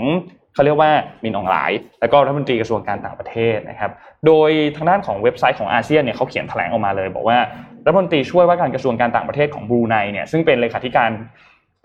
[0.53, 0.91] เขาเรียกว่า
[1.23, 1.71] มินอองหลาย
[2.01, 3.91] แล้วก็รัฐมนตรีกระทรวงการต่างประเทศนะครับ
[4.25, 7.37] โดยทางด้านของเว็บไซต์ของอาเซียนเนี่ยเขาเขียนแถลงออกมาเลย บอกว่า
[7.85, 11.09] รัฐมนตรีช่วยว่าการกระทรวงการต่างประเทศของบรูไนเนี่ยซึ่งเป็นเลขาธิการ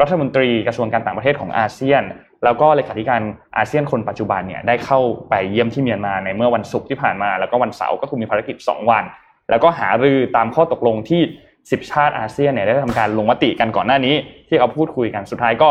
[0.01, 2.03] รัฐมนตรีกระทรวงการต่างประเทศของอาเซียน
[2.45, 3.21] แล้วก็เลขาธิการ
[3.57, 5.01] อาเซียนคนปัจจุบันเนี่ยได้เข้า
[5.31, 9.05] ไปเยี่ยมที่เมียนมาในเมื่อวันศุกร์ที่ผ่านมา แล้วก็วันเสาร์ก็คือมีภารกิจ 2 วัน
[9.51, 11.23] แล้วก็หารือตามข้อตกลงที่
[11.57, 14.15] 10 ชาติอาเซียนเนี่ยได้ทำการลงมติกันก่อนหน้านี้
[14.49, 15.69] ที่เขาพูดคุยกันสุดท้ายก็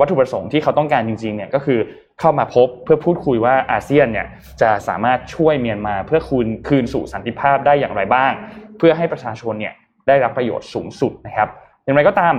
[0.00, 1.78] วัตถุประสงค์ที่เขาต้องการจริงๆเนี่ยก็คือ
[2.20, 4.26] เข้ามาพบเพื่อพูดคุยว่าอาเซียนเนี่ย
[4.62, 8.32] จะสามารถช่วยเมียนมาเพื่อคืนคืนสู่สันติภาพได้อย่างไรบ้าง
[8.78, 9.74] เพื่อให้ประชาชนเนี่ย
[10.08, 11.48] ได้รับประโยชน์สูงสุดนะครับ
[11.84, 12.34] อย่างไรก็ตาม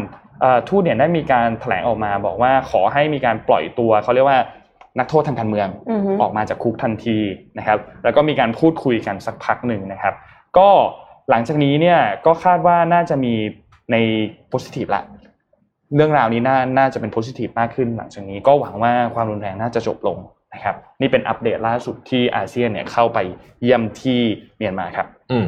[0.69, 4.39] ทูตเนี่ยได้มีการแถลงออกมาบอกว่าขอให้มีการปล่อยตัวเขาเรียกว่า
[4.99, 5.67] นักโทษทางการเมือง
[6.21, 7.17] ออกมาจากคุกทันที
[7.57, 10.13] นะครับ แล้วก็มีการพูดคุยกันสักพักหนึ่งนะครับ
[10.57, 10.69] ก็
[11.29, 13.33] หลังจากนี้เนี่ยก็คาดว่าน่าจะมี
[13.91, 13.95] ใน
[14.49, 15.03] โพสิทีฟละ
[15.95, 20.17] เรื่องราวนี้น่าน่าจะเป็นโพสิทีฟมากขึ้น หลังจากนี้ก็หวังว่าความรุนแรงน่าจะจบลง
[20.53, 23.19] นะครับนี่เป็นอัปเดตล่าสุดที่อาเซียนเนี่ยเข้าไป
[23.61, 24.19] เยี่ยมที่
[24.57, 25.47] เมียนมาครับ อืม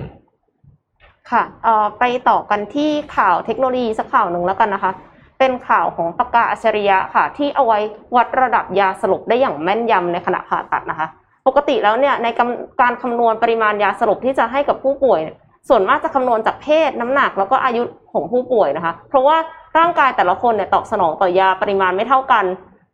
[1.31, 4.91] ค่ะเอ่อไปต่อกันที่ข่าวเทคโนโลยีสักข่าวหนึ่งแล้วกันนะคะ
[5.39, 7.79] เป็นข่าวของปากกาอัจฉริยะค่ะ ที่เอาไว้
[8.15, 11.07] วัดระดับยาสลบได้อย่างแม่นยำในขณะผ่าตัดนะคะ
[11.47, 15.35] ปกติแล้วเนี่ยในกำการคำนวณปริมาณยาสลบที่จะให้กับผู้ป่วยเนี่ย
[15.69, 17.83] ส่วนมากจะคำนวณจากเพศน้ำหนักแล้วก็อายุ
[18.13, 19.37] ของผู้ป่วยนะคะ เพราะว่า
[19.77, 22.45] ร่างกายแต่ละคนเนี่ยตอบสนองต่อยาปริมาณไม่เท่ากัน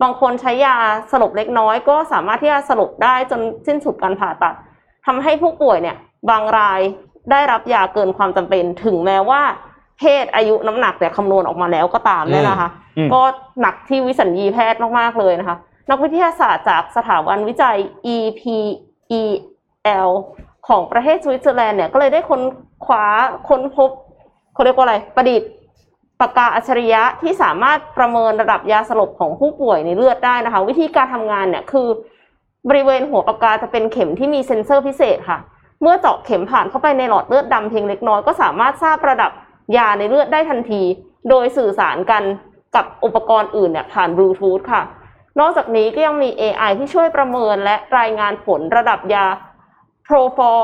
[0.02, 0.76] บางคนใช้ยา
[1.12, 4.56] สลบเล็กน้อย ก็สามารถที่จะสลบได้จนสิ้นสุดการผ่าตัด
[5.06, 5.96] ทำให้ผู้ป่วยเนี่ย
[6.30, 6.80] บางราย
[7.32, 9.42] ได้รับยาเกินความจำเป็น ถึงแม้ว่า
[10.00, 13.22] เพศอายุน้ำหนักเนี่ยคำนวณออกมาแล้วก็ตามเนี่ยนะคะอืมก็
[13.62, 15.58] หนักที่วิสัญญีแพทย์มากๆเลยนะคะ
[15.90, 17.78] นักวิทยาศาสตร์จากสถาบันวิจัย
[18.16, 20.10] EPEL
[20.68, 22.42] ของประเทศสวิตเซอร์แลนด์เนี่ยก็เลยได้ค้น
[22.86, 23.06] คว้า
[23.50, 23.90] ค้นพบ
[24.54, 25.50] เขาเรียกว่าอะไรประดิษฐ์
[26.20, 31.88] ปากกาอัจฉริยะที่สามารถประเมินระดับยาสลบของผู้ป่วยในเลือดได้นะคะ วิธีการทำงานเนี่ยคือ
[32.70, 35.40] บริเวณหัวปากกาจะเป็นเข็มที่มีเซ็นเซอร์พิเศษค่ะ
[35.82, 39.32] เมื่อเจาะเข็มผ่านเข้าไปในหลอดเลือดดำเพียงเล็กน้อยก็สามารถทราบระดับ
[39.78, 40.82] ยาในเลือดได้ทันที
[41.30, 42.24] โดยสื่อสารกัน
[42.76, 44.82] กับอุปกรณ์อื่นเนี่ยผ่านบลูทูธค่ะ
[45.40, 49.26] นอกจากนี้ก็ยังมี AI ที่ช่วยประเมินและรายงานผลระดับยา
[50.08, 50.62] Propofol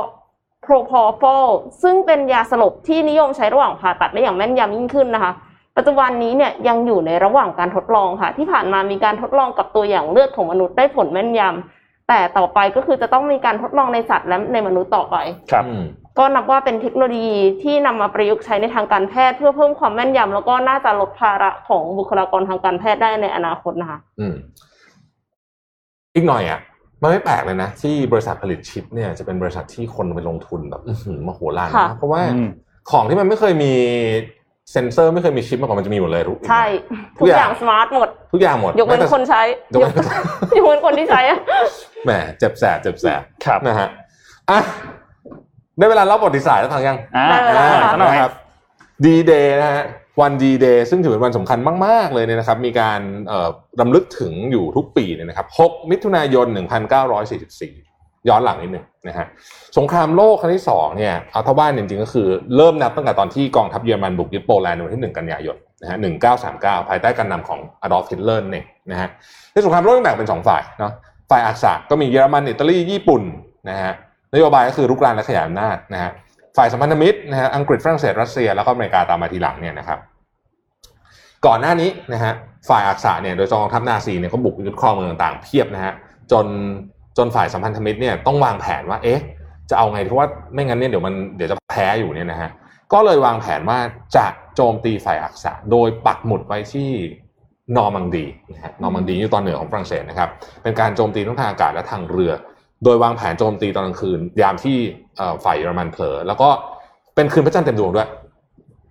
[0.66, 1.48] Propofol
[1.84, 5.32] ซึ่งเป็นยาสลบที่นิยมใช้ระหว่างผ่าตัดได้อย่างแม่นยำยิ่งขึ้นนะคะ
[5.78, 15.16] ปัจจุบันนี้เนี่ยยังอยู่ในระหว่างการทดลองค่ะ ที่ผ่านมามีการทดลองกับตัวอย่างเลือดของมนุษย์ได้ผลแม่นยำแต่ต่อไปก็คือจะต้องมีการทดลองในสัตว์และในมนุษย์ต่อไป
[15.52, 15.84] ครับอืม
[16.18, 24.36] ก็นับว่าเป็นเทคโนโลยีที่นำมาประยุกต์ใช้ในทางการแพทย์เพื่อเพิ่มความแม่นยำแล้วก็น่าจะลดภาระของบุคลากรทางการแพทย์ได้ในอนาคตนะคะอืม
[26.16, 26.60] อีกหน่อยอะ
[27.02, 32.50] มันไม่แปลกเลยนะ ที่บริษัทผลิตชิปเนี่ยจะเป็นบริษัทที่คนไปลงทุนแบบอื้อหือมโหฬารค่ะมากเพราะว่าอืม
[32.92, 33.74] ของที่มันไม่เคยมี
[34.72, 36.64] เซ็นเซอร์ไม่เคยมีชิปมาก่อนมันจะมีหมดเลยรู้ใช่
[37.18, 39.42] ทุกอย่าง ทุกอย่าง smart หมด ทุกอย่างหมด ยกเว้นแม้แต่คนใช้
[39.74, 39.94] ยกเว้น
[40.58, 41.40] ยกเว้นคนที่ใช้อะ
[42.06, 43.88] แหมเจ็บแสบเจ็บแสบครับนะฮะ
[44.50, 44.60] อะ
[45.80, 48.34] ได้เวลาเล่าประวัติศาสตร์แล้วทางยังอ่าได้เวลาอ่าสักหน่อยนะครับ
[49.06, 49.84] ดีเดย์นะฮะ
[50.22, 53.50] วันดีเดย์ซึ่งถือเป็นวันสำคัญมาก ๆ เลยเนี่ยนะครับ มีการเอ่อ
[53.80, 59.26] รำลึกถึงอยู่ทุกปีเนี่ยนะครับ 6 มิถุนายน 1944 ย้อนหลังนิดหนึ่งนะฮะ
[59.78, 62.28] สงครามโลกครั้งที่สองเนี่ยเอาเท่าบ้านจริงๆก็คือ
[62.58, 65.98] เริ่มนับตั้งแต่ตอนที่กองทัพเยอรมันบุกยึดโปแลนด์ในวันที่ 1 กันยายนนะฮะ
[66.44, 69.10] 1939 ภายใต้การนำของอดอล์ฟฮิตเลอร์เนี่ยนะฮะ
[69.52, 70.92] ในสงครามโลกแบ่งเป็นสองฝ่ายเนาะ
[71.30, 73.22] ฝ่ายอักษะก็มีเยอรมันอิตาลีญี่ปุ่น
[73.70, 73.94] นะฮะ
[74.34, 76.12] นโยบายก็คือรุกรานและขยายอำนาจนะฮะ
[76.58, 80.00] ฝ่ายสัมพันธมิตรนะฮะอังกฤษฝรั่งเศสรัสเซียแล้วก็อเมริกาตามมาทีหลังเนี่ยนะครับ
[81.46, 82.34] ก่อนหน้านี้นะฮะ
[82.70, 85.94] ฝ่ายอักษะเนี่ยโดยกองทัพนาซีเนี่ยเขาบุกยึดครองเมืองต่างๆเพียบนะฮะ
[86.32, 86.46] จน
[87.18, 89.22] จนฝ่ายสัมพันธมิตรเนี่ยต้องวางแผนว่าเอ๊ะ
[89.70, 92.50] จะเอาไงเพราะว่าไม่งั้นเนี่ยเดี๋ยวมันเดี๋ยวจะแพ้อยู่เนี่ยนะฮะ
[92.94, 93.80] ก็เลยวางแผนว่า
[94.16, 94.26] จะ
[94.56, 96.90] โจมตีฝ่ายอักษะโดยปักหมุดไว้ที่
[97.78, 100.30] นอร์มังดีนะฮะนอร์มังดีอยู่ตอนเหนือของฝรั่งเศสนะครับ
[100.64, 102.32] เป็นการโจมตีทั้งทางอากาศและทางเรือ
[102.84, 104.78] โดยวางแผนโจมตีตอนกลางคืน ยามที่
[105.18, 106.50] เอ่อฝ่ายเยอรมันเผลอแล้วก็
[107.16, 108.10] เป็นคืนพระจันทร์เต็มดวงด้วย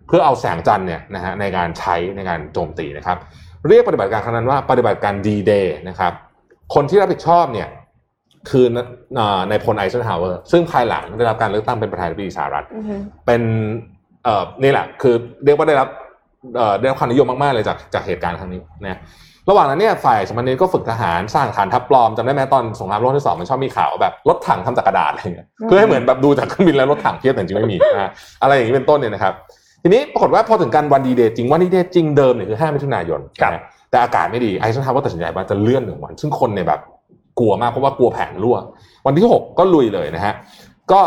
[0.07, 3.19] เพื่อเอาแสงจันทร์เนี่ยนะฮะในการใช้ในการโจมตีนะครับ
[3.69, 6.13] เรียกปฏิบัติการครั้งนั้นว่าปฏิบัติการ D-Day นะครับ
[6.75, 7.69] คนที่รับผิดชอบเนี่ย
[8.51, 8.65] คือ
[9.17, 12.97] เอ่อนายพลไอเซนฮาวเวอร์ซึ่งภายหลังได้รับการเลือกตั้งเป็นประธานาธิบดีสหรัฐอือฮึ
[13.27, 13.43] เป็น
[14.25, 15.89] เอ่อนี่แหละคือเรียกว่าได้รับ
[16.57, 19.01] เอ่อได้รับความนิยมมากๆเลยจากจากเหตุการณ์ครั้งนี้นะ
[19.49, 28.11] ระหว่างนั้นเนี่ยฝ่ายสมพันธ์ก็ฝึกทหารสร้างฐานทัพปลอมจำได้ไหมตอนสงครามโลกที่สองมันชอบมีข่าวแบบรถถังทำจากกระดาษอะไรเงี้ยเพื่อให้เหมือนแบบดูจากเครื่องบินแล้วรถถังเทียบแต่จริงไม่มีนะ
[28.43, 29.33] อะไรอย่างนี้เป็นต้นเนี่ยนะครับ
[29.83, 36.81] ทีนี้ปรากฏว่าพอถึงการวันดีเดย์จริงวันดีเดย์จริงเดิมเนี่ยคือ5มิถุนายนครับนะแต่อากาศไม่ดีไอซ์ทาวก็ตัดสินใจว่าจะเลื่อนหนึ่งวัน ซึ่งคนเนี่ยแบบ
[37.39, 38.57] กลัวมากเพราะว่ากลัวแผนรั่ว
[39.07, 40.35] วันที่ 6 ก็ลุยเลยนะฮะ
[40.93, 41.01] ก็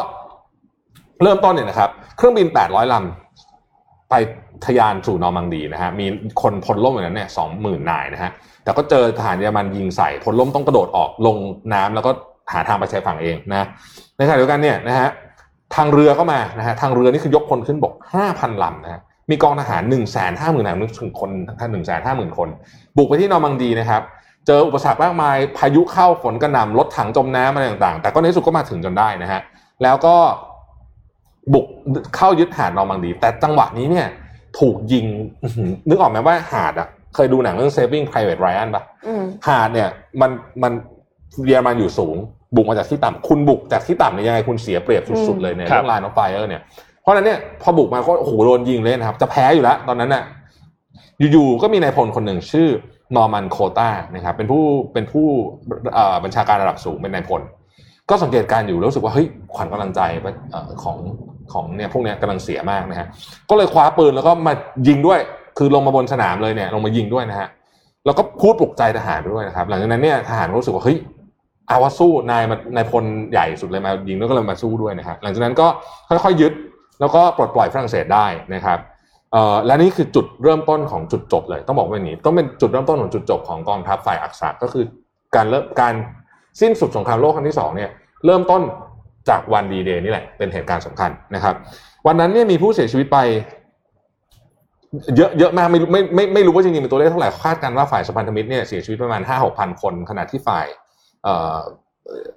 [1.24, 4.14] เริ่มต้นเนี่ยนะครับ เครื่องบิน 800ลำไป
[4.66, 6.06] ทะยานสู่นอร์มังดีนะฮะมี
[6.42, 8.32] คนพลร่มอย่างนั้นเนี่ยสองหมื่นนายนะฮะ
[8.64, 11.38] แต่ก็เจอทหารเยอรมันยิงใส่พลร่มต้องกระโดดออกลง
[11.74, 12.12] น้ำแล้วก็
[12.54, 13.68] หาทางไปชายฝั่งเองนะ
[14.18, 15.10] ในขณะเดียวกันเนี่ยนะฮะ
[15.76, 17.94] ทางเรือก็มานะฮะทางเรือนี่คือยกพลขึ้นบก
[18.28, 20.06] 5,000ลำนะฮะมีกองทหาร1 5 0 0
[20.42, 21.30] 0 0นายนึกถึงคน
[21.60, 22.50] ท่านหนึ่งแสนห้าหมื่นคน
[22.98, 24.02] บุกไปที่นอร์มังดีนะครับ
[24.48, 29.42] เจออุปสรรคมากมายพายุเข้าฝนกระหน่ำรถถังจมน้ำอะไรต่างๆ แต่ก็ในที่สุดก็มาถึงจนได้นะฮะ
[29.84, 30.16] แล้วก็
[31.54, 31.66] บุก
[32.16, 34.08] เข้ายึดหาดนอร์มังดี แต่จังหวะนี้เนี่ย
[34.60, 35.06] ถูกยิง
[35.44, 39.90] อื้อหือนึกออกไหมว่าหาดอะเคยดูหนังเรื่อง Saving Private Ryan ปะอืมหาดเนี่ย
[40.22, 40.32] มัน
[40.64, 40.72] มัน
[41.48, 42.16] เยอรมันอยู่สูง
[42.56, 46.62] บุกมาจากที่ต่ำคุณบุกจากที่ต่ำเนี่ยยังไงคุณเสียเปรียบสุดๆเลยในครับเรื่องลายน้องไฟเออร์เนี่ย
[47.02, 50.24] เพราะฉะนั้นเนี่ยพอบุกมาก็โอ้โหโดนยิงเลยนะครับ จะแพ้อยู่แล้ว ตอนนั้นน่ะ
[51.32, 52.68] อยู่ๆก็มีนายพลคนหนึ่งชื่อ
[53.16, 54.64] นอร์มันโคตานะครับเป็นผู้
[54.94, 55.26] เป็นผู้
[55.94, 57.42] เอ่อบัญชาการระดับสูงเป็นนายพล
[58.10, 60.02] ก็สังเกตการณ์อยู่แล้วรู้สึกว่าเฮ้ยขวัญกำลังใจ
[60.52, 60.98] เอ่อของ
[61.54, 63.08] ของเนี่ยพวกเนี้ยกำลังเสียมากนะฮะ
[63.50, 64.54] ก็เลยคว้าปืนแล้วก็มา
[64.88, 65.20] ยิงด้วย
[65.58, 67.48] คือลงมาบนสนามเลยเนี่ยลงมายิงด้วยนะฮะ
[68.06, 70.98] แล้วก็พูดปลุกใจทหารด้วยนะครับ หลังจากนั้นเนี่ยทหารก็รู้สึกว่าเฮ้ย
[71.68, 75.68] เอาว่าสู้นายมานายพลใหญ่สุดเลยมายิงแล้วก็เลยมาสู้ด้วยนะครับหลังจากนั้นก็
[76.10, 76.54] ค่อยๆยึด
[77.00, 78.80] แล้วก็ปลดปล่อยฝรั่งเศสได้นะครับ
[79.32, 84.84] เอ่อและนี่คือจุดเริ่มต้นของจุดจบเลย ต้องบอกว่าอย่างนี้ต้องเป็นจุดเริ่มต้นของจุดจบของกองทัพฝ่ายอักษะก็คือ
[85.36, 85.94] การเริ่มการ
[86.62, 87.90] สิ้นสุดสงครามโลกครั้งที่สองเนี่ย
[88.26, 88.62] เริ่มต้น
[89.30, 91.56] จากวันดีเดย์นี่แหละ เป็นเหตุการณ์สำคัญนะครับ
[92.08, 93.20] วันนั้นเนี่ยมีผู้เสียชีวิตไป
[95.18, 100.66] เยอะเยอะมากไม่ไม่ไม่ไม่รู้ว่าจริงๆเป็นตัวเลขเท่าไหร่คาดกันว่าฝ่ายสัมพันธมิตรเนี่ยเสียชีวิตประมาณห้าหกพันคนขณะที่ฝ่าย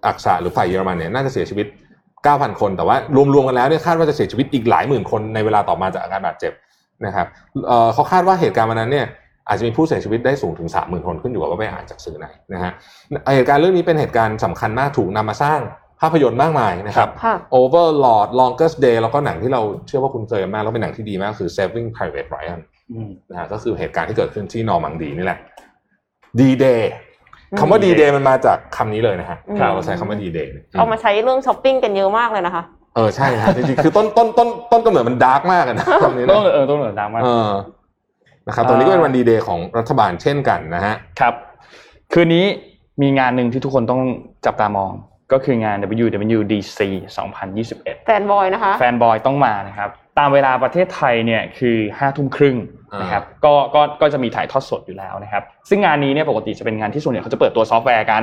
[0.06, 1.66] อักษะหรือฝ่ายเยอรมันเนี่ยน่าจะเสียชีวิต
[2.15, 2.97] 9,000 คน แต่ว่า
[3.35, 6.52] รวมๆกันแล้วเนี่ยคาดว่าจะเสียชีวิตอีกหลายหมื่นคนในเวลาต่อมาจากอาการบาดเจ็บ
[7.06, 7.27] นะครับ
[7.66, 9.06] เเขาคาดว่าเหตุการณ์วันนั้นเนี่ย
[9.48, 12.73] อาจจะมีผู้เสียชีวิตได้สูงถึง 30,000 คนขึ้นอยู่กับว่าไปอ่านจากสื่อไหนนะฮะ
[13.35, 15.61] เหตุการณ์เรื่องนี้เป็นเหตุการณ์สำคัญมากถูกนำมาสร้าง
[16.00, 22.60] ภาพยนตร์มากมายนะครับค่ะ Overlord Longest Day แล้วก็หนังที่เราเชื่อว่าคุ้นเคยกันมาก แล้วเป็นหนังที่ดีมากคือ Saving Private Ryan
[22.92, 25.38] อืมนะฮะก็คือเหตุการณ์ที่เกิดขึ้นที่นอร์มังดีนี่แหละ
[26.38, 26.82] D-Day
[27.52, 32.62] อืมคำว่า D-Day มันมาจากคำนี้เลยนะฮะอืมเราใช้คำว่า D-Day เนี่ยเอามาใช้เรื่องช้อปปิ้งกันเยอะมากเลยนะคะ
[32.94, 37.50] เออใช่ฮะจริงๆคือต้นต้นต้นต้นกำเนิดมันดาร์กมากอะนะคำนี้นะ ต้นเออต้นเหนือดังมากเออ
[38.46, 41.34] นะครับตรงนี้ก็เป็นวันดีเดย์ของรัฐบาลเช่นกันนะฮะครับ
[42.12, 42.44] คืนนี้
[43.02, 44.00] มีงานหนึ่งที่ทุกคนต้อง
[44.46, 44.92] จับตามอง
[45.32, 46.80] ก็คืองาน WWDC
[47.42, 52.56] 2021 fanboy นะคะ fan boy ต้องมานะครับ ตามเวลาประเทศไทยเนี่ยคือห้าทุ่มครึ่ง
[53.02, 58.22] นะครับก็ก็ก็จะมีถ่ายทอดสดอยู่แล้วนะครับ ซึ่งงานนี้เนี่ยปกติจะเป็นงานที่ส่วนใหญ่เขาจะเปิดตัวซอฟต์แวร์กัน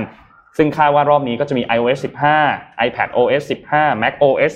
[0.57, 1.99] ซึ่งคาดว่ารอบนี้ก็จะมี iOS
[2.44, 4.52] 15 iPad OS 15 Mac OS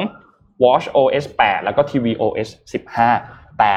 [0.00, 2.48] 12 Watch OS 8 แล้วก็ TV OS
[3.04, 3.74] 15 แต่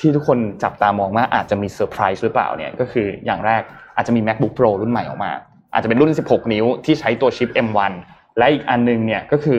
[0.00, 3.62] ที่ทุกคนจับตามองว่าอาจจะมีเซอร์ไพรส์หรือเปล่าเนี่ยก็คืออย่างแรก
[3.96, 5.32] อาจจะมี MacBook Pro รุ่นใหม่ออกมา
[5.72, 7.92] อาจจะเป็นรุ่น 16 นิ้วที่ใช้ตัวชิป M1
[8.38, 9.58] และอีกอันนึงเนี่ยก็คือ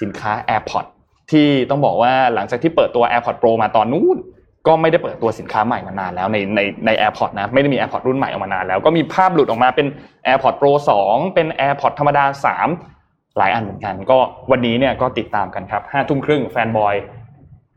[0.00, 0.90] สินค้า AirPods
[1.30, 4.18] ที่ต้องบอกว่าหลังจากที่เปิดตัว AirPods Pro มาตอนนู้น
[4.66, 9.86] ก็ไม่ได้เปิดตัวสินค้าใหม่มานานแล้วในในใน AirPods นะไม่ได้มี AirPods รุ่นใหม่ออกมานานแล้วก็มีภาพหลุดออกมาเป็น
[10.26, 10.72] AirPods Pro
[11.04, 12.24] 2 เป็น AirPods ธรรมดา
[12.80, 14.18] 3 หลายอันเหมือนกัน ก็
[14.50, 16.94] วันนี้เนี่ยก็ติดตามกันครับห้าทุ่มครึ่งแฟนบอย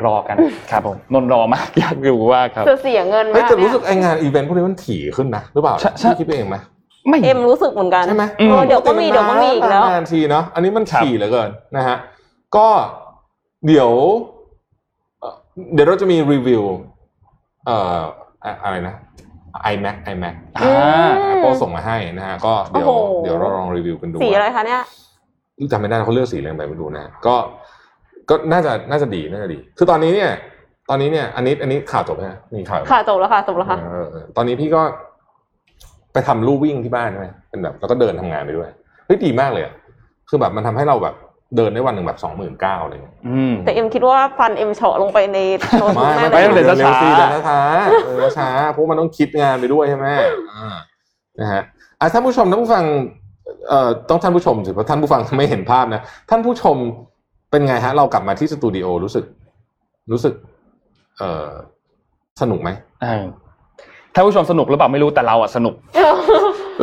[0.05, 0.37] รอกัน
[0.71, 6.57] ครับผมนนท์รอมากอยากดูว่าครับจะเสียเงินเฮ้ยมากแต่รู้เนี่สึกยไองานอีเวนต์พวกนี้มันถี่ขึ้นนะหรือเปล่าใช่ใช่พี่คิดไปเองไหม
[7.09, 11.97] ไม่เอ็มรู้สึกเหมือนกันใช่ไหมอืมเออเดี๋ยวก็มีเดี๋ยวก็มีอีกแล้วนานๆทีเนาะอันนี้มันครับถี่เหลือเกินนะฮะ
[12.55, 12.67] ก็
[13.67, 13.91] เดี๋ยว
[15.19, 15.33] เอ่อ
[15.73, 16.63] เดี๋ยวเราจะมีรีวิว
[17.65, 17.99] เอ่อ
[18.43, 18.95] อะอะไรนะ
[19.73, 24.81] iMac iMac อ่า Apple ส่งมาให้นะฮะก็เดี๋ยวโอ้โหเดี๋ยวเราลองรีวิวกันดูสีอะไรคะเนี่ย
[25.71, 27.35] จำไม่ได้เขาเลือกสีอะไรไปไม่รู้นะก็
[28.29, 30.31] ก็น่าจะน่าจะดีน่าจะดี คือตอนนี้เนี่ย
[30.89, 34.81] ตอนนี้เนี่ย อันนี้อันนี้ข่าวจบไหมฮะมีข่าวค่ะจบแล้วค่ะจบแล้วค่ะเออเออตอนนี้พี่ก็
[36.13, 38.69] ไปทำลู่วิ่งที่บ้านใช่ไหมเป็นแบบแล้วก็เดินทำงานไปด้วย
[39.05, 39.73] เฮ้ยดีมากเลยอะ
[40.29, 41.15] คือแบบมันทำให้เราแบบ
[41.57, 45.37] เดินได้วันหนึ่งแบบสองหมื่นเก้าอะไรเงี้ยอืมแต่เอ็มคิดว่าฟันเอ็มเฉาะลงไปใน
[45.79, 50.05] โน้ตบุ๊กไม่แน่ไม่เลยเดินเร็วช้าๆๆสิเดินช้าๆเออช้าเพราะมันต้องคิดงานไปด้วยใช่ไหม
[50.53, 50.75] อ่า
[51.39, 51.61] นะฮะ
[51.99, 52.83] อะท่านผู้ชมท่านผู้ฟัง
[53.69, 56.77] เอ่อต้องท่านผู้ชมสิเพราะท่านผู้ฟังไม่เห็นภาพนะท่านผู้ชม
[57.51, 59.25] เป็นไงฮะ เรากลับมาที่สตูดิโอรู้สึก
[60.11, 60.33] รู้สึก
[61.17, 61.49] เอ่อ
[62.41, 62.69] สนุกไหม
[63.01, 63.23] เออ
[64.15, 65.73] ถ้าผู้ชมสนุกหรือเปล่าไม่รู้แต่เราอะสนุก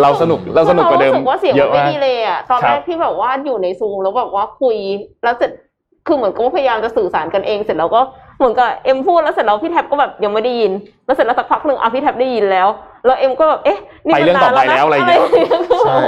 [0.03, 4.77] เราสนุกเราสนุกกว่าเดิมรู้สึกว่าเสียงเยมันอะไม่มาก ดีเลยอะตอนครัแรบกที่แบบว่าอยู่ในซูมแล้วแบบว่าคุย
[5.25, 5.51] แล้วเสร็จ
[6.07, 8.01] คือเหมือนกับว่าพยายามจะสื่อสารกันเองเสร็จแล้วก็
[8.39, 10.73] เหมือนกับเอ็มพูดแล้วเสร็จแล้วพี่แท็บก็แบบยังไม่ได้ยิน
[11.07, 12.69] แล้วเสร็จแล้วสักพักหนึ่งอะพี่แท็บได้ยินแล้ว
[13.07, 15.21] แล้วเอ็มก็แบบเอ๊ะนี่ไปเรื่องต่อไปแล้วอะไรอย่างเงี้ย
[15.87, 15.99] ใช่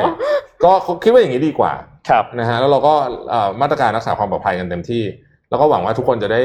[0.65, 0.73] ก็
[1.03, 1.73] คิดว่าอย่างนี้ดีกว่า
[2.09, 2.95] ครับ นะฮะแล้วเราก็
[3.31, 5.03] เอ่อมาตรการรักษาความปลอดภัยกันเต็มที่
[5.51, 6.43] แล้วก็หวังว่าทุกคนจะได้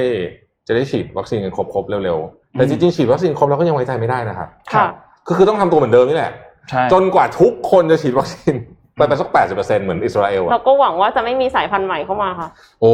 [0.68, 4.85] จะได้ฉีดวัคซีนกันครบๆเร็วๆ แต่จริงๆฉีดวัคซีนครบแล้วก็ยังไว้ใจไม่ได้นะครับค่ะ
[5.27, 6.31] ก็คือต้องทำตัวเหมือนเดิมนี่แหละ
[6.69, 8.55] ใช่จนกว่าทุกคนจะฉีดวัคซีน
[8.95, 12.49] ไปไปสักแปดสิบเปอร์เซ็นเหมือนอิสราเอลเราอะก็หวังว่าจะไม่มีสายพันธุ์ใหม่เข้ามาค่ะ
[12.81, 12.93] โอ้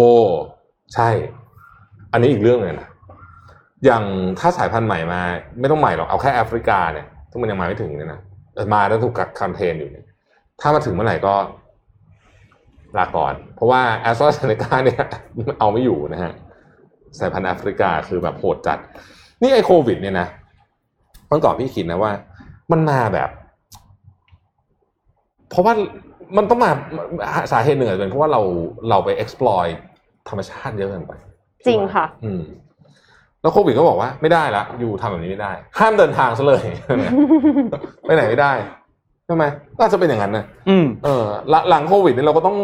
[0.95, 1.09] ใช่
[2.13, 2.87] อันนี้อีกเรื่องเลยนะ
[3.85, 4.03] อย่าง
[4.39, 5.21] ถ้าสายพันธุ์ใหม่มา
[5.59, 8.19] ไม่ต้องใหม่หรอกเอาแค่แอฟริกาเนี่ยที่มันยังมาไม่ถึงเนี่ยนะ
[8.55, 10.05] เออมาแล้วถูกกักคันเทนอยู่เนี่ย
[10.61, 11.33] ถ้ามาถึงเมื่อไหร่ก็
[12.97, 15.03] ลาก่อน เพราะว่าแอสตราเซเนกาเนี่ย
[15.59, 16.33] เอาไม่อยู่นะฮะ
[17.19, 18.79] สายพันธุ์แอฟริกาคือแบบโหดจัด
[19.41, 20.27] นี่ไอโควิดเนี่ยนะ
[21.27, 22.11] เมื่อก่อนพี่คิดนะว่า
[22.71, 23.29] มันมาแบบ
[25.49, 25.73] เพราะว่า
[26.37, 26.71] มันต้องมา
[27.51, 28.41] สาเหตุหนึ่งอาจจะเป็นเพราะว่าเรา
[28.89, 29.71] เราไป exploit
[30.29, 31.13] ธรรมชาติเยอะเกินไป
[31.67, 32.41] จริงค่ะ อืม
[33.41, 36.65] แล้วโควิดก็บอกว่าไม่ได้ละอยู่ทำแบบนี้ไม่ได้ ห้ามเดินทางซะเลย
[38.05, 38.53] ไปไหนไม่ได้
[39.25, 39.45] ใช่ไหม
[39.77, 42.57] ก็อาจจะเป็นอย่างนั้นนะอืมเออหลังหลังโควิดนี่เราก็ต้อง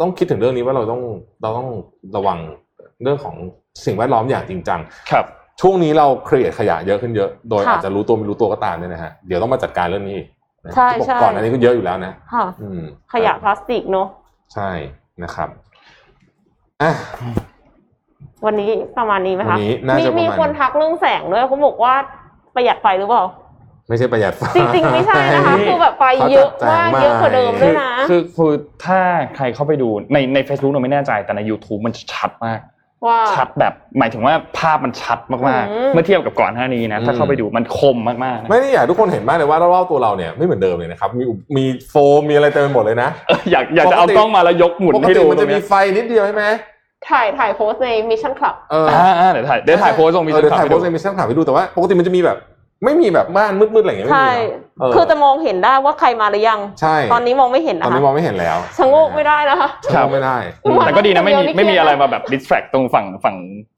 [0.00, 1.02] ต้องคิดถึงเรื่องนี้ว่าเราต้อง
[1.42, 1.68] เราต้อง
[2.16, 2.38] ระวัง
[3.02, 3.36] เรื่องของ
[3.84, 4.80] สิ่งแวดล้อมอย่างจริงจัง
[5.10, 5.24] ครับ
[5.60, 10.26] ช่วงนี้เราเครียดขยะเยอะขึ้นเยอะ โดยค่ะอาจจะรู้ตัวไม่รู้ตัวก็ตามเนี่ยนะฮะ เดี๋ยวต้องมาจัดการเรื่องนี้อีก
[10.64, 12.82] นะใช่ที่บอกใช่ก่อนอันนี้ก็เยอะอยู่แล้วนะค่ะอืม
[13.12, 14.08] ขยะพลาสติกเนอะ
[14.54, 14.70] ใช่
[15.22, 15.48] นะครับ
[16.82, 16.92] อะ
[18.46, 21.94] วันนี้ประมาณนี้ไหมวัคะนนี้น่ามีจะประมีมาณคนทักเรื่องแสงด้วยเขาบอกว่า
[22.54, 23.24] ประหยัดไฟหรือเปล่า
[23.88, 28.52] ไม่ใช่ประหยัดไฟจริงๆ ไม่ใช่นะคะนี่คือแบบไฟเยอะมากเขาจัดแจงมาเยอะกว่าเดิมด้วยนะคือคือ
[28.84, 29.00] ถ้า
[29.36, 32.60] ใครเข้าไปดูในใน Facebook เราไม่แน่ใจแต่ใน YouTube มันชัดมาก
[33.06, 41.24] ว่าชัดแบบหมายถึงว่าภาพมันชัดมากอืมๆเมื่อเทียบกับก่อนหน้านี้นะถ้าเข้าไปดูมันคมมากๆนะไม่ได้อยากให้ทุกคนเห็นมากเลยว่ารอบๆตัวเราเนี่ยไม่เหมือนเดิมเลยนะครับมี
[41.56, 46.44] มีโฟมมีอะไรเต็มไปหมดเลยนะเอออยากอยากจะเอาปกติกล้องมาแล้วยกหมุนปกให้ติดูมันตรจะงมีเนี้ยไฟนิดเดียวใช่ไหม
[47.10, 52.36] ถ่ายถ่ายโพสต์ในมิชชั่นคลับเอออ่าอ่าเดี๋ยวถ่ายเดี๋ยวถ่ายโพสต์ลงมีเออเดี๋ยวถ่ายให้โพดูสต์ในมิชชั่นข่าวให้ดูแต่ว่าปกติมันจะมีแบบ
[52.84, 54.36] ไม่มีแบบบ้านมืดๆอะไรอย่างเงี้ยไม่ใช่ มี
[54.78, 63.36] เนอะเคือจะมองเห็นได้ว่าใครมาหรือยัง ใช่ตอนนี้มองไม่เห็นตอนะนคะนี้มองไม่เห็นแล้วชะโงกไม่ได้นะคะ ชะโงกไม่ได้ อืมแต่ก็ดีนะไม่มีเดี๋ยวนี้ไม่มีเครียดอะไรมาแบบ distract ตรงฝั่งฝั่ง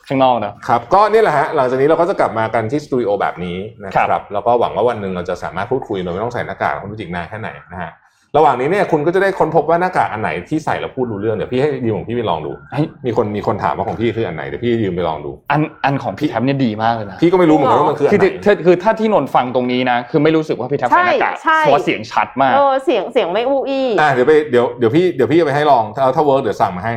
[0.09, 7.93] ข้างนอกนะ ครับก็นี่แหละฮะหลังจากนี้เราก็จะกลับมากันที่สตูดิโอแบบนี้นะคครัรับ บแล้วก็หวังว่าวันหนึ่งเราจะสามารถพูดคุยโดยไม่ต้องใส่หน้ากากคุณผู้จิกนานแค่ไหนนะฮะ
[8.37, 26.95] ระหว่างนี้เนี่ยคุณก็จะได้ค้นพบว่าหน้ากากอันไหนที่ใส่แล้วพูดรู้เรื่องเดี๋ยวพี่ให้ยืมของพี่ไปลองดูเฮ้ยมีคนมีคนถามว่าของพี่คืออันไหนเดี๋ยวพี่ยืมไปลองดู อันอันของพี่แท็บเนี่ยดีมากเลยนะพี่ก็ไม่รู้เหมือนกันว่ามันคืออันคือไหนคือคือถ้าที่นนท์ฟังตรงนี้นะ คือไม่รู้สึกว่าพี่แท็บใส่หน้ากากใช่ใช่เพราะว่าเสียงชัดมากเออเสียงเสียงไม่อู้อี้อะเดี๋ยวไปเดี๋ยวเดี๋ยวพี่เดี๋ยวพี่จะไปให้ลองถ้าถ้า work เดี๋ยวสั่งมาให้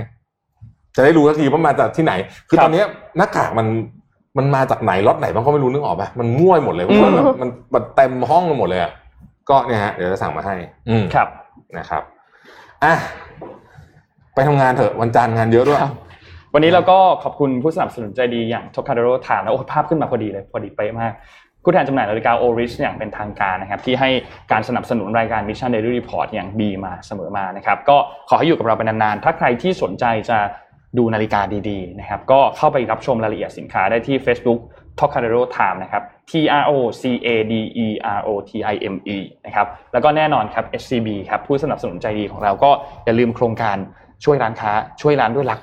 [0.95, 2.13] จะได้รู้ทันทีว่ามาจากที่ไหน
[2.49, 2.85] คือครับตอนเนี้ย
[3.17, 3.67] หน้ากากมัน
[4.37, 8.91] มันมาจากไหนล็อตไหนบางก็ไม่รู้นึกออกปะมันมั่วไปหมดเลยเพราะว่าแบบมันมันเต็มห้องไปหมดเลยอะ
[9.49, 10.55] ก็เนี่ยฮะเดี๋ยวจะสั่งมาให้
[10.89, 11.27] อืมครับ
[11.77, 12.03] นะครับ
[12.83, 12.93] อะ
[14.35, 15.93] ไปทำงานเถอะวันจันทร์งานเยอะด้วยครับ
[16.53, 21.13] วันนี้เราก็ขอบคุณผู้สนับสนุนใจดีอย่างท o คา d โ r o ถามแล้วโอ้ภาพขึ้นมาพอดีเลยพอดีเป๊ะมาก
[21.63, 24.09] ผู้แทนจำหน่ายนาฬิกาโอริชอย่างเป็นทางการนะครับที่ให้
[24.51, 27.97] การสนับสนุนรายการ Mission Daily Report อย่างดีมาเสมอมานะครับก็
[28.29, 30.37] ขอให้อยู่กับเราไปนานๆ ถ้าใครที่สนใจจะ
[30.97, 34.59] ดูนาฬิกาดีๆนะครับก็เข้าไปรับชมรายละเอียดสินค้าได้ที่ Facebook
[34.99, 36.31] t o c a d e r o Time นะครับ T
[36.61, 36.71] R O
[37.01, 37.53] C A D
[37.85, 42.71] E R O T I M E นะครับแล้วก็แน่นอนครับ SCB ครับผู้สนับสนุนใจดีของเราก็
[43.05, 43.77] อย่าลืมโครงการ
[44.25, 44.71] ช่วยร้านค้า
[45.01, 45.59] ช่วยร้านด้วยรัก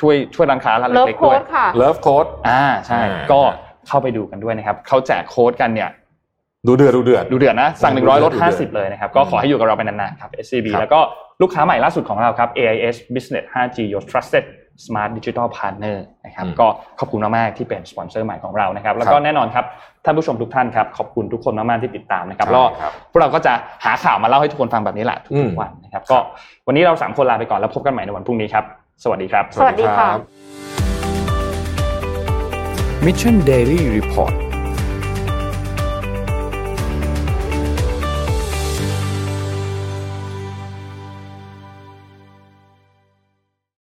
[0.00, 3.40] ช่วยช่วยร้านค้าร้านเลิฟเล็กๆโค้ด้วยดค่ะเลิฟโค้ดอ่าใช่อ่าก็
[3.88, 5.90] เข้าไปดูกันด้วยนะครับเขาแจกโค้ดกันเนี่ย
[6.66, 11.00] ดูเดือดดูเดือดดูเดือดนะสั่งดู100เดือดลดดูเดือด50 เลยนะครับ ก็ขอให้อยู่กับเราไปนานๆครับ SCB ครับแล้วก็
[11.42, 14.44] ลูกค้าใหม่ล่าสุดของเราครับ AIS Business 5G Your Trusted
[14.84, 15.96] Smart Digital Partner
[16.26, 16.66] นะครับก็
[17.00, 19.64] ขอบคุณมากๆที่เป็นสปอนเซอร์ใหม่ของเรานะครับ แล้วก็แน่นอนครับ
[20.04, 23.52] ท่านผู้ชมทุกท่านครับขอบคุณทุกคนมากๆที่ติดตามนะครับแล้วครับพวกเราก็จะ
[23.84, 26.18] หาข่าวมาเล่าให้ทุกคนฟังแบบนี้แหละอืมทุกๆวันนะครับ ก็
[26.66, 28.64] วันนี้เราสามคนลาไปก่อนแล้วพบกันใหม่ในวันพรุ่งนี้ครับ
[29.04, 30.20] สวัสดีครับ สวัสดีค่ะรับ
[33.06, 34.53] Mission Daily Report